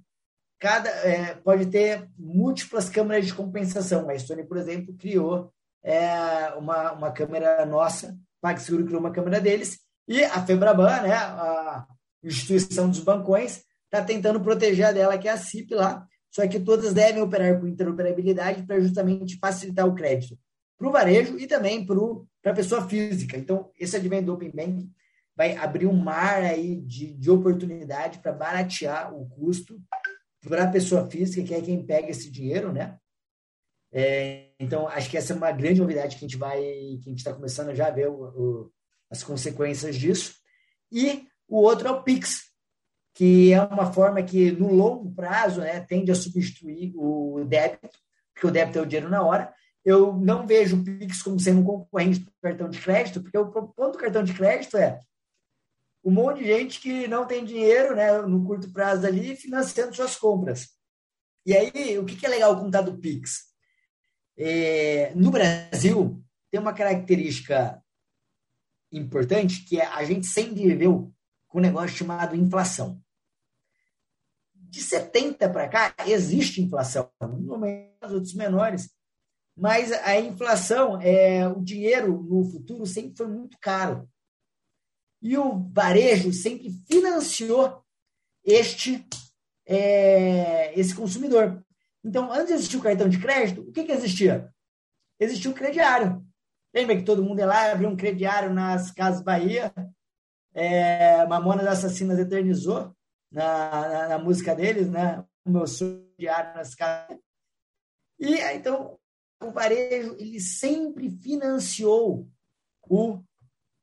cada 0.60 0.88
é, 0.88 1.34
pode 1.34 1.66
ter 1.66 2.08
múltiplas 2.16 2.88
câmaras 2.88 3.26
de 3.26 3.34
compensação. 3.34 4.08
A 4.08 4.14
Estônia, 4.14 4.46
por 4.46 4.58
exemplo, 4.58 4.94
criou 4.94 5.52
é, 5.82 6.52
uma, 6.56 6.92
uma 6.92 7.10
câmera 7.10 7.64
nossa, 7.64 8.16
PagSeguro 8.40 8.84
criou 8.84 9.00
uma 9.00 9.10
câmera 9.10 9.40
deles, 9.40 9.80
e 10.10 10.24
a 10.24 10.44
Febraban, 10.44 11.02
né, 11.02 11.14
a 11.14 11.86
instituição 12.24 12.90
dos 12.90 12.98
bancões, 12.98 13.62
está 13.84 14.04
tentando 14.04 14.40
proteger 14.40 14.92
dela, 14.92 15.16
que 15.16 15.28
é 15.28 15.30
a 15.30 15.36
CIP 15.36 15.72
lá, 15.72 16.04
só 16.32 16.46
que 16.48 16.58
todas 16.58 16.92
devem 16.92 17.22
operar 17.22 17.60
com 17.60 17.68
interoperabilidade 17.68 18.64
para 18.64 18.80
justamente 18.80 19.38
facilitar 19.38 19.86
o 19.86 19.94
crédito 19.94 20.36
para 20.76 20.88
o 20.88 20.90
varejo 20.90 21.38
e 21.38 21.46
também 21.46 21.86
para 21.86 22.52
a 22.52 22.54
pessoa 22.54 22.88
física. 22.88 23.36
Então, 23.36 23.70
esse 23.78 23.94
advento 23.94 24.26
do 24.26 24.34
Open 24.34 24.50
Banking 24.50 24.90
vai 25.36 25.54
abrir 25.56 25.86
um 25.86 25.96
mar 25.96 26.42
aí 26.42 26.80
de, 26.80 27.14
de 27.14 27.30
oportunidade 27.30 28.18
para 28.18 28.32
baratear 28.32 29.14
o 29.14 29.28
custo 29.28 29.80
para 30.48 30.64
a 30.64 30.70
pessoa 30.70 31.08
física, 31.08 31.46
que 31.46 31.54
é 31.54 31.60
quem 31.60 31.86
pega 31.86 32.10
esse 32.10 32.28
dinheiro, 32.32 32.72
né? 32.72 32.98
É, 33.92 34.48
então, 34.58 34.88
acho 34.88 35.08
que 35.08 35.16
essa 35.16 35.32
é 35.32 35.36
uma 35.36 35.52
grande 35.52 35.80
novidade 35.80 36.16
que 36.16 36.24
a 36.24 36.28
gente 36.28 36.36
vai, 36.36 36.60
que 36.60 37.04
a 37.06 37.10
gente 37.10 37.18
está 37.18 37.32
começando 37.32 37.74
já 37.74 37.86
a 37.86 37.92
ver 37.92 38.08
o, 38.08 38.24
o, 38.24 38.72
as 39.10 39.22
consequências 39.22 39.96
disso. 39.96 40.34
E 40.90 41.26
o 41.48 41.58
outro 41.60 41.88
é 41.88 41.90
o 41.90 42.02
Pix, 42.02 42.50
que 43.14 43.52
é 43.52 43.62
uma 43.62 43.92
forma 43.92 44.22
que, 44.22 44.52
no 44.52 44.72
longo 44.72 45.12
prazo, 45.12 45.60
né, 45.60 45.80
tende 45.80 46.10
a 46.10 46.14
substituir 46.14 46.92
o 46.96 47.44
débito, 47.44 47.98
porque 48.32 48.46
o 48.46 48.50
débito 48.50 48.78
é 48.78 48.82
o 48.82 48.86
dinheiro 48.86 49.10
na 49.10 49.22
hora, 49.22 49.52
eu 49.84 50.14
não 50.14 50.46
vejo 50.46 50.76
o 50.76 50.84
Pix 50.84 51.22
como 51.22 51.40
sendo 51.40 51.60
um 51.60 51.64
concorrente 51.64 52.20
do 52.20 52.32
cartão 52.40 52.68
de 52.68 52.80
crédito, 52.80 53.20
porque 53.20 53.36
o 53.36 53.50
ponto 53.50 53.92
do 53.92 53.98
cartão 53.98 54.22
de 54.22 54.32
crédito 54.32 54.76
é 54.76 55.00
um 56.04 56.10
monte 56.10 56.38
de 56.38 56.46
gente 56.46 56.80
que 56.80 57.06
não 57.08 57.26
tem 57.26 57.44
dinheiro 57.44 57.94
né, 57.94 58.20
no 58.22 58.44
curto 58.44 58.72
prazo 58.72 59.06
ali 59.06 59.36
financiando 59.36 59.94
suas 59.94 60.16
compras. 60.16 60.68
E 61.44 61.54
aí, 61.56 61.98
o 61.98 62.04
que 62.04 62.24
é 62.24 62.28
legal 62.28 62.58
contar 62.58 62.82
do 62.82 62.98
Pix? 62.98 63.50
É, 64.36 65.12
no 65.14 65.30
Brasil, 65.30 66.22
tem 66.50 66.60
uma 66.60 66.72
característica 66.72 67.79
importante 68.92 69.64
que 69.64 69.80
é 69.80 69.86
a 69.86 70.04
gente 70.04 70.26
sempre 70.26 70.66
viveu 70.66 71.12
com 71.48 71.58
um 71.58 71.62
negócio 71.62 71.96
chamado 71.96 72.36
inflação. 72.36 73.00
De 74.54 74.80
70 74.82 75.50
para 75.50 75.68
cá, 75.68 75.94
existe 76.06 76.62
inflação, 76.62 77.10
no 77.20 77.58
menos 77.58 78.12
outros 78.12 78.34
menores, 78.34 78.90
mas 79.56 79.92
a 79.92 80.18
inflação, 80.18 81.00
é, 81.00 81.46
o 81.48 81.60
dinheiro 81.60 82.22
no 82.22 82.44
futuro 82.44 82.86
sempre 82.86 83.16
foi 83.16 83.26
muito 83.26 83.58
caro. 83.60 84.08
E 85.20 85.36
o 85.36 85.68
varejo 85.72 86.32
sempre 86.32 86.70
financiou 86.88 87.84
este 88.44 89.06
é, 89.66 90.78
esse 90.78 90.94
consumidor. 90.94 91.64
Então, 92.02 92.32
antes 92.32 92.48
de 92.48 92.52
existir 92.54 92.76
o 92.76 92.82
cartão 92.82 93.08
de 93.08 93.20
crédito, 93.20 93.60
o 93.60 93.72
que, 93.72 93.84
que 93.84 93.92
existia? 93.92 94.52
Existia 95.18 95.50
o 95.50 95.54
crediário. 95.54 96.26
Lembra 96.72 96.96
que 96.96 97.02
todo 97.02 97.22
mundo 97.22 97.40
ia 97.40 97.46
lá 97.46 97.72
abriu 97.72 97.88
um 97.88 97.96
crediário 97.96 98.52
nas 98.52 98.90
Casas 98.90 99.22
Bahia? 99.22 99.72
É, 100.54 101.26
Mamonas 101.26 101.66
Assassinas 101.66 102.18
eternizou 102.18 102.94
na, 103.30 103.88
na, 103.88 104.08
na, 104.08 104.18
música 104.18 104.54
deles, 104.54 104.88
né? 104.88 105.24
O 105.44 105.50
meu 105.50 105.66
sonho 105.66 106.06
diário 106.18 106.54
nas 106.54 106.74
casas. 106.74 107.18
E 108.18 108.34
então 108.54 108.98
o 109.42 109.50
varejo 109.50 110.16
ele 110.18 110.38
sempre 110.40 111.10
financiou 111.10 112.28
o, 112.82 113.20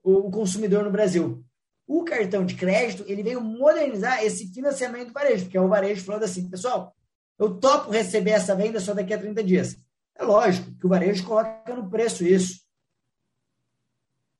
o 0.04 0.30
consumidor 0.30 0.84
no 0.84 0.92
Brasil. 0.92 1.44
O 1.88 2.04
cartão 2.04 2.46
de 2.46 2.56
crédito 2.56 3.04
ele 3.08 3.24
veio 3.24 3.42
modernizar 3.42 4.24
esse 4.24 4.54
financiamento 4.54 5.08
do 5.08 5.14
varejo, 5.14 5.46
porque 5.46 5.58
é 5.58 5.62
o 5.62 5.70
varejo 5.70 6.04
falando 6.06 6.24
assim, 6.24 6.50
pessoal, 6.50 6.96
eu 7.40 7.60
topo 7.60 7.92
receber 7.92 8.32
essa 8.32 8.56
venda 8.56 8.80
só 8.80 8.94
daqui 8.94 9.14
a 9.14 9.18
30 9.18 9.44
dias. 9.44 9.78
É 10.16 10.24
lógico 10.24 10.76
que 10.78 10.86
o 10.86 10.90
varejo 10.90 11.26
coloca 11.26 11.74
no 11.74 11.90
preço 11.90 12.26
isso. 12.26 12.67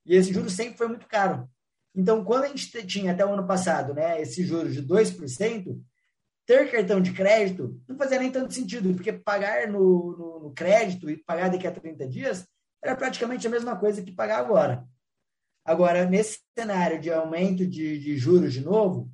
E 0.08 0.16
esse 0.16 0.34
juro 0.34 0.50
sempre 0.50 0.78
foi 0.78 0.88
muito 0.88 1.06
caro. 1.06 1.48
Então, 1.94 2.24
quando 2.24 2.46
a 2.46 2.48
gente 2.48 2.72
tinha 2.86 3.12
até 3.12 3.26
o 3.26 3.34
ano 3.34 3.46
passado 3.46 3.94
né, 3.94 4.22
esse 4.22 4.46
juros 4.46 4.74
de 4.74 4.82
2%, 4.82 5.82
ter 6.46 6.72
cartão 6.72 7.02
de 7.02 7.12
crédito 7.12 7.80
não 7.88 7.98
fazia 7.98 8.20
nem 8.20 8.32
tanto 8.32 8.54
sentido, 8.54 8.94
porque 8.94 9.12
pagar 9.12 9.68
no, 9.68 10.16
no, 10.18 10.40
no, 10.40 10.54
crédito 10.54 11.10
e 11.10 11.18
pagar 11.18 11.50
daqui 11.50 11.68
a 11.68 11.72
30 11.72 12.08
dias 12.08 12.48
era 12.82 12.96
praticamente 12.96 13.46
a 13.46 13.50
mesma 13.50 13.76
coisa 13.76 14.02
que 14.02 14.14
pagar 14.14 14.40
agora. 14.40 14.88
Agora, 15.66 16.06
nesse 16.06 16.40
cenário 16.58 17.02
de 17.02 17.12
aumento 17.12 17.68
de, 17.68 18.00
de 18.00 18.18
juros 18.18 18.54
de 18.54 18.62
novo, 18.62 19.12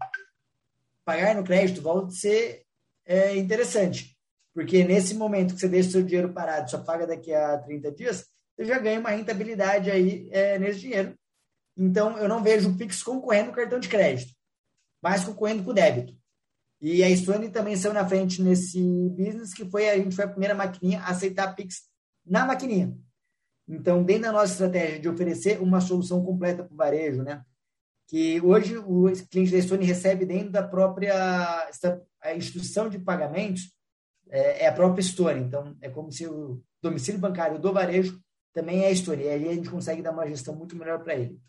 pagar 1.03 1.33
no 1.33 1.43
crédito 1.43 1.81
volta 1.81 2.09
a 2.09 2.11
ser 2.11 2.63
é, 3.03 3.35
interessante, 3.35 4.15
porque 4.53 4.83
nesse 4.83 5.15
momento 5.15 5.55
que 5.55 5.59
você 5.59 5.67
deixa 5.67 5.89
o 5.89 5.91
seu 5.93 6.03
dinheiro 6.03 6.31
parado, 6.31 6.69
só 6.69 6.77
paga 6.77 7.07
daqui 7.07 7.33
a 7.33 7.57
30 7.57 7.91
dias, 7.93 8.27
você 8.55 8.65
já 8.65 8.79
ganha 8.79 8.99
uma 8.99 9.09
rentabilidade 9.09 9.89
aí 9.89 10.27
é, 10.31 10.59
nesse 10.59 10.81
dinheiro. 10.81 11.17
Então, 11.75 12.17
eu 12.17 12.29
não 12.29 12.43
vejo 12.43 12.69
o 12.69 12.77
Pix 12.77 13.01
concorrendo 13.01 13.49
com 13.49 13.55
cartão 13.55 13.79
de 13.79 13.89
crédito, 13.89 14.31
mas 15.01 15.23
concorrendo 15.23 15.63
com 15.63 15.73
débito. 15.73 16.15
E 16.79 17.03
a 17.03 17.15
Stone 17.15 17.49
também 17.49 17.75
saiu 17.75 17.93
na 17.93 18.07
frente 18.07 18.41
nesse 18.41 18.79
business, 19.11 19.53
que 19.53 19.63
foi 19.65 19.89
a 19.89 19.97
gente 19.97 20.15
foi 20.15 20.25
a 20.25 20.29
primeira 20.29 20.53
maquininha 20.53 20.99
a 20.99 21.11
aceitar 21.11 21.55
Pix 21.55 21.83
na 22.25 22.45
maquininha. 22.45 22.95
Então, 23.67 24.03
dentro 24.03 24.23
da 24.23 24.31
nossa 24.33 24.51
estratégia 24.51 24.99
de 24.99 25.07
oferecer 25.07 25.61
uma 25.61 25.79
solução 25.79 26.23
completa 26.23 26.63
para 26.63 26.73
o 26.73 26.77
varejo, 26.77 27.23
né? 27.23 27.41
Que 28.09 28.41
hoje 28.41 28.77
o 28.77 29.05
cliente 29.31 29.53
da 29.53 29.61
Stone 29.61 29.85
recebe 29.85 30.25
dentro 30.25 30.51
da 30.51 30.61
própria 30.61 31.15
a 32.21 32.35
instituição 32.35 32.89
de 32.89 32.99
pagamentos, 32.99 33.71
é, 34.29 34.65
é 34.65 34.67
a 34.67 34.73
própria 34.73 35.01
Stone. 35.01 35.41
Então, 35.41 35.75
é 35.81 35.89
como 35.89 36.11
se 36.11 36.27
o 36.27 36.61
domicílio 36.81 37.19
bancário 37.19 37.57
do 37.59 37.71
varejo 37.71 38.21
também 38.53 38.83
é 38.83 38.89
a 38.89 38.95
Stone. 38.95 39.23
E 39.23 39.29
ali 39.29 39.49
a 39.49 39.53
gente 39.53 39.69
consegue 39.69 40.01
dar 40.01 40.11
uma 40.11 40.27
gestão 40.27 40.55
muito 40.55 40.75
melhor 40.75 41.03
para 41.03 41.15
ele. 41.15 41.39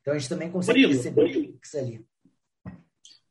Então, 0.00 0.14
a 0.14 0.18
gente 0.18 0.28
também 0.28 0.50
consegue 0.50 0.80
Murilo, 0.80 0.98
receber 0.98 1.32
Pix 1.32 1.74
ali. 1.74 2.04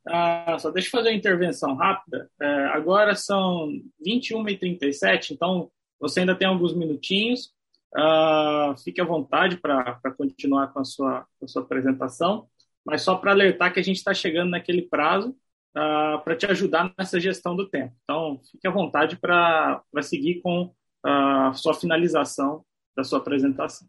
Ah, 0.08 0.58
só 0.60 0.70
deixa 0.72 0.88
eu 0.88 0.92
fazer 0.92 1.10
uma 1.10 1.16
intervenção 1.16 1.76
rápida. 1.76 2.30
É, 2.42 2.66
agora 2.68 3.16
são 3.16 3.70
21h37, 4.06 5.32
então 5.32 5.72
você 6.00 6.22
ainda 6.22 6.36
tem 6.36 6.48
alguns 6.48 6.76
minutinhos. 6.76 7.54
Ah, 7.96 8.74
fique 8.84 9.00
à 9.00 9.06
vontade 9.06 9.58
para 9.58 10.00
continuar 10.18 10.74
com 10.74 10.80
a, 10.80 10.84
sua, 10.84 11.26
com 11.40 11.46
a 11.46 11.48
sua 11.48 11.62
apresentação, 11.62 12.50
mas 12.84 13.04
só 13.04 13.16
para 13.16 13.32
alertar 13.32 13.72
que 13.72 13.80
a 13.80 13.84
gente 13.84 13.98
está 13.98 14.14
chegando 14.14 14.50
naquele 14.50 14.82
prazo 14.82 15.38
ah, 15.76 16.22
para 16.24 16.36
te 16.36 16.48
ajudar 16.48 16.92
nessa 16.98 17.20
gestão 17.20 17.56
do 17.56 17.70
tempo. 17.70 17.96
Então, 18.04 18.42
fique 18.52 18.68
à 18.68 18.72
vontade 18.72 19.16
para 19.18 19.84
seguir 20.02 20.42
com 20.42 20.74
a 21.04 21.54
sua 21.54 21.74
finalização 21.74 22.66
da 22.96 23.04
sua 23.04 23.20
apresentação. 23.20 23.88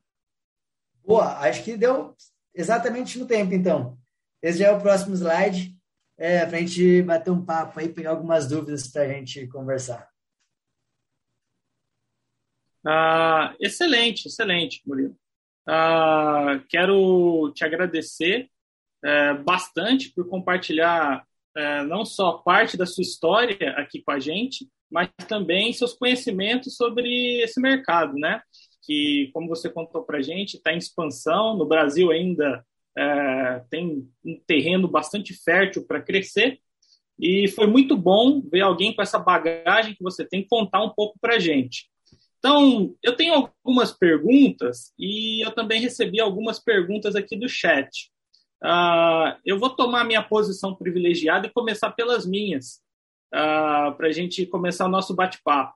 Boa, 1.05 1.39
acho 1.41 1.63
que 1.63 1.77
deu 1.77 2.15
exatamente 2.55 3.19
no 3.19 3.27
tempo, 3.27 3.55
então. 3.55 3.99
Esse 4.43 4.59
já 4.59 4.69
é 4.69 4.73
o 4.73 4.81
próximo 4.81 5.15
slide 5.15 5.77
é, 6.17 6.45
para 6.47 6.57
a 6.57 6.61
gente 6.61 7.03
bater 7.03 7.31
um 7.31 7.45
papo 7.45 7.79
aí, 7.79 7.89
pegar 7.89 8.11
algumas 8.11 8.49
dúvidas 8.49 8.89
para 8.89 9.03
a 9.03 9.09
gente 9.09 9.47
conversar. 9.49 10.09
Ah, 12.87 13.55
excelente, 13.61 14.29
excelente, 14.29 14.83
Murilo. 14.87 15.17
Ah, 15.67 16.63
quero 16.69 17.51
te 17.55 17.65
agradecer 17.65 18.51
é, 19.03 19.35
bastante 19.35 20.11
por 20.13 20.29
compartilhar 20.29 21.27
é, 21.57 21.83
não 21.85 22.05
só 22.05 22.39
parte 22.39 22.77
da 22.77 22.85
sua 22.85 23.03
história 23.03 23.71
aqui 23.77 24.03
com 24.03 24.11
a 24.11 24.19
gente, 24.19 24.69
mas 24.95 25.11
também 25.27 25.73
seus 25.73 25.93
conhecimentos 25.93 26.77
sobre 26.77 27.43
esse 27.43 27.61
mercado, 27.61 28.15
né? 28.15 28.41
Que, 28.87 29.29
como 29.35 29.49
você 29.49 29.69
contou 29.69 30.05
para 30.05 30.23
gente, 30.23 30.57
está 30.57 30.73
em 30.73 30.79
expansão. 30.79 31.57
No 31.57 31.67
Brasil 31.67 32.13
ainda 32.13 32.65
é, 32.97 33.61
tem 33.69 34.09
um 34.25 34.41
terreno 34.47 34.87
bastante 34.87 35.35
fértil 35.35 35.85
para 35.85 36.01
crescer. 36.01 36.61
E 37.19 37.49
foi 37.49 37.67
muito 37.67 37.97
bom 37.97 38.41
ver 38.41 38.61
alguém 38.61 38.95
com 38.95 39.03
essa 39.03 39.19
bagagem 39.19 39.97
que 39.97 40.03
você 40.03 40.25
tem 40.25 40.47
contar 40.47 40.85
um 40.85 40.91
pouco 40.91 41.19
para 41.21 41.41
gente. 41.41 41.89
Então, 42.39 42.95
eu 43.03 43.17
tenho 43.17 43.35
algumas 43.35 43.91
perguntas 43.91 44.93
e 44.97 45.45
eu 45.45 45.51
também 45.51 45.81
recebi 45.81 46.21
algumas 46.21 46.61
perguntas 46.61 47.17
aqui 47.17 47.37
do 47.37 47.49
chat. 47.49 48.13
Uh, 48.63 49.35
eu 49.45 49.59
vou 49.59 49.71
tomar 49.71 50.05
minha 50.05 50.23
posição 50.23 50.73
privilegiada 50.73 51.49
e 51.49 51.53
começar 51.53 51.91
pelas 51.91 52.25
minhas, 52.25 52.84
uh, 53.33 53.95
para 53.97 54.09
a 54.09 54.13
gente 54.13 54.47
começar 54.47 54.87
o 54.87 54.91
nosso 54.91 55.15
bate-papo. 55.15 55.75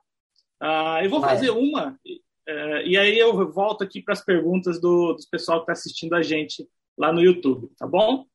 Uh, 0.61 1.03
eu 1.03 1.09
vou 1.09 1.21
Vai. 1.21 1.31
fazer 1.31 1.51
uma, 1.51 1.91
uh, 1.91 2.81
e 2.85 2.97
aí 2.97 3.17
eu 3.17 3.51
volto 3.51 3.83
aqui 3.83 4.01
para 4.01 4.13
as 4.13 4.23
perguntas 4.23 4.79
do, 4.79 5.13
do 5.13 5.29
pessoal 5.31 5.59
que 5.59 5.63
está 5.63 5.73
assistindo 5.73 6.13
a 6.15 6.21
gente 6.21 6.67
lá 6.97 7.13
no 7.13 7.21
YouTube, 7.21 7.69
tá 7.77 7.87
bom? 7.87 8.25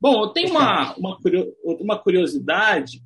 Bom, 0.00 0.24
eu 0.24 0.28
tenho 0.30 0.50
uma, 0.50 0.94
uma, 0.96 1.18
uma 1.64 1.98
curiosidade 1.98 3.00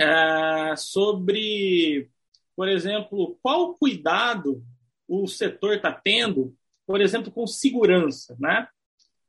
é, 0.00 0.76
sobre, 0.76 2.08
por 2.54 2.68
exemplo, 2.68 3.36
qual 3.42 3.74
cuidado 3.74 4.62
o 5.08 5.26
setor 5.26 5.74
está 5.74 5.92
tendo, 5.92 6.54
por 6.86 7.00
exemplo, 7.00 7.32
com 7.32 7.46
segurança, 7.48 8.36
né? 8.38 8.68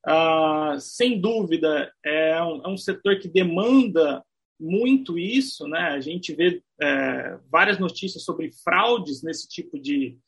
Ah, 0.05 0.75
sem 0.79 1.19
dúvida, 1.19 1.91
é 2.03 2.41
um, 2.41 2.61
é 2.65 2.67
um, 2.69 2.77
setor 2.77 3.19
que 3.19 3.27
demanda 3.27 4.23
muito 4.61 5.17
isso, 5.17 5.67
né? 5.67 5.79
A 5.89 5.99
gente 5.99 6.33
vê 6.35 6.61
é, 6.79 7.37
várias 7.49 7.79
notícias 7.79 8.23
sobre 8.23 8.51
fraudes 8.63 9.23
nesse 9.23 9.47
tipo 9.47 9.79
de, 9.79 10.19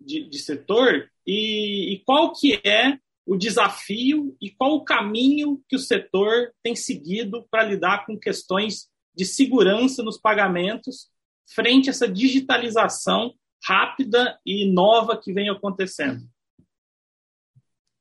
de, 0.00 0.28
de 0.28 0.38
setor 0.38 1.10
e, 1.26 1.92
e, 1.92 2.02
qual 2.04 2.32
que 2.32 2.54
é 2.66 2.98
o 3.26 3.36
desafio 3.36 4.34
e 4.40 4.50
qual 4.50 4.76
o 4.76 4.84
caminho 4.84 5.62
que 5.68 5.76
o 5.76 5.78
setor 5.78 6.52
tem 6.62 6.74
seguido 6.74 7.46
para 7.50 7.64
lidar 7.64 8.06
com 8.06 8.18
questões 8.18 8.88
de 9.14 9.26
segurança 9.26 10.02
nos 10.02 10.18
pagamentos 10.18 11.10
frente 11.54 11.88
a 11.88 11.92
essa 11.92 12.08
digitalização 12.08 13.34
rápida 13.64 14.40
e 14.44 14.72
nova 14.72 15.20
que 15.20 15.32
vem 15.32 15.50
acontecendo? 15.50 16.26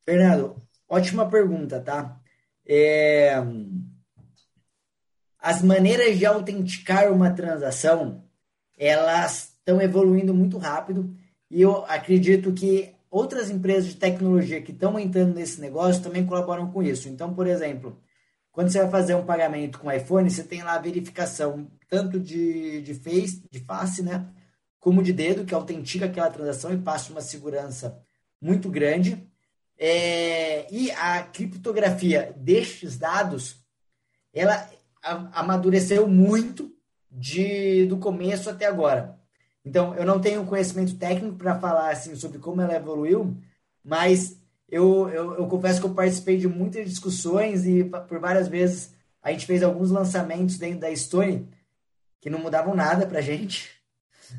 Fernando, 0.06 0.56
ótima 0.88 1.30
pergunta, 1.30 1.82
tá? 1.82 2.20
É... 2.66 3.36
As 5.42 5.64
maneiras 5.64 6.20
de 6.20 6.26
autenticar 6.26 7.12
uma 7.12 7.32
transação, 7.32 8.24
elas 8.78 9.56
estão 9.58 9.82
evoluindo 9.82 10.34
muito 10.36 10.60
rápido 10.60 11.16
e 11.50 11.62
eu 11.62 11.84
acredito 11.86 12.54
que 12.54 12.94
outras 13.10 13.50
empresas 13.50 13.90
de 13.90 13.96
tecnologia 13.96 14.62
que 14.62 14.72
estão 14.72 15.00
entrando 15.00 15.34
nesse 15.34 15.60
negócio 15.60 16.04
também 16.04 16.26
colaboram 16.26 16.72
com 16.72 16.84
isso. 16.84 17.10
Então, 17.10 17.34
por 17.34 17.48
exemplo, 17.48 18.00
quando 18.52 18.70
você 18.70 18.80
vai 18.80 18.92
fazer 18.92 19.16
um 19.16 19.26
pagamento 19.26 19.80
com 19.80 19.92
iPhone, 19.92 20.30
você 20.30 20.44
tem 20.44 20.62
lá 20.62 20.76
a 20.76 20.80
verificação 20.80 21.68
tanto 21.90 22.20
de, 22.20 22.82
de 22.82 22.94
face, 22.94 23.44
de 23.50 23.60
face, 23.60 24.04
né? 24.04 24.28
Como 24.80 25.04
de 25.04 25.12
dedo, 25.12 25.46
que 25.46 25.54
autentica 25.54 26.06
aquela 26.06 26.30
transação 26.30 26.74
e 26.74 26.78
passa 26.78 27.12
uma 27.12 27.22
segurança 27.22 28.00
muito 28.40 28.70
grande. 28.70 29.28
É, 29.78 30.72
e 30.72 30.92
a 30.92 31.24
criptografia 31.24 32.34
destes 32.38 32.98
dados, 32.98 33.58
ela 34.34 34.70
amadureceu 35.02 36.08
muito 36.08 36.72
de, 37.10 37.86
do 37.88 37.98
começo 37.98 38.50
até 38.50 38.66
agora. 38.66 39.20
Então, 39.64 39.94
eu 39.96 40.06
não 40.06 40.20
tenho 40.20 40.46
conhecimento 40.46 40.98
técnico 40.98 41.38
para 41.38 41.60
falar 41.60 41.92
assim 41.92 42.16
sobre 42.16 42.40
como 42.40 42.62
ela 42.62 42.76
evoluiu, 42.76 43.38
mas 43.84 44.38
eu, 44.68 45.10
eu, 45.10 45.36
eu, 45.36 45.48
confesso 45.48 45.80
que 45.80 45.86
eu 45.86 45.94
participei 45.94 46.38
de 46.38 46.48
muitas 46.48 46.90
discussões 46.90 47.66
e 47.66 47.84
por 47.84 48.20
várias 48.20 48.48
vezes 48.48 48.94
a 49.22 49.32
gente 49.32 49.46
fez 49.46 49.62
alguns 49.62 49.92
lançamentos 49.92 50.58
dentro 50.58 50.80
da 50.80 50.96
Stone 50.96 51.48
que 52.20 52.30
não 52.30 52.40
mudavam 52.40 52.74
nada 52.74 53.06
para 53.06 53.20
a 53.20 53.22
gente, 53.22 53.70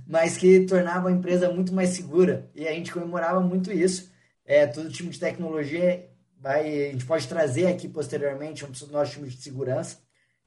mas 0.06 0.36
que 0.36 0.60
tornavam 0.60 1.08
a 1.08 1.12
empresa 1.12 1.52
muito 1.52 1.72
mais 1.72 1.90
segura 1.90 2.50
e 2.54 2.66
a 2.66 2.72
gente 2.72 2.92
comemorava 2.92 3.40
muito 3.40 3.70
isso. 3.70 4.10
É, 4.44 4.66
todo 4.66 4.90
time 4.90 5.10
de 5.10 5.20
tecnologia 5.20 6.08
vai, 6.38 6.88
a 6.88 6.92
gente 6.92 7.04
pode 7.04 7.28
trazer 7.28 7.66
aqui 7.66 7.88
posteriormente 7.88 8.64
um 8.64 8.70
dos 8.70 8.88
nossos 8.90 9.14
times 9.14 9.34
de 9.34 9.42
segurança. 9.42 9.98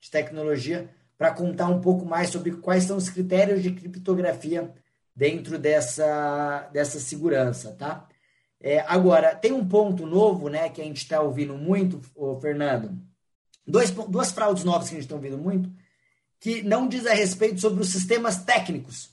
De 0.05 0.11
tecnologia 0.11 0.89
para 1.17 1.33
contar 1.33 1.67
um 1.67 1.81
pouco 1.81 2.05
mais 2.05 2.29
sobre 2.29 2.51
quais 2.51 2.83
são 2.83 2.97
os 2.97 3.09
critérios 3.09 3.63
de 3.63 3.71
criptografia 3.71 4.71
dentro 5.15 5.57
dessa, 5.57 6.69
dessa 6.71 6.99
segurança, 6.99 7.71
tá? 7.73 8.07
É, 8.61 8.79
agora, 8.81 9.35
tem 9.35 9.51
um 9.51 9.67
ponto 9.67 10.05
novo, 10.05 10.49
né, 10.49 10.69
que 10.69 10.81
a 10.81 10.83
gente 10.83 10.97
está 10.97 11.21
ouvindo 11.21 11.55
muito, 11.55 12.01
ô, 12.15 12.39
Fernando. 12.39 12.99
Dois, 13.67 13.91
duas 13.91 14.31
fraudes 14.31 14.63
novas 14.63 14.89
que 14.89 14.95
a 14.95 14.97
gente 14.97 15.05
está 15.05 15.15
ouvindo 15.15 15.37
muito, 15.37 15.71
que 16.39 16.61
não 16.61 16.87
diz 16.87 17.05
a 17.05 17.13
respeito 17.13 17.59
sobre 17.59 17.81
os 17.81 17.89
sistemas 17.89 18.43
técnicos, 18.43 19.11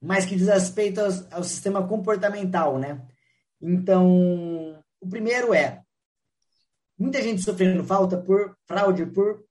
mas 0.00 0.26
que 0.26 0.36
diz 0.36 0.48
a 0.48 0.54
respeito 0.54 1.00
ao, 1.00 1.10
ao 1.30 1.44
sistema 1.44 1.86
comportamental, 1.86 2.78
né? 2.78 3.00
Então, 3.60 4.82
o 5.00 5.08
primeiro 5.08 5.54
é 5.54 5.82
muita 6.98 7.22
gente 7.22 7.42
sofrendo 7.42 7.84
falta 7.84 8.16
por 8.16 8.56
fraude, 8.66 9.06
por 9.06 9.44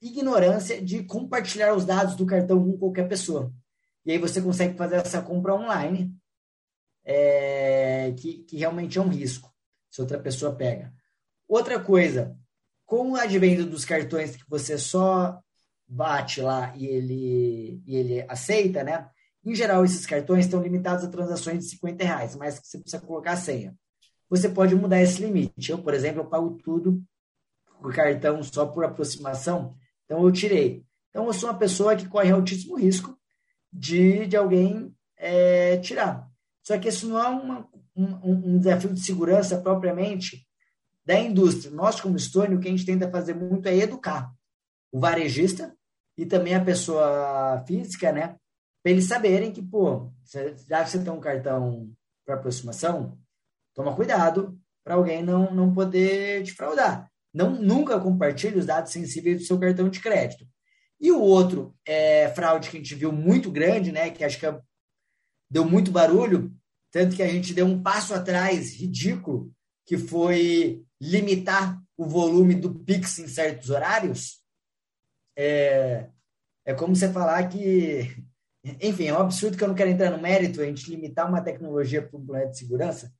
ignorância 0.00 0.80
de 0.82 1.02
compartilhar 1.04 1.74
os 1.74 1.84
dados 1.84 2.16
do 2.16 2.26
cartão 2.26 2.62
com 2.62 2.78
qualquer 2.78 3.08
pessoa. 3.08 3.52
E 4.04 4.12
aí 4.12 4.18
você 4.18 4.40
consegue 4.40 4.76
fazer 4.76 4.96
essa 4.96 5.20
compra 5.20 5.54
online, 5.54 6.14
é, 7.04 8.12
que, 8.16 8.44
que 8.44 8.56
realmente 8.56 8.98
é 8.98 9.00
um 9.00 9.08
risco, 9.08 9.52
se 9.90 10.00
outra 10.00 10.18
pessoa 10.18 10.54
pega. 10.54 10.92
Outra 11.48 11.80
coisa, 11.80 12.36
com 12.84 13.12
o 13.12 13.16
advento 13.16 13.64
dos 13.64 13.84
cartões 13.84 14.36
que 14.36 14.48
você 14.48 14.78
só 14.78 15.40
bate 15.88 16.40
lá 16.40 16.74
e 16.76 16.86
ele, 16.86 17.82
e 17.86 17.96
ele 17.96 18.24
aceita, 18.28 18.82
né? 18.82 19.08
Em 19.44 19.54
geral, 19.54 19.84
esses 19.84 20.04
cartões 20.04 20.44
estão 20.44 20.62
limitados 20.62 21.04
a 21.04 21.08
transações 21.08 21.60
de 21.60 21.70
50 21.70 22.04
reais, 22.04 22.34
mas 22.34 22.60
você 22.62 22.78
precisa 22.78 23.00
colocar 23.00 23.32
a 23.32 23.36
senha. 23.36 23.76
Você 24.28 24.48
pode 24.48 24.74
mudar 24.74 25.00
esse 25.00 25.22
limite. 25.22 25.70
Eu, 25.70 25.78
por 25.78 25.94
exemplo, 25.94 26.22
eu 26.22 26.26
pago 26.26 26.58
tudo 26.64 27.00
com 27.80 27.88
cartão 27.90 28.42
só 28.42 28.66
por 28.66 28.84
aproximação, 28.84 29.76
então 30.06 30.24
eu 30.24 30.32
tirei. 30.32 30.82
Então 31.10 31.26
eu 31.26 31.32
sou 31.32 31.50
uma 31.50 31.58
pessoa 31.58 31.94
que 31.94 32.08
corre 32.08 32.30
altíssimo 32.30 32.76
risco 32.76 33.18
de, 33.72 34.26
de 34.26 34.36
alguém 34.36 34.94
é, 35.16 35.76
tirar. 35.78 36.28
Só 36.62 36.78
que 36.78 36.88
isso 36.88 37.06
não 37.08 37.22
é 37.22 37.28
uma, 37.28 37.68
um, 37.94 38.54
um 38.54 38.58
desafio 38.58 38.92
de 38.92 39.00
segurança 39.00 39.58
propriamente 39.58 40.46
da 41.04 41.18
indústria. 41.18 41.70
Nós, 41.70 42.00
como 42.00 42.18
Stone, 42.18 42.56
o 42.56 42.60
que 42.60 42.68
a 42.68 42.70
gente 42.70 42.86
tenta 42.86 43.10
fazer 43.10 43.34
muito 43.34 43.68
é 43.68 43.76
educar 43.76 44.32
o 44.92 44.98
varejista 44.98 45.76
e 46.16 46.24
também 46.24 46.54
a 46.54 46.64
pessoa 46.64 47.62
física, 47.66 48.10
né? 48.10 48.36
Para 48.82 48.92
eles 48.92 49.06
saberem 49.06 49.52
que, 49.52 49.62
pô, 49.62 50.12
já 50.68 50.84
que 50.84 50.90
você 50.90 51.02
tem 51.02 51.12
um 51.12 51.20
cartão 51.20 51.90
para 52.24 52.36
aproximação, 52.36 53.18
toma 53.74 53.94
cuidado 53.94 54.58
para 54.82 54.94
alguém 54.94 55.22
não, 55.22 55.52
não 55.54 55.74
poder 55.74 56.42
te 56.44 56.52
fraudar. 56.52 57.10
Não, 57.36 57.50
nunca 57.50 58.00
compartilhe 58.00 58.58
os 58.58 58.64
dados 58.64 58.92
sensíveis 58.92 59.38
do 59.38 59.44
seu 59.44 59.58
cartão 59.58 59.90
de 59.90 60.00
crédito. 60.00 60.46
E 60.98 61.12
o 61.12 61.20
outro 61.20 61.76
é, 61.84 62.28
fraude 62.30 62.70
que 62.70 62.78
a 62.78 62.80
gente 62.80 62.94
viu 62.94 63.12
muito 63.12 63.50
grande, 63.50 63.92
né? 63.92 64.10
Que 64.10 64.24
acho 64.24 64.38
que 64.38 64.46
é 64.46 64.58
deu 65.50 65.64
muito 65.64 65.90
barulho, 65.90 66.50
tanto 66.90 67.14
que 67.14 67.22
a 67.22 67.28
gente 67.28 67.52
deu 67.52 67.66
um 67.66 67.82
passo 67.82 68.14
atrás 68.14 68.74
ridículo, 68.74 69.52
que 69.84 69.98
foi 69.98 70.82
limitar 71.00 71.78
o 71.96 72.06
volume 72.06 72.54
do 72.54 72.74
Pix 72.74 73.18
em 73.18 73.28
certos 73.28 73.68
horários. 73.68 74.40
É, 75.36 76.08
é 76.64 76.74
como 76.74 76.96
você 76.96 77.12
falar 77.12 77.48
que. 77.48 78.16
Enfim, 78.80 79.08
é 79.08 79.12
um 79.12 79.20
absurdo 79.20 79.56
que 79.56 79.62
eu 79.62 79.68
não 79.68 79.74
quero 79.74 79.90
entrar 79.90 80.10
no 80.10 80.20
mérito, 80.20 80.60
a 80.60 80.64
gente 80.64 80.90
limitar 80.90 81.28
uma 81.28 81.42
tecnologia 81.42 82.02
para 82.02 82.18
um 82.18 82.26
planeta 82.26 82.50
de 82.52 82.58
segurança 82.58 83.12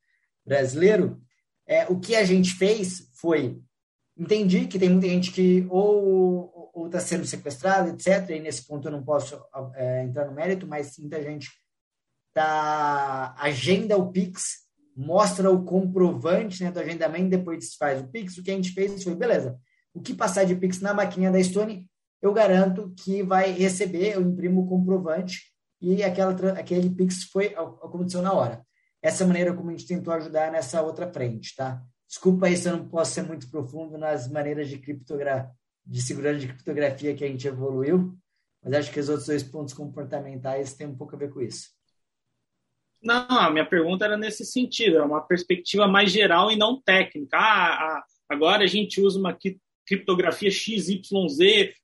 brasileiro. 0.45 1.21
É, 1.67 1.85
o 1.87 2.01
que 2.01 2.17
a 2.17 2.25
gente 2.25 2.55
fez 2.55 3.11
foi. 3.15 3.61
Entendi 4.19 4.67
que 4.67 4.79
tem 4.79 4.89
muita 4.89 5.09
gente 5.09 5.31
que 5.31 5.67
ou 5.69 6.87
está 6.87 7.01
sendo 7.01 7.27
sequestrada, 7.27 7.91
etc. 7.91 8.31
E 8.31 8.41
nesse 8.41 8.67
ponto 8.67 8.89
eu 8.89 8.93
não 8.93 9.03
posso 9.03 9.39
é, 9.75 10.05
entrar 10.05 10.27
no 10.27 10.33
mérito, 10.33 10.67
mas 10.67 10.97
muita 10.99 11.23
gente 11.23 11.51
tá 12.33 13.35
agenda 13.39 13.97
o 13.97 14.11
Pix, 14.11 14.67
mostra 14.95 15.51
o 15.51 15.65
comprovante 15.65 16.63
né, 16.63 16.71
do 16.71 16.81
agendamento, 16.81 17.31
depois 17.31 17.75
faz 17.75 18.01
o 18.01 18.09
Pix. 18.09 18.37
O 18.37 18.43
que 18.43 18.51
a 18.51 18.55
gente 18.55 18.73
fez 18.73 19.03
foi, 19.03 19.15
beleza, 19.15 19.59
o 19.95 20.01
que 20.01 20.15
passar 20.15 20.45
de 20.45 20.55
Pix 20.55 20.81
na 20.81 20.95
maquininha 20.95 21.31
da 21.31 21.43
Stone, 21.43 21.87
eu 22.21 22.33
garanto 22.33 22.93
que 22.97 23.23
vai 23.23 23.53
receber, 23.53 24.15
eu 24.15 24.23
imprimo 24.23 24.63
o 24.63 24.69
comprovante 24.69 25.43
e 25.81 26.03
aquela, 26.03 26.33
aquele 26.53 26.91
Pix 26.91 27.25
foi 27.25 27.55
aconteceu 27.55 28.23
na 28.23 28.33
hora. 28.33 28.65
Essa 29.03 29.27
maneira 29.27 29.55
como 29.55 29.71
a 29.71 29.73
gente 29.73 29.87
tentou 29.87 30.13
ajudar 30.13 30.51
nessa 30.51 30.83
outra 30.83 31.11
frente, 31.11 31.55
tá? 31.55 31.83
Desculpa 32.09 32.47
aí 32.47 32.57
se 32.57 32.69
eu 32.69 32.77
não 32.77 32.89
posso 32.89 33.13
ser 33.13 33.23
muito 33.23 33.51
profundo 33.51 33.99
nas 33.99 34.31
maneiras 34.31 34.69
de 34.69 34.79
criptografia, 34.79 35.51
de 35.85 36.03
segurança 36.03 36.41
de 36.41 36.49
criptografia 36.49 37.15
que 37.15 37.25
a 37.25 37.29
gente 37.29 37.47
evoluiu, 37.47 38.17
mas 38.63 38.75
acho 38.75 38.93
que 38.93 39.01
os 39.01 39.09
outros 39.09 39.27
dois 39.27 39.43
pontos 39.43 39.75
comportamentais 39.75 40.75
têm 40.75 40.87
um 40.87 40.97
pouco 40.97 41.15
a 41.15 41.19
ver 41.19 41.33
com 41.33 41.41
isso. 41.41 41.71
Não, 43.03 43.27
a 43.29 43.51
minha 43.51 43.65
pergunta 43.65 44.05
era 44.05 44.17
nesse 44.17 44.45
sentido, 44.45 44.99
é 44.99 45.03
uma 45.03 45.21
perspectiva 45.21 45.87
mais 45.87 46.11
geral 46.11 46.51
e 46.51 46.57
não 46.57 46.81
técnica. 46.81 47.37
Ah, 47.37 48.03
agora 48.29 48.65
a 48.65 48.67
gente 48.67 49.01
usa 49.01 49.19
uma 49.19 49.37
criptografia 49.87 50.51
XYZ 50.51 50.99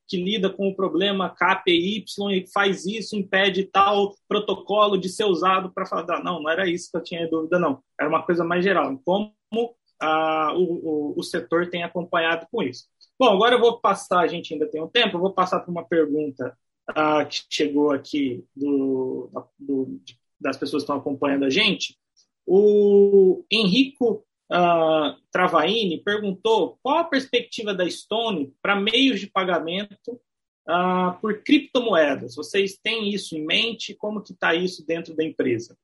que 0.09 0.17
lida 0.17 0.51
com 0.51 0.69
o 0.69 0.75
problema 0.75 1.31
KPY 1.31 2.05
e 2.33 2.47
faz 2.53 2.85
isso, 2.85 3.17
impede 3.17 3.65
tal 3.65 4.15
protocolo 4.29 4.99
de 4.99 5.09
ser 5.09 5.25
usado 5.25 5.73
para 5.73 5.87
falar. 5.87 6.23
Não, 6.25 6.43
não 6.43 6.51
era 6.51 6.69
isso 6.69 6.91
que 6.91 6.97
eu 6.97 7.03
tinha 7.03 7.31
dúvida, 7.31 7.59
não. 7.59 7.83
Era 7.99 8.09
uma 8.09 8.25
coisa 8.25 8.43
mais 8.43 8.65
geral. 8.65 8.99
Como 9.05 9.33
ah, 10.03 10.53
o, 10.57 11.15
o, 11.17 11.23
setor 11.23 11.71
tem 11.71 11.85
acompanhado 11.85 12.47
com 12.51 12.61
isso. 12.63 12.87
Bom, 13.19 13.29
agora 13.29 13.55
eu 13.55 13.61
vou 13.61 13.81
passar, 13.81 14.21
a 14.21 14.27
gente 14.27 14.53
ainda 14.53 14.69
tem 14.69 14.83
um 14.83 14.89
tempo, 14.89 15.17
eu 15.17 15.21
vou 15.21 15.33
passar 15.33 15.61
para 15.61 15.71
uma 15.71 15.85
pergunta 15.85 16.59
ah, 16.89 17.25
que 17.25 17.43
chegou 17.49 17.93
aqui 17.93 18.45
do, 18.55 19.31
do, 19.57 20.01
das 20.41 20.57
pessoas 20.57 20.83
que 20.83 20.85
estão 20.87 20.97
acompanhando 20.97 21.45
a 21.45 21.51
gente. 21.51 21.97
O 22.45 23.45
Henrico 23.51 24.27
uh, 24.51 25.17
Travaini 25.31 26.03
perguntou 26.03 26.77
qual 26.83 26.99
a 26.99 27.05
perspectiva 27.05 27.73
da 27.73 27.89
Stone 27.89 28.53
para 28.61 28.75
meios 28.75 29.21
de 29.21 29.29
pagamento 29.29 30.21
uh, 30.69 31.17
por 31.21 31.45
criptomoedas. 31.45 32.35
Vocês 32.35 32.77
têm 32.77 33.15
isso 33.15 33.37
em 33.37 33.47
mente? 33.47 33.95
Como 33.95 34.21
que 34.21 34.33
está 34.33 34.53
isso 34.53 34.85
dentro 34.85 35.15
da 35.15 35.25
empresa? 35.25 35.79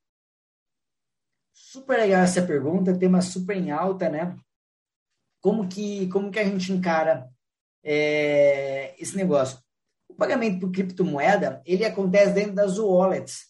Super 1.71 1.99
legal 1.99 2.23
essa 2.23 2.41
pergunta, 2.41 2.97
tema 2.97 3.21
super 3.21 3.55
em 3.55 3.69
alta, 3.69 4.09
né? 4.09 4.35
Como 5.39 5.67
que, 5.67 6.07
como 6.07 6.31
que 6.31 6.39
a 6.39 6.43
gente 6.43 6.73
encara 6.73 7.29
é, 7.83 8.95
esse 8.97 9.15
negócio? 9.15 9.59
O 10.07 10.15
pagamento 10.15 10.59
por 10.59 10.71
criptomoeda, 10.71 11.61
ele 11.67 11.85
acontece 11.85 12.33
dentro 12.33 12.55
das 12.55 12.79
wallets. 12.79 13.49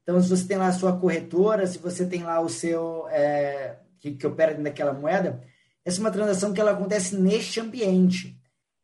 Então, 0.00 0.22
se 0.22 0.28
você 0.28 0.46
tem 0.46 0.56
lá 0.56 0.68
a 0.68 0.72
sua 0.72 0.96
corretora, 0.96 1.66
se 1.66 1.78
você 1.78 2.06
tem 2.06 2.22
lá 2.22 2.38
o 2.38 2.48
seu, 2.48 3.08
é, 3.08 3.80
que, 3.98 4.12
que 4.12 4.26
opera 4.28 4.52
dentro 4.52 4.62
daquela 4.62 4.92
moeda, 4.92 5.42
essa 5.84 5.98
é 5.98 6.02
uma 6.02 6.12
transação 6.12 6.52
que 6.52 6.60
ela 6.60 6.70
acontece 6.70 7.16
neste 7.16 7.58
ambiente. 7.58 8.40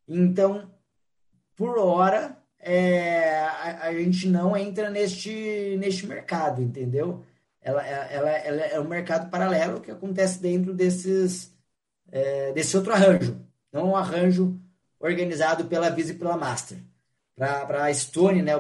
Então, 0.09 0.69
por 1.55 1.79
hora, 1.79 2.37
é, 2.59 3.43
a, 3.43 3.85
a, 3.85 3.95
gente 3.95 4.29
não 4.29 4.57
entra 4.57 4.91
neste, 4.91 5.77
neste 5.79 6.05
mercado, 6.05 6.61
entendeu? 6.61 7.25
Ela, 7.63 7.87
ela, 7.87 8.31
ela 8.31 8.63
é 8.63 8.81
um 8.81 8.89
mercado 8.89 9.31
paralelo 9.31 9.81
que 9.81 9.91
acontece 9.91 10.41
dentro 10.41 10.75
desses, 10.75 11.55
é, 12.11 12.53
desse 12.53 12.77
outro 12.77 12.93
arranjo, 12.93 13.41
não 13.73 13.91
um 13.91 13.97
arranjo 13.97 14.61
organizado 14.99 15.67
pela 15.67 15.89
Visa 15.89 16.13
e 16.13 16.17
pela 16.17 16.37
Master. 16.37 16.79
Para 17.37 17.85
a 17.85 17.91
Estônia, 17.91 18.43
né, 18.43 18.53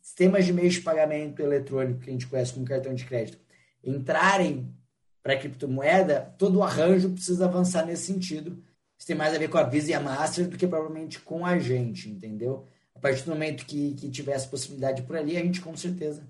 sistemas 0.00 0.44
de 0.44 0.52
meios 0.52 0.74
de 0.74 0.80
pagamento 0.80 1.40
eletrônico 1.42 2.00
que 2.00 2.10
a 2.10 2.12
gente 2.12 2.26
conhece 2.26 2.54
como 2.54 2.64
cartão 2.64 2.94
de 2.94 3.04
crédito 3.04 3.38
entrarem 3.86 4.74
para 5.22 5.34
a 5.34 5.38
criptomoeda, 5.38 6.34
todo 6.36 6.58
o 6.58 6.62
arranjo 6.62 7.10
precisa 7.10 7.46
avançar 7.46 7.86
nesse 7.86 8.06
sentido. 8.06 8.62
Isso 8.98 9.06
tem 9.06 9.16
mais 9.16 9.34
a 9.34 9.38
ver 9.38 9.48
com 9.48 9.58
a 9.58 9.62
Visa 9.62 9.90
e 9.90 9.94
a 9.94 10.00
Master 10.00 10.48
do 10.48 10.56
que 10.56 10.66
provavelmente 10.66 11.20
com 11.20 11.44
a 11.44 11.58
gente, 11.58 12.08
entendeu? 12.08 12.66
A 12.94 12.98
partir 12.98 13.24
do 13.24 13.30
momento 13.30 13.64
que, 13.64 13.94
que 13.94 14.10
tiver 14.10 14.32
essa 14.32 14.48
possibilidade 14.48 15.02
por 15.02 15.16
ali, 15.16 15.36
a 15.36 15.40
gente 15.40 15.60
com 15.60 15.76
certeza 15.76 16.22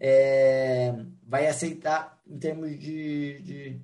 é, 0.00 0.94
vai 1.22 1.46
aceitar 1.46 2.18
em 2.26 2.38
termos 2.38 2.70
de, 2.78 3.40
de, 3.42 3.80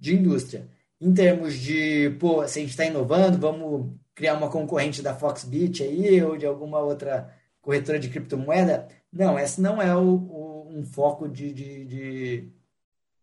de 0.00 0.16
indústria. 0.16 0.66
Em 1.00 1.12
termos 1.12 1.54
de, 1.54 2.10
pô, 2.18 2.46
se 2.48 2.58
a 2.58 2.62
gente 2.62 2.70
está 2.70 2.86
inovando, 2.86 3.38
vamos 3.38 3.92
criar 4.14 4.34
uma 4.34 4.50
concorrente 4.50 5.02
da 5.02 5.14
Foxbit 5.14 5.82
aí 5.82 6.22
ou 6.24 6.36
de 6.36 6.46
alguma 6.46 6.80
outra 6.80 7.32
corretora 7.60 8.00
de 8.00 8.08
criptomoeda. 8.08 8.88
Não, 9.12 9.38
esse 9.38 9.60
não 9.60 9.80
é 9.80 9.94
o, 9.94 10.00
o, 10.00 10.68
um 10.70 10.84
foco 10.84 11.28
de, 11.28 11.52
de, 11.52 11.84
de, 11.84 12.48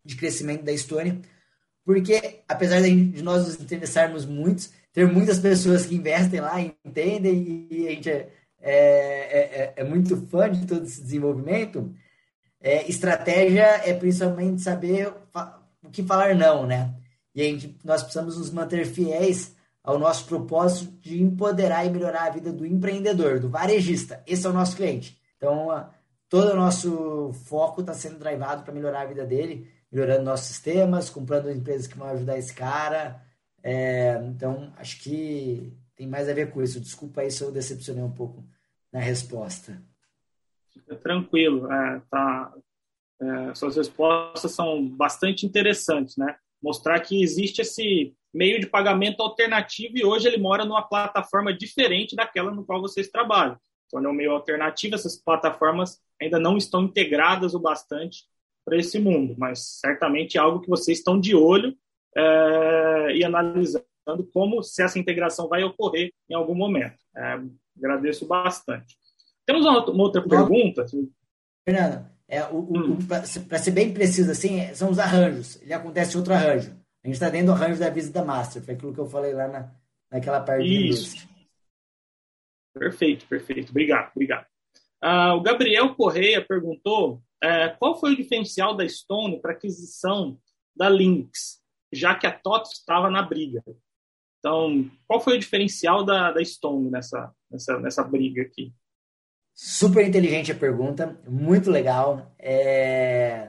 de, 0.04 0.16
crescimento 0.16 0.64
da 0.64 0.72
Estônia, 0.72 1.20
porque 1.84 2.40
apesar 2.48 2.80
de 2.80 3.22
nós 3.22 3.46
nos 3.46 3.60
interessarmos 3.60 4.24
muito, 4.24 4.70
ter 4.92 5.06
muitas 5.06 5.38
pessoas 5.38 5.84
que 5.84 5.94
investem 5.94 6.40
lá, 6.40 6.60
entendem, 6.60 7.68
e 7.70 7.88
a 7.88 7.90
gente 7.90 8.10
é, 8.10 8.30
é, 8.62 9.38
é, 9.38 9.72
é 9.76 9.84
muito 9.84 10.16
fã 10.28 10.50
de 10.50 10.66
todo 10.66 10.84
esse 10.84 11.02
desenvolvimento, 11.02 11.94
é, 12.60 12.88
estratégia 12.90 13.82
é 13.84 13.94
principalmente 13.94 14.62
saber 14.62 15.12
o 15.82 15.90
que 15.90 16.02
falar 16.02 16.34
não, 16.34 16.66
né? 16.66 16.94
E 17.34 17.42
a 17.42 17.44
gente, 17.44 17.76
nós 17.84 18.02
precisamos 18.02 18.38
nos 18.38 18.50
manter 18.50 18.86
fiéis 18.86 19.54
ao 19.84 19.98
nosso 19.98 20.24
propósito 20.26 20.90
de 21.00 21.22
empoderar 21.22 21.84
e 21.84 21.90
melhorar 21.90 22.24
a 22.24 22.30
vida 22.30 22.52
do 22.52 22.66
empreendedor, 22.66 23.38
do 23.38 23.48
varejista. 23.48 24.22
Esse 24.26 24.46
é 24.46 24.50
o 24.50 24.52
nosso 24.52 24.74
cliente. 24.74 25.20
Então, 25.36 25.68
todo 26.28 26.50
o 26.52 26.56
nosso 26.56 27.32
foco 27.44 27.82
está 27.82 27.94
sendo 27.94 28.18
drivado 28.18 28.64
para 28.64 28.74
melhorar 28.74 29.02
a 29.02 29.06
vida 29.06 29.24
dele, 29.24 29.70
melhorando 29.92 30.24
nossos 30.24 30.46
sistemas, 30.46 31.08
comprando 31.08 31.50
empresas 31.50 31.86
que 31.86 31.96
vão 31.96 32.08
ajudar 32.08 32.38
esse 32.38 32.52
cara. 32.52 33.22
É, 33.62 34.20
então, 34.24 34.72
acho 34.76 35.00
que 35.00 35.72
tem 35.94 36.06
mais 36.06 36.28
a 36.28 36.34
ver 36.34 36.50
com 36.50 36.62
isso. 36.62 36.80
Desculpa 36.80 37.20
aí 37.20 37.30
se 37.30 37.42
eu 37.42 37.52
decepcionei 37.52 38.02
um 38.02 38.10
pouco 38.10 38.44
na 38.92 38.98
resposta. 38.98 39.80
Fica 40.80 40.96
tranquilo. 40.96 41.70
É, 41.70 42.02
tá, 42.10 42.52
é, 43.20 43.54
suas 43.54 43.76
respostas 43.76 44.52
são 44.52 44.86
bastante 44.88 45.46
interessantes, 45.46 46.16
né? 46.16 46.36
Mostrar 46.62 47.00
que 47.00 47.22
existe 47.22 47.60
esse 47.60 48.14
meio 48.32 48.60
de 48.60 48.66
pagamento 48.66 49.22
alternativo 49.22 49.96
e 49.96 50.04
hoje 50.04 50.28
ele 50.28 50.36
mora 50.36 50.64
numa 50.64 50.82
plataforma 50.82 51.52
diferente 51.52 52.14
daquela 52.14 52.50
no 52.50 52.64
qual 52.64 52.80
vocês 52.80 53.08
trabalham. 53.08 53.56
Então, 53.86 54.04
é 54.04 54.08
um 54.08 54.12
meio 54.12 54.32
alternativo, 54.32 54.94
essas 54.94 55.16
plataformas 55.16 56.00
ainda 56.20 56.38
não 56.38 56.56
estão 56.56 56.82
integradas 56.82 57.54
o 57.54 57.60
bastante 57.60 58.24
para 58.64 58.76
esse 58.76 58.98
mundo, 58.98 59.34
mas 59.38 59.78
certamente 59.80 60.36
é 60.36 60.40
algo 60.40 60.60
que 60.60 60.68
vocês 60.68 60.98
estão 60.98 61.18
de 61.20 61.34
olho 61.34 61.74
é, 62.16 63.12
e 63.14 63.24
analisando 63.24 63.84
como 64.32 64.62
se 64.62 64.82
essa 64.82 64.98
integração 64.98 65.48
vai 65.48 65.62
ocorrer 65.62 66.12
em 66.28 66.34
algum 66.34 66.54
momento. 66.54 66.96
É, 67.16 67.40
agradeço 67.78 68.26
bastante. 68.26 68.96
Temos 69.46 69.64
uma, 69.64 69.84
uma 69.90 70.02
outra 70.02 70.20
pergunta? 70.26 70.84
Fernando, 71.64 72.06
é, 72.28 72.44
hum. 72.46 72.98
para 73.06 73.58
ser 73.58 73.70
bem 73.70 73.94
preciso 73.94 74.30
assim, 74.32 74.74
são 74.74 74.90
os 74.90 74.98
arranjos. 74.98 75.60
Ele 75.62 75.72
acontece 75.72 76.16
outro 76.16 76.34
arranjo. 76.34 76.70
A 77.04 77.06
gente 77.06 77.14
está 77.14 77.30
dentro 77.30 77.46
do 77.46 77.52
arranjo 77.52 77.78
da 77.78 77.88
Visita 77.88 78.24
Master, 78.24 78.62
foi 78.62 78.74
aquilo 78.74 78.92
que 78.92 78.98
eu 78.98 79.06
falei 79.06 79.32
lá 79.32 79.46
na, 79.46 79.72
naquela 80.10 80.40
parte 80.40 80.66
Isso. 80.66 81.28
Perfeito, 82.74 83.26
perfeito. 83.26 83.70
Obrigado, 83.70 84.10
obrigado. 84.14 84.46
Ah, 85.00 85.34
o 85.34 85.40
Gabriel 85.40 85.94
Correia 85.94 86.44
perguntou 86.44 87.22
é, 87.42 87.68
qual 87.68 87.98
foi 87.98 88.12
o 88.12 88.16
diferencial 88.16 88.76
da 88.76 88.86
Stone 88.88 89.40
para 89.40 89.52
aquisição 89.52 90.38
da 90.74 90.88
Lynx, 90.88 91.62
já 91.92 92.14
que 92.14 92.26
a 92.26 92.32
TOTS 92.32 92.72
estava 92.72 93.08
na 93.08 93.22
briga. 93.22 93.62
Então, 94.38 94.90
qual 95.06 95.20
foi 95.20 95.36
o 95.36 95.38
diferencial 95.38 96.04
da, 96.04 96.32
da 96.32 96.44
Stone 96.44 96.90
nessa, 96.90 97.32
nessa, 97.50 97.78
nessa 97.78 98.02
briga 98.02 98.42
aqui? 98.42 98.72
Super 99.58 100.06
inteligente 100.06 100.52
a 100.52 100.54
pergunta, 100.54 101.18
muito 101.26 101.70
legal. 101.70 102.30
É... 102.38 103.48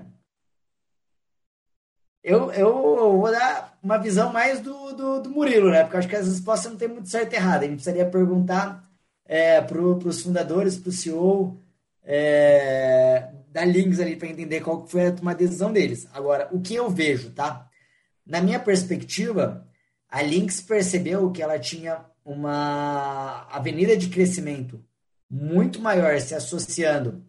Eu, 2.23 2.49
eu 2.53 2.71
vou 3.19 3.29
dar 3.29 3.77
uma 3.83 3.97
visão 3.97 4.31
mais 4.31 4.61
do, 4.61 4.93
do, 4.93 5.21
do 5.21 5.29
Murilo, 5.29 5.69
né? 5.69 5.83
Porque 5.83 5.97
acho 5.97 6.07
que 6.07 6.15
as 6.15 6.27
respostas 6.27 6.71
não 6.71 6.79
tem 6.79 6.87
muito 6.87 7.09
certo 7.09 7.33
e 7.33 7.35
errado. 7.35 7.63
A 7.63 7.65
gente 7.65 7.75
precisaria 7.75 8.09
perguntar 8.09 8.89
é, 9.25 9.61
para 9.61 9.81
os 9.81 10.21
fundadores, 10.21 10.77
para 10.77 10.89
o 10.89 10.93
CEO 10.93 11.61
é, 12.03 13.29
da 13.49 13.65
Links 13.65 13.99
ali 13.99 14.15
para 14.15 14.29
entender 14.29 14.61
qual 14.61 14.87
foi 14.87 15.07
a 15.07 15.33
decisão 15.33 15.73
deles. 15.73 16.07
Agora, 16.13 16.47
o 16.53 16.61
que 16.61 16.75
eu 16.75 16.89
vejo, 16.89 17.31
tá? 17.31 17.69
Na 18.25 18.39
minha 18.41 18.59
perspectiva, 18.59 19.67
a 20.09 20.21
Links 20.21 20.61
percebeu 20.61 21.31
que 21.31 21.41
ela 21.41 21.59
tinha 21.59 22.05
uma 22.23 23.45
avenida 23.51 23.97
de 23.97 24.07
crescimento 24.07 24.81
muito 25.29 25.81
maior 25.81 26.19
se 26.19 26.33
associando 26.33 27.23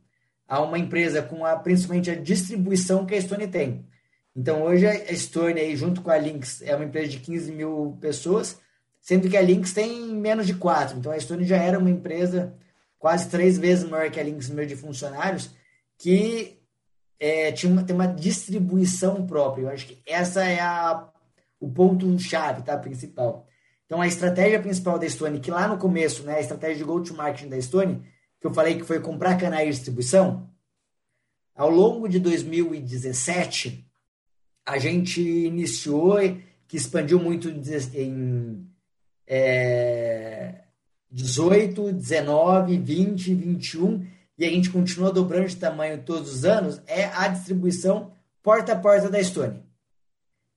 a 0.46 0.62
uma 0.62 0.78
empresa 0.78 1.20
com 1.20 1.44
a, 1.44 1.56
principalmente 1.56 2.10
a 2.10 2.14
distribuição 2.14 3.04
que 3.04 3.14
a 3.14 3.20
Stone 3.20 3.46
tem. 3.48 3.86
Então, 4.34 4.62
hoje 4.62 4.86
a 4.86 5.14
Stone, 5.14 5.60
aí, 5.60 5.76
junto 5.76 6.00
com 6.00 6.10
a 6.10 6.16
Lynx, 6.16 6.62
é 6.62 6.74
uma 6.74 6.84
empresa 6.84 7.08
de 7.08 7.18
15 7.18 7.52
mil 7.52 7.98
pessoas, 8.00 8.60
sendo 9.00 9.28
que 9.28 9.36
a 9.36 9.42
Lynx 9.42 9.72
tem 9.72 10.14
menos 10.14 10.46
de 10.46 10.54
4. 10.54 10.96
Então, 10.96 11.10
a 11.10 11.18
Stone 11.18 11.44
já 11.44 11.56
era 11.56 11.78
uma 11.78 11.90
empresa 11.90 12.54
quase 12.98 13.28
três 13.28 13.58
vezes 13.58 13.88
maior 13.88 14.10
que 14.10 14.20
a 14.20 14.22
Lynx 14.22 14.48
número 14.48 14.68
de 14.68 14.76
funcionários, 14.76 15.50
que 15.98 16.58
é, 17.18 17.50
tinha 17.50 17.72
uma, 17.72 17.82
tem 17.82 17.94
uma 17.94 18.06
distribuição 18.06 19.26
própria. 19.26 19.62
Eu 19.62 19.70
acho 19.70 19.86
que 19.86 20.00
essa 20.06 20.44
é 20.44 20.60
a, 20.60 21.08
o 21.58 21.68
ponto-chave, 21.68 22.62
tá? 22.62 22.76
Principal. 22.78 23.47
Então, 23.88 24.02
a 24.02 24.06
estratégia 24.06 24.60
principal 24.60 24.98
da 24.98 25.08
Stone, 25.08 25.40
que 25.40 25.50
lá 25.50 25.66
no 25.66 25.78
começo, 25.78 26.22
né, 26.22 26.34
a 26.34 26.40
estratégia 26.40 26.76
de 26.76 26.84
go-to-marketing 26.84 27.48
da 27.48 27.58
Stone, 27.58 28.02
que 28.38 28.46
eu 28.46 28.52
falei 28.52 28.76
que 28.76 28.84
foi 28.84 29.00
comprar 29.00 29.38
canais 29.38 29.64
de 29.64 29.74
distribuição, 29.76 30.46
ao 31.54 31.70
longo 31.70 32.06
de 32.06 32.20
2017, 32.20 33.82
a 34.66 34.78
gente 34.78 35.22
iniciou, 35.22 36.18
que 36.68 36.76
expandiu 36.76 37.18
muito 37.18 37.48
em 37.48 38.68
é, 39.26 40.64
18, 41.10 41.90
19, 41.90 42.76
20, 42.76 43.34
21, 43.34 44.06
e 44.36 44.44
a 44.44 44.50
gente 44.50 44.68
continua 44.68 45.10
dobrando 45.10 45.48
de 45.48 45.56
tamanho 45.56 46.02
todos 46.02 46.30
os 46.30 46.44
anos, 46.44 46.82
é 46.86 47.06
a 47.06 47.26
distribuição 47.28 48.12
porta 48.42 48.74
a 48.74 48.78
porta 48.78 49.08
da 49.08 49.24
Stone. 49.24 49.62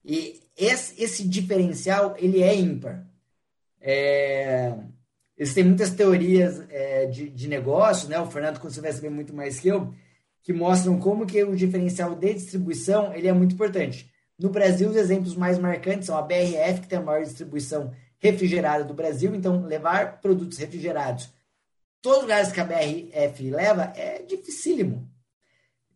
E 0.04 0.38
esse, 0.54 1.02
esse 1.02 1.26
diferencial, 1.26 2.14
ele 2.18 2.42
é 2.42 2.54
ímpar. 2.54 3.10
É, 3.82 4.74
existem 5.36 5.64
muitas 5.64 5.90
teorias 5.90 6.64
é, 6.70 7.06
de, 7.06 7.28
de 7.28 7.48
negócio, 7.48 8.08
né? 8.08 8.18
o 8.18 8.30
Fernando 8.30 8.60
com 8.60 8.68
vai 8.68 8.92
saber 8.92 9.10
muito 9.10 9.34
mais 9.34 9.60
que 9.60 9.68
eu, 9.68 9.92
que 10.42 10.52
mostram 10.52 10.98
como 10.98 11.26
que 11.26 11.42
o 11.42 11.56
diferencial 11.56 12.14
de 12.14 12.34
distribuição 12.34 13.12
ele 13.12 13.28
é 13.28 13.32
muito 13.32 13.54
importante. 13.54 14.10
No 14.38 14.48
Brasil, 14.48 14.88
os 14.88 14.96
exemplos 14.96 15.34
mais 15.34 15.58
marcantes 15.58 16.06
são 16.06 16.16
a 16.16 16.22
BRF, 16.22 16.80
que 16.80 16.88
tem 16.88 16.98
a 16.98 17.02
maior 17.02 17.22
distribuição 17.22 17.92
refrigerada 18.18 18.84
do 18.84 18.94
Brasil, 18.94 19.34
então 19.34 19.66
levar 19.66 20.20
produtos 20.20 20.58
refrigerados 20.58 21.28
todos 22.02 22.18
os 22.18 22.22
lugares 22.24 22.52
que 22.52 22.60
a 22.60 22.64
BRF 22.64 23.50
leva 23.50 23.92
é 23.96 24.22
dificílimo. 24.22 25.08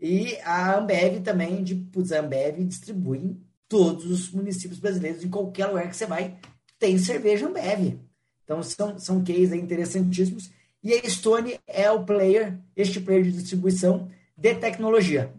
E 0.00 0.36
a 0.44 0.78
Ambev 0.78 1.20
também, 1.22 1.64
de, 1.64 1.74
putz, 1.74 2.12
a 2.12 2.20
Ambev 2.20 2.64
distribui 2.64 3.18
em 3.18 3.44
todos 3.68 4.06
os 4.06 4.30
municípios 4.30 4.78
brasileiros, 4.78 5.24
em 5.24 5.28
qualquer 5.28 5.66
lugar 5.66 5.88
que 5.88 5.96
você 5.96 6.06
vai, 6.06 6.38
tem 6.78 6.98
cerveja 6.98 7.46
Ambev. 7.46 7.98
Então 8.44 8.62
são, 8.62 8.98
são 8.98 9.24
cases 9.24 9.52
interessantíssimos. 9.52 10.50
E 10.82 10.94
a 10.94 11.10
Stone 11.10 11.58
é 11.66 11.90
o 11.90 12.04
player, 12.04 12.56
este 12.76 13.00
player 13.00 13.24
de 13.24 13.32
distribuição 13.32 14.08
de 14.36 14.54
tecnologia. 14.54 15.32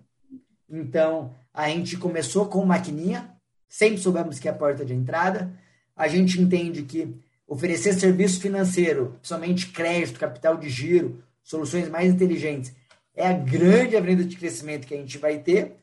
Então, 0.70 1.34
a 1.54 1.70
gente 1.70 1.96
começou 1.96 2.48
com 2.48 2.66
maquininha, 2.66 3.34
sempre 3.68 4.00
soubemos 4.00 4.40
que 4.40 4.48
é 4.48 4.52
a 4.52 4.56
porta 4.56 4.84
de 4.84 4.94
entrada. 4.94 5.54
A 5.96 6.08
gente 6.08 6.42
entende 6.42 6.84
que 6.84 7.16
oferecer 7.48 7.94
serviço 7.94 8.42
financeiro, 8.42 9.16
principalmente 9.20 9.68
crédito, 9.68 10.20
capital 10.20 10.58
de 10.58 10.70
giro, 10.70 11.24
soluções 11.42 11.88
mais 11.88 12.14
inteligentes, 12.14 12.74
é 13.16 13.28
a 13.28 13.34
grande 13.34 13.96
avenida 13.96 14.26
de 14.26 14.36
crescimento 14.36 14.86
que 14.86 14.94
a 14.94 14.98
gente 14.98 15.18
vai 15.18 15.40
ter. 15.40 15.78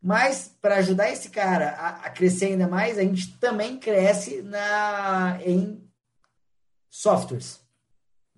Mas 0.00 0.54
para 0.60 0.76
ajudar 0.76 1.10
esse 1.10 1.28
cara 1.28 1.70
a, 1.70 1.88
a, 2.06 2.10
crescer 2.10 2.46
ainda 2.46 2.68
mais, 2.68 2.98
a 2.98 3.02
gente 3.02 3.36
também 3.38 3.78
cresce 3.78 4.42
na, 4.42 5.40
em 5.44 5.82
softwares. 6.88 7.60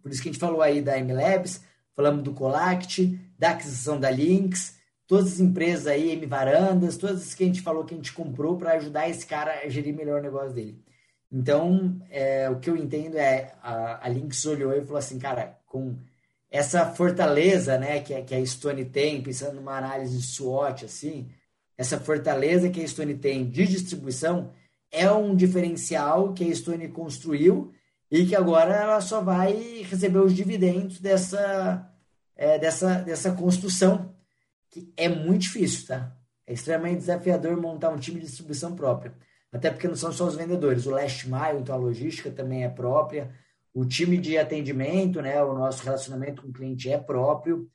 Por 0.03 0.11
isso 0.11 0.23
que 0.23 0.31
a 0.31 0.33
gente 0.33 0.41
falou 0.41 0.63
aí 0.63 0.81
da 0.81 0.99
MLabs, 0.99 1.61
falamos 1.95 2.23
do 2.23 2.33
Colact, 2.33 3.19
da 3.39 3.51
aquisição 3.51 4.01
da 4.01 4.11
Lynx, 4.11 4.79
todas 5.07 5.35
as 5.35 5.41
empresas 5.41 5.87
aí, 5.87 6.11
M 6.13 6.25
Varandas, 6.25 6.97
todas 6.97 7.23
as 7.23 7.35
que 7.35 7.45
a 7.45 7.47
gente 7.47 7.61
falou 7.61 7.85
que 7.85 7.93
a 7.93 7.97
gente 7.97 8.13
comprou 8.13 8.57
para 8.57 8.73
ajudar 8.73 9.09
esse 9.09 9.27
cara 9.27 9.61
a 9.63 9.69
gerir 9.69 9.95
melhor 9.95 10.21
o 10.21 10.23
negócio 10.23 10.55
dele. 10.55 10.83
Então, 11.31 12.01
é, 12.11 12.49
o 12.49 12.59
que 12.59 12.71
eu 12.71 12.77
entendo 12.77 13.17
é 13.17 13.55
a, 13.63 14.05
a 14.07 14.09
Lynx 14.09 14.45
olhou 14.47 14.73
e 14.73 14.85
falou 14.85 14.99
assim, 14.99 15.19
cara, 15.19 15.59
com 15.67 15.97
essa 16.51 16.87
fortaleza, 16.87 17.79
né, 17.79 18.01
que, 18.01 18.21
que 18.23 18.35
a 18.35 18.45
Stone 18.45 18.85
tem, 18.87 19.23
pensando 19.23 19.55
numa 19.55 19.77
análise 19.77 20.21
SWOT, 20.21 20.85
assim, 20.87 21.31
essa 21.81 21.99
fortaleza 21.99 22.69
que 22.69 22.83
a 22.83 22.87
Stone 22.87 23.15
tem 23.15 23.49
de 23.49 23.67
distribuição 23.67 24.53
é 24.93 25.11
um 25.11 25.35
diferencial 25.35 26.35
que 26.35 26.45
a 26.45 26.55
Stone 26.55 26.89
construiu 26.89 27.73
e 28.11 28.27
que 28.27 28.37
agora 28.37 28.77
ela 28.77 29.01
só 29.01 29.23
vai 29.23 29.83
receber 29.89 30.19
os 30.19 30.35
dividendos 30.35 31.01
dessa, 31.01 31.91
é, 32.37 32.59
dessa, 32.59 32.97
dessa 32.97 33.33
construção, 33.33 34.15
que 34.69 34.93
é 34.95 35.09
muito 35.09 35.43
difícil, 35.43 35.87
tá? 35.87 36.15
É 36.47 36.53
extremamente 36.53 36.99
desafiador 36.99 37.57
montar 37.59 37.89
um 37.89 37.99
time 37.99 38.21
de 38.21 38.27
distribuição 38.27 38.77
própria. 38.77 39.15
Até 39.51 39.71
porque 39.71 39.89
não 39.89 39.97
são 39.97 40.13
só 40.13 40.27
os 40.27 40.37
vendedores, 40.37 40.85
o 40.85 40.91
last 40.91 41.27
mile, 41.31 41.61
então 41.61 41.75
a 41.75 41.79
logística 41.79 42.31
também 42.31 42.63
é 42.63 42.69
própria, 42.69 43.33
o 43.73 43.87
time 43.87 44.19
de 44.19 44.37
atendimento, 44.37 45.23
né, 45.23 45.43
o 45.43 45.55
nosso 45.55 45.83
relacionamento 45.83 46.43
com 46.43 46.49
o 46.49 46.53
cliente 46.53 46.91
é 46.91 46.99
próprio, 46.99 47.71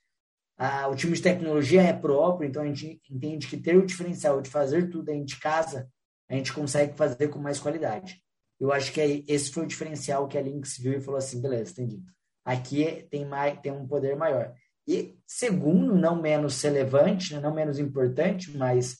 ah, 0.57 0.87
o 0.87 0.95
time 0.95 1.13
de 1.13 1.21
tecnologia 1.21 1.81
é 1.81 1.93
próprio, 1.93 2.47
então 2.47 2.61
a 2.63 2.65
gente 2.65 3.01
entende 3.09 3.47
que 3.47 3.57
ter 3.57 3.75
o 3.75 3.85
diferencial 3.85 4.41
de 4.41 4.49
fazer 4.49 4.89
tudo 4.89 5.05
dentro 5.05 5.25
de 5.25 5.39
casa, 5.39 5.89
a 6.29 6.35
gente 6.35 6.53
consegue 6.53 6.95
fazer 6.95 7.27
com 7.27 7.39
mais 7.39 7.59
qualidade. 7.59 8.21
Eu 8.59 8.71
acho 8.71 8.91
que 8.91 9.25
esse 9.27 9.51
foi 9.51 9.63
o 9.63 9.67
diferencial 9.67 10.27
que 10.27 10.37
a 10.37 10.41
Lynx 10.41 10.77
viu 10.77 10.93
e 10.93 11.01
falou 11.01 11.17
assim, 11.17 11.41
beleza, 11.41 11.71
entendi. 11.71 12.01
Aqui 12.43 13.05
tem, 13.11 13.25
mais, 13.25 13.59
tem 13.59 13.71
um 13.71 13.87
poder 13.87 14.15
maior. 14.15 14.53
E 14.87 15.17
segundo, 15.25 15.95
não 15.95 16.21
menos 16.21 16.61
relevante, 16.61 17.33
né, 17.33 17.39
não 17.41 17.53
menos 17.53 17.79
importante, 17.79 18.55
mas 18.55 18.99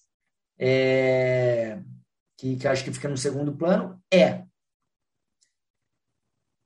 é, 0.60 1.80
que, 2.38 2.58
que 2.58 2.68
acho 2.68 2.84
que 2.84 2.92
fica 2.92 3.08
no 3.08 3.18
segundo 3.18 3.56
plano, 3.56 4.02
é 4.12 4.44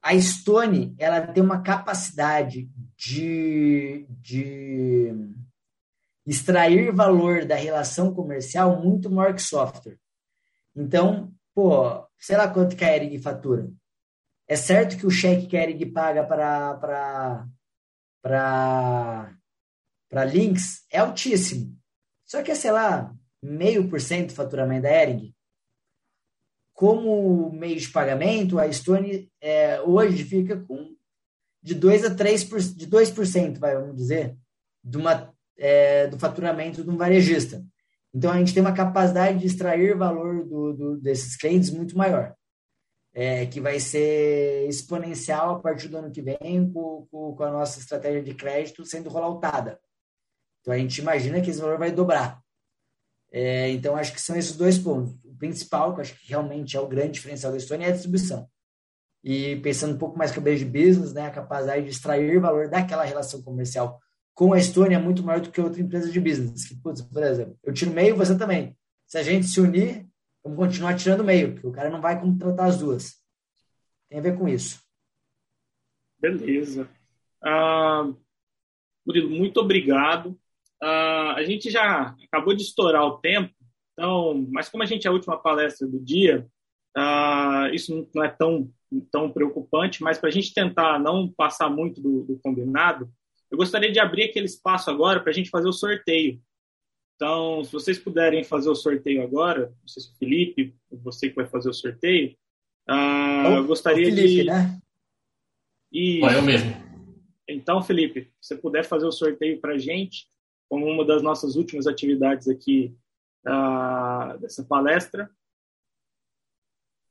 A 0.09 0.19
Stone 0.19 0.95
ela 0.97 1.27
tem 1.27 1.43
uma 1.43 1.61
capacidade 1.61 2.67
de, 2.97 4.07
de 4.09 5.13
extrair 6.25 6.91
valor 6.91 7.45
da 7.45 7.53
relação 7.53 8.11
comercial 8.11 8.81
muito 8.81 9.11
maior 9.11 9.35
que 9.35 9.41
software. 9.43 9.99
Então, 10.75 11.31
pô, 11.53 12.03
sei 12.17 12.37
lá 12.37 12.47
quanto 12.47 12.75
que 12.75 12.83
a 12.83 12.95
Ering 12.95 13.19
fatura. 13.19 13.69
É 14.47 14.55
certo 14.55 14.97
que 14.97 15.05
o 15.05 15.11
cheque 15.11 15.45
que 15.45 15.55
a 15.55 15.61
Ering 15.61 15.91
paga 15.91 16.25
para 18.23 19.29
links 20.25 20.87
é 20.91 20.97
altíssimo. 20.97 21.77
Só 22.25 22.41
que 22.41 22.49
é, 22.49 22.55
sei 22.55 22.71
lá, 22.71 23.13
meio 23.43 23.87
por 23.87 24.01
cento 24.01 24.29
do 24.29 24.33
faturamento 24.33 24.81
da 24.81 24.89
Ering. 24.89 25.35
Como 26.79 27.51
meio 27.51 27.77
de 27.77 27.89
pagamento, 27.89 28.57
a 28.57 28.71
Stone 28.71 29.29
é, 29.41 29.81
hoje 29.81 30.23
fica 30.23 30.55
com 30.55 30.95
de 31.61 31.75
2 31.75 32.05
a 32.05 32.15
3%, 32.15 32.73
de 32.73 32.87
2%, 32.87 33.59
vai, 33.59 33.75
vamos 33.75 33.97
dizer, 33.97 34.37
de 34.81 34.97
uma, 34.97 35.29
é, 35.57 36.07
do 36.07 36.17
faturamento 36.17 36.81
de 36.81 36.89
um 36.89 36.95
varejista. 36.95 37.61
Então, 38.13 38.31
a 38.31 38.37
gente 38.37 38.53
tem 38.53 38.63
uma 38.63 38.71
capacidade 38.71 39.39
de 39.39 39.45
extrair 39.45 39.93
valor 39.97 40.45
do, 40.45 40.73
do 40.73 40.97
desses 41.01 41.35
clientes 41.35 41.69
muito 41.69 41.97
maior, 41.97 42.33
é, 43.13 43.45
que 43.45 43.59
vai 43.59 43.77
ser 43.81 44.65
exponencial 44.69 45.55
a 45.55 45.59
partir 45.59 45.89
do 45.89 45.97
ano 45.97 46.13
que 46.13 46.21
vem, 46.21 46.71
com, 46.71 47.05
com, 47.11 47.43
a 47.43 47.51
nossa 47.51 47.77
estratégia 47.77 48.23
de 48.23 48.33
crédito 48.33 48.85
sendo 48.85 49.09
rolloutada. 49.09 49.77
Então, 50.61 50.73
a 50.73 50.77
gente 50.77 51.01
imagina 51.01 51.41
que 51.41 51.49
esse 51.49 51.59
valor 51.59 51.77
vai 51.77 51.91
dobrar. 51.91 52.41
É, 53.33 53.69
então, 53.71 53.97
acho 53.97 54.13
que 54.13 54.21
são 54.21 54.37
esses 54.37 54.55
dois 54.55 54.77
pontos. 54.77 55.28
Principal, 55.39 55.95
que 55.95 56.01
acho 56.01 56.19
que 56.19 56.27
realmente 56.27 56.77
é 56.77 56.79
o 56.79 56.87
grande 56.87 57.13
diferencial 57.13 57.51
da 57.51 57.57
Estônia, 57.57 57.87
é 57.87 57.89
a 57.89 57.93
distribuição. 57.93 58.47
E 59.23 59.55
pensando 59.57 59.95
um 59.95 59.97
pouco 59.97 60.17
mais 60.17 60.35
o 60.35 60.41
de 60.41 60.65
business, 60.65 61.13
né, 61.13 61.25
a 61.25 61.31
capacidade 61.31 61.83
de 61.83 61.89
extrair 61.89 62.39
valor 62.39 62.69
daquela 62.69 63.03
relação 63.03 63.41
comercial 63.41 63.99
com 64.33 64.53
a 64.53 64.57
Estônia 64.57 64.95
é 64.95 65.01
muito 65.01 65.21
maior 65.23 65.41
do 65.41 65.51
que 65.51 65.59
outra 65.59 65.81
empresa 65.81 66.09
de 66.09 66.19
business. 66.19 66.65
Que, 66.65 66.75
putz, 66.75 67.01
por 67.01 67.21
exemplo, 67.23 67.57
eu 67.63 67.73
tiro 67.73 67.91
meio, 67.91 68.15
você 68.15 68.37
também. 68.37 68.77
Se 69.05 69.17
a 69.17 69.23
gente 69.23 69.47
se 69.47 69.59
unir, 69.59 70.07
vamos 70.43 70.57
continuar 70.57 70.95
tirando 70.95 71.23
meio, 71.23 71.53
porque 71.53 71.67
o 71.67 71.71
cara 71.71 71.89
não 71.89 71.99
vai 71.99 72.19
contratar 72.19 72.67
as 72.67 72.77
duas. 72.77 73.15
Tem 74.07 74.19
a 74.19 74.21
ver 74.21 74.37
com 74.37 74.47
isso. 74.47 74.81
Beleza. 76.17 76.89
Uh, 77.43 78.15
Murilo, 79.05 79.29
muito 79.29 79.59
obrigado. 79.59 80.39
Uh, 80.81 81.35
a 81.35 81.43
gente 81.43 81.69
já 81.69 82.15
acabou 82.23 82.55
de 82.55 82.63
estourar 82.63 83.03
o 83.03 83.17
tempo, 83.17 83.53
então, 83.99 84.47
mas 84.49 84.69
como 84.69 84.81
a 84.81 84.85
gente 84.85 85.05
é 85.05 85.09
a 85.09 85.13
última 85.13 85.37
palestra 85.37 85.85
do 85.85 85.99
dia, 85.99 86.47
uh, 86.97 87.73
isso 87.73 88.07
não 88.15 88.23
é 88.23 88.29
tão, 88.29 88.71
tão 89.11 89.29
preocupante, 89.29 90.01
mas 90.01 90.17
para 90.17 90.29
a 90.29 90.31
gente 90.31 90.53
tentar 90.53 90.97
não 90.97 91.27
passar 91.27 91.69
muito 91.69 91.99
do, 91.99 92.23
do, 92.23 92.39
combinado, 92.39 93.11
eu 93.51 93.57
gostaria 93.57 93.91
de 93.91 93.99
abrir 93.99 94.23
aquele 94.23 94.45
espaço 94.45 94.89
agora 94.89 95.19
para 95.19 95.31
a 95.31 95.33
gente 95.33 95.49
fazer 95.49 95.67
o 95.67 95.73
sorteio. 95.73 96.41
Então, 97.17 97.61
se 97.65 97.73
vocês 97.73 97.99
puderem 97.99 98.41
fazer 98.41 98.69
o 98.69 98.75
sorteio 98.75 99.21
agora, 99.21 99.67
não 99.67 99.87
sei 99.87 100.01
se 100.01 100.13
o 100.13 100.15
Felipe, 100.15 100.73
você 100.89 101.29
que 101.29 101.35
vai 101.35 101.45
fazer 101.45 101.69
o 101.69 101.73
sorteio, 101.73 102.37
uh, 102.89 103.57
eu 103.57 103.67
gostaria 103.67 104.07
o 104.07 104.15
Felipe, 104.15 104.27
de. 104.29 104.43
Né? 104.45 104.79
E... 105.91 106.21
eu 106.21 106.41
mesmo. 106.41 106.73
Então, 107.49 107.81
Felipe, 107.81 108.31
se 108.39 108.55
você 108.55 108.55
puder 108.55 108.85
fazer 108.85 109.07
o 109.07 109.11
sorteio 109.11 109.59
para 109.59 109.73
a 109.73 109.77
gente, 109.77 110.27
como 110.69 110.85
uma 110.85 111.03
das 111.03 111.21
nossas 111.21 111.57
últimas 111.57 111.85
atividades 111.85 112.47
aqui 112.47 112.95
uh, 113.47 114.37
dessa 114.39 114.63
palestra. 114.63 115.29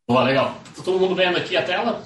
Boa, 0.07 0.25
legal. 0.25 0.55
Tá 0.77 0.83
todo 0.83 0.99
mundo 0.99 1.15
vendo 1.15 1.37
aqui 1.37 1.57
a 1.57 1.65
tela? 1.65 2.03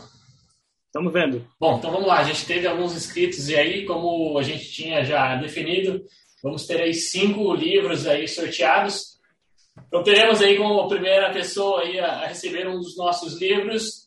Estamos 0.87 1.13
vendo. 1.13 1.47
Bom, 1.59 1.79
então 1.79 1.91
vamos 1.91 2.07
lá. 2.07 2.19
A 2.19 2.25
gente 2.25 2.45
teve 2.45 2.67
alguns 2.67 2.95
inscritos 2.95 3.49
e 3.49 3.57
aí, 3.57 3.87
como 3.87 4.39
a 4.39 4.43
gente 4.43 4.71
tinha 4.73 5.05
já 5.05 5.37
definido, 5.37 6.05
vamos 6.43 6.67
ter 6.67 6.81
aí 6.83 6.93
cinco 6.93 7.55
livros 7.55 8.07
aí 8.07 8.29
sorteados. 8.29 9.19
Então 9.87 10.03
teremos 10.03 10.43
aí 10.43 10.59
como 10.59 10.89
primeira 10.89 11.33
pessoa 11.33 11.81
aí 11.81 11.99
a, 11.99 12.23
a 12.23 12.27
receber 12.27 12.69
um 12.69 12.79
dos 12.79 12.97
nossos 12.97 13.41
livros 13.41 14.03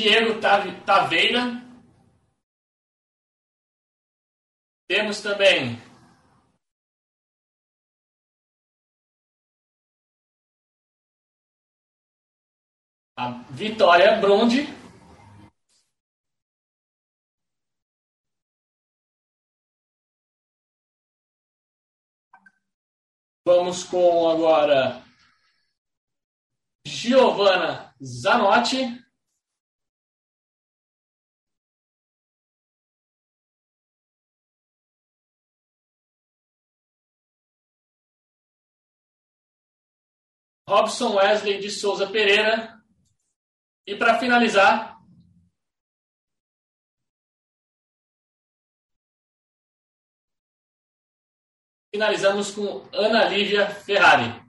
Diego 0.00 0.40
Taveira. 0.40 1.62
Temos 4.90 5.22
também 5.22 5.78
a 13.16 13.30
Vitória 13.52 14.20
Bronde. 14.20 14.66
Vamos 23.46 23.84
com 23.84 24.28
agora 24.28 25.04
Giovana 26.84 27.94
Zanotti. 28.02 29.09
Robson 40.70 41.16
Wesley 41.16 41.58
de 41.58 41.68
Souza 41.68 42.06
Pereira. 42.06 42.80
E 43.84 43.96
para 43.96 44.20
finalizar, 44.20 44.96
finalizamos 51.92 52.52
com 52.52 52.88
Ana 52.92 53.24
Lívia 53.24 53.68
Ferrari. 53.68 54.40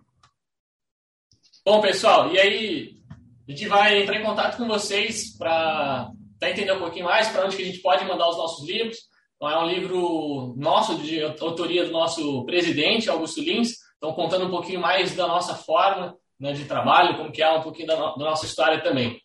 Bom, 1.65 1.81
pessoal, 1.81 2.31
e 2.31 2.39
aí 2.39 3.03
a 3.47 3.51
gente 3.51 3.67
vai 3.67 4.03
entrar 4.03 4.21
em 4.21 4.23
contato 4.23 4.57
com 4.57 4.67
vocês 4.67 5.35
para 5.35 6.11
entender 6.43 6.73
um 6.73 6.79
pouquinho 6.79 7.05
mais 7.05 7.29
para 7.29 7.45
onde 7.45 7.57
que 7.57 7.63
a 7.63 7.65
gente 7.65 7.79
pode 7.79 8.05
mandar 8.05 8.29
os 8.29 8.37
nossos 8.37 8.67
livros. 8.67 8.97
Então, 9.37 9.49
é 9.49 9.57
um 9.57 9.67
livro 9.67 10.53
nosso, 10.55 10.99
de 10.99 11.23
autoria 11.23 11.83
do 11.83 11.91
nosso 11.91 12.45
presidente, 12.45 13.09
Augusto 13.09 13.41
Lins, 13.41 13.77
então, 14.01 14.15
contando 14.15 14.47
um 14.47 14.49
pouquinho 14.49 14.81
mais 14.81 15.15
da 15.15 15.27
nossa 15.27 15.53
forma 15.53 16.17
né, 16.39 16.53
de 16.53 16.65
trabalho, 16.65 17.15
como 17.17 17.31
que 17.31 17.43
é 17.43 17.51
um 17.51 17.61
pouquinho 17.61 17.87
da, 17.87 17.95
no, 17.95 18.17
da 18.17 18.25
nossa 18.25 18.47
história 18.47 18.81
também. 18.81 19.21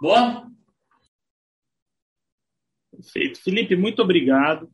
Boa? 0.00 0.50
Perfeito. 2.90 3.42
Felipe, 3.42 3.76
muito 3.76 4.00
obrigado. 4.00 4.72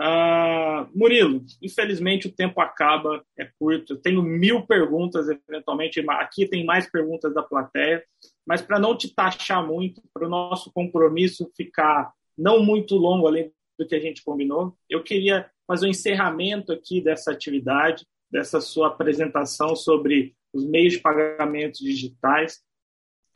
Uh, 0.00 0.86
Murilo, 0.96 1.44
infelizmente 1.60 2.28
o 2.28 2.32
tempo 2.32 2.60
acaba, 2.60 3.24
é 3.36 3.50
curto. 3.58 3.94
Eu 3.94 4.00
tenho 4.00 4.22
mil 4.22 4.64
perguntas, 4.64 5.26
eventualmente. 5.28 6.00
Aqui 6.08 6.46
tem 6.46 6.64
mais 6.64 6.88
perguntas 6.88 7.34
da 7.34 7.42
plateia, 7.42 8.04
mas 8.46 8.62
para 8.62 8.78
não 8.78 8.96
te 8.96 9.12
taxar 9.12 9.66
muito, 9.66 10.00
para 10.14 10.24
o 10.24 10.30
nosso 10.30 10.72
compromisso 10.72 11.50
ficar 11.56 12.12
não 12.38 12.62
muito 12.62 12.94
longo 12.94 13.26
além 13.26 13.52
do 13.76 13.88
que 13.88 13.96
a 13.96 14.00
gente 14.00 14.22
combinou, 14.22 14.78
eu 14.88 15.02
queria 15.02 15.50
fazer 15.66 15.86
o 15.86 15.88
um 15.88 15.90
encerramento 15.90 16.72
aqui 16.72 17.00
dessa 17.00 17.32
atividade 17.32 18.06
dessa 18.32 18.60
sua 18.60 18.88
apresentação 18.88 19.76
sobre 19.76 20.34
os 20.52 20.64
meios 20.64 20.94
de 20.94 21.00
pagamento 21.00 21.78
digitais. 21.78 22.60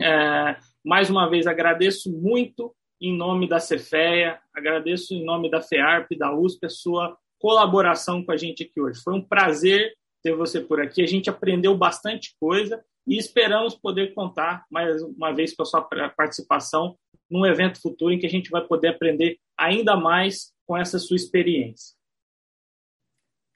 É, 0.01 0.57
mais 0.83 1.11
uma 1.11 1.29
vez, 1.29 1.47
agradeço 1.47 2.11
muito 2.11 2.75
em 3.01 3.15
nome 3.15 3.47
da 3.47 3.61
Cefeia, 3.61 4.41
agradeço 4.55 5.13
em 5.13 5.25
nome 5.25 5.51
da 5.51 5.61
FEARP, 5.61 6.17
da 6.17 6.35
USP, 6.35 6.65
a 6.65 6.71
sua 6.71 7.17
colaboração 7.39 8.25
com 8.25 8.33
a 8.33 8.37
gente 8.37 8.63
aqui 8.63 8.81
hoje. 8.81 9.03
Foi 9.03 9.15
um 9.15 9.23
prazer 9.23 9.95
ter 10.23 10.35
você 10.35 10.61
por 10.61 10.81
aqui. 10.81 11.03
A 11.03 11.07
gente 11.07 11.29
aprendeu 11.29 11.77
bastante 11.77 12.35
coisa 12.41 12.83
e 13.07 13.19
esperamos 13.19 13.75
poder 13.75 14.15
contar 14.15 14.65
mais 14.71 15.03
uma 15.03 15.33
vez 15.33 15.55
com 15.55 15.63
a 15.63 15.67
sua 15.67 15.83
participação 16.17 16.97
num 17.31 17.45
evento 17.45 17.81
futuro 17.81 18.13
em 18.13 18.19
que 18.19 18.27
a 18.27 18.31
gente 18.31 18.51
vai 18.51 18.65
poder 18.67 18.89
aprender 18.89 19.39
ainda 19.59 19.97
mais 19.97 20.53
com 20.67 20.77
essa 20.77 20.99
sua 20.99 21.17
experiência. 21.17 21.96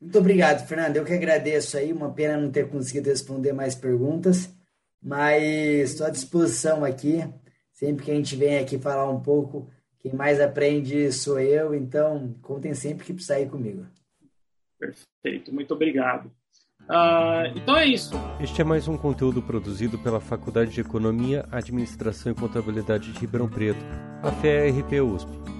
Muito 0.01 0.19
obrigado, 0.19 0.67
Fernando. 0.67 0.97
Eu 0.97 1.05
que 1.05 1.13
agradeço 1.13 1.77
aí. 1.77 1.93
Uma 1.93 2.11
pena 2.11 2.39
não 2.39 2.51
ter 2.51 2.69
conseguido 2.69 3.11
responder 3.11 3.53
mais 3.53 3.75
perguntas, 3.75 4.51
mas 5.03 5.91
estou 5.91 6.07
à 6.07 6.11
disposição 6.11 6.85
aqui. 6.85 7.23
Sempre 7.73 8.05
que 8.05 8.11
a 8.11 8.15
gente 8.15 8.35
vem 8.37 8.59
aqui 8.59 8.79
falar 8.79 9.11
um 9.11 9.21
pouco, 9.21 9.69
quem 10.01 10.13
mais 10.13 10.41
aprende 10.41 11.13
sou 11.13 11.39
eu, 11.39 11.75
então 11.75 12.35
contem 12.43 12.75
sempre 12.75 13.07
que 13.07 13.13
precisar 13.13 13.41
ir 13.41 13.49
comigo. 13.49 13.87
Perfeito, 14.79 15.53
muito 15.53 15.73
obrigado. 15.75 16.31
Uh, 16.83 17.57
então 17.57 17.77
é 17.77 17.87
isso. 17.87 18.13
Este 18.41 18.63
é 18.63 18.65
mais 18.65 18.89
um 18.89 18.97
conteúdo 18.97 19.41
produzido 19.43 19.99
pela 19.99 20.21
Faculdade 20.21 20.73
de 20.73 20.81
Economia, 20.81 21.47
Administração 21.53 22.33
e 22.33 22.35
Contabilidade 22.35 23.13
de 23.13 23.19
Ribeirão 23.19 23.49
Preto, 23.49 23.85
a 24.23 24.33
FERP 24.33 25.01
USP. 25.01 25.60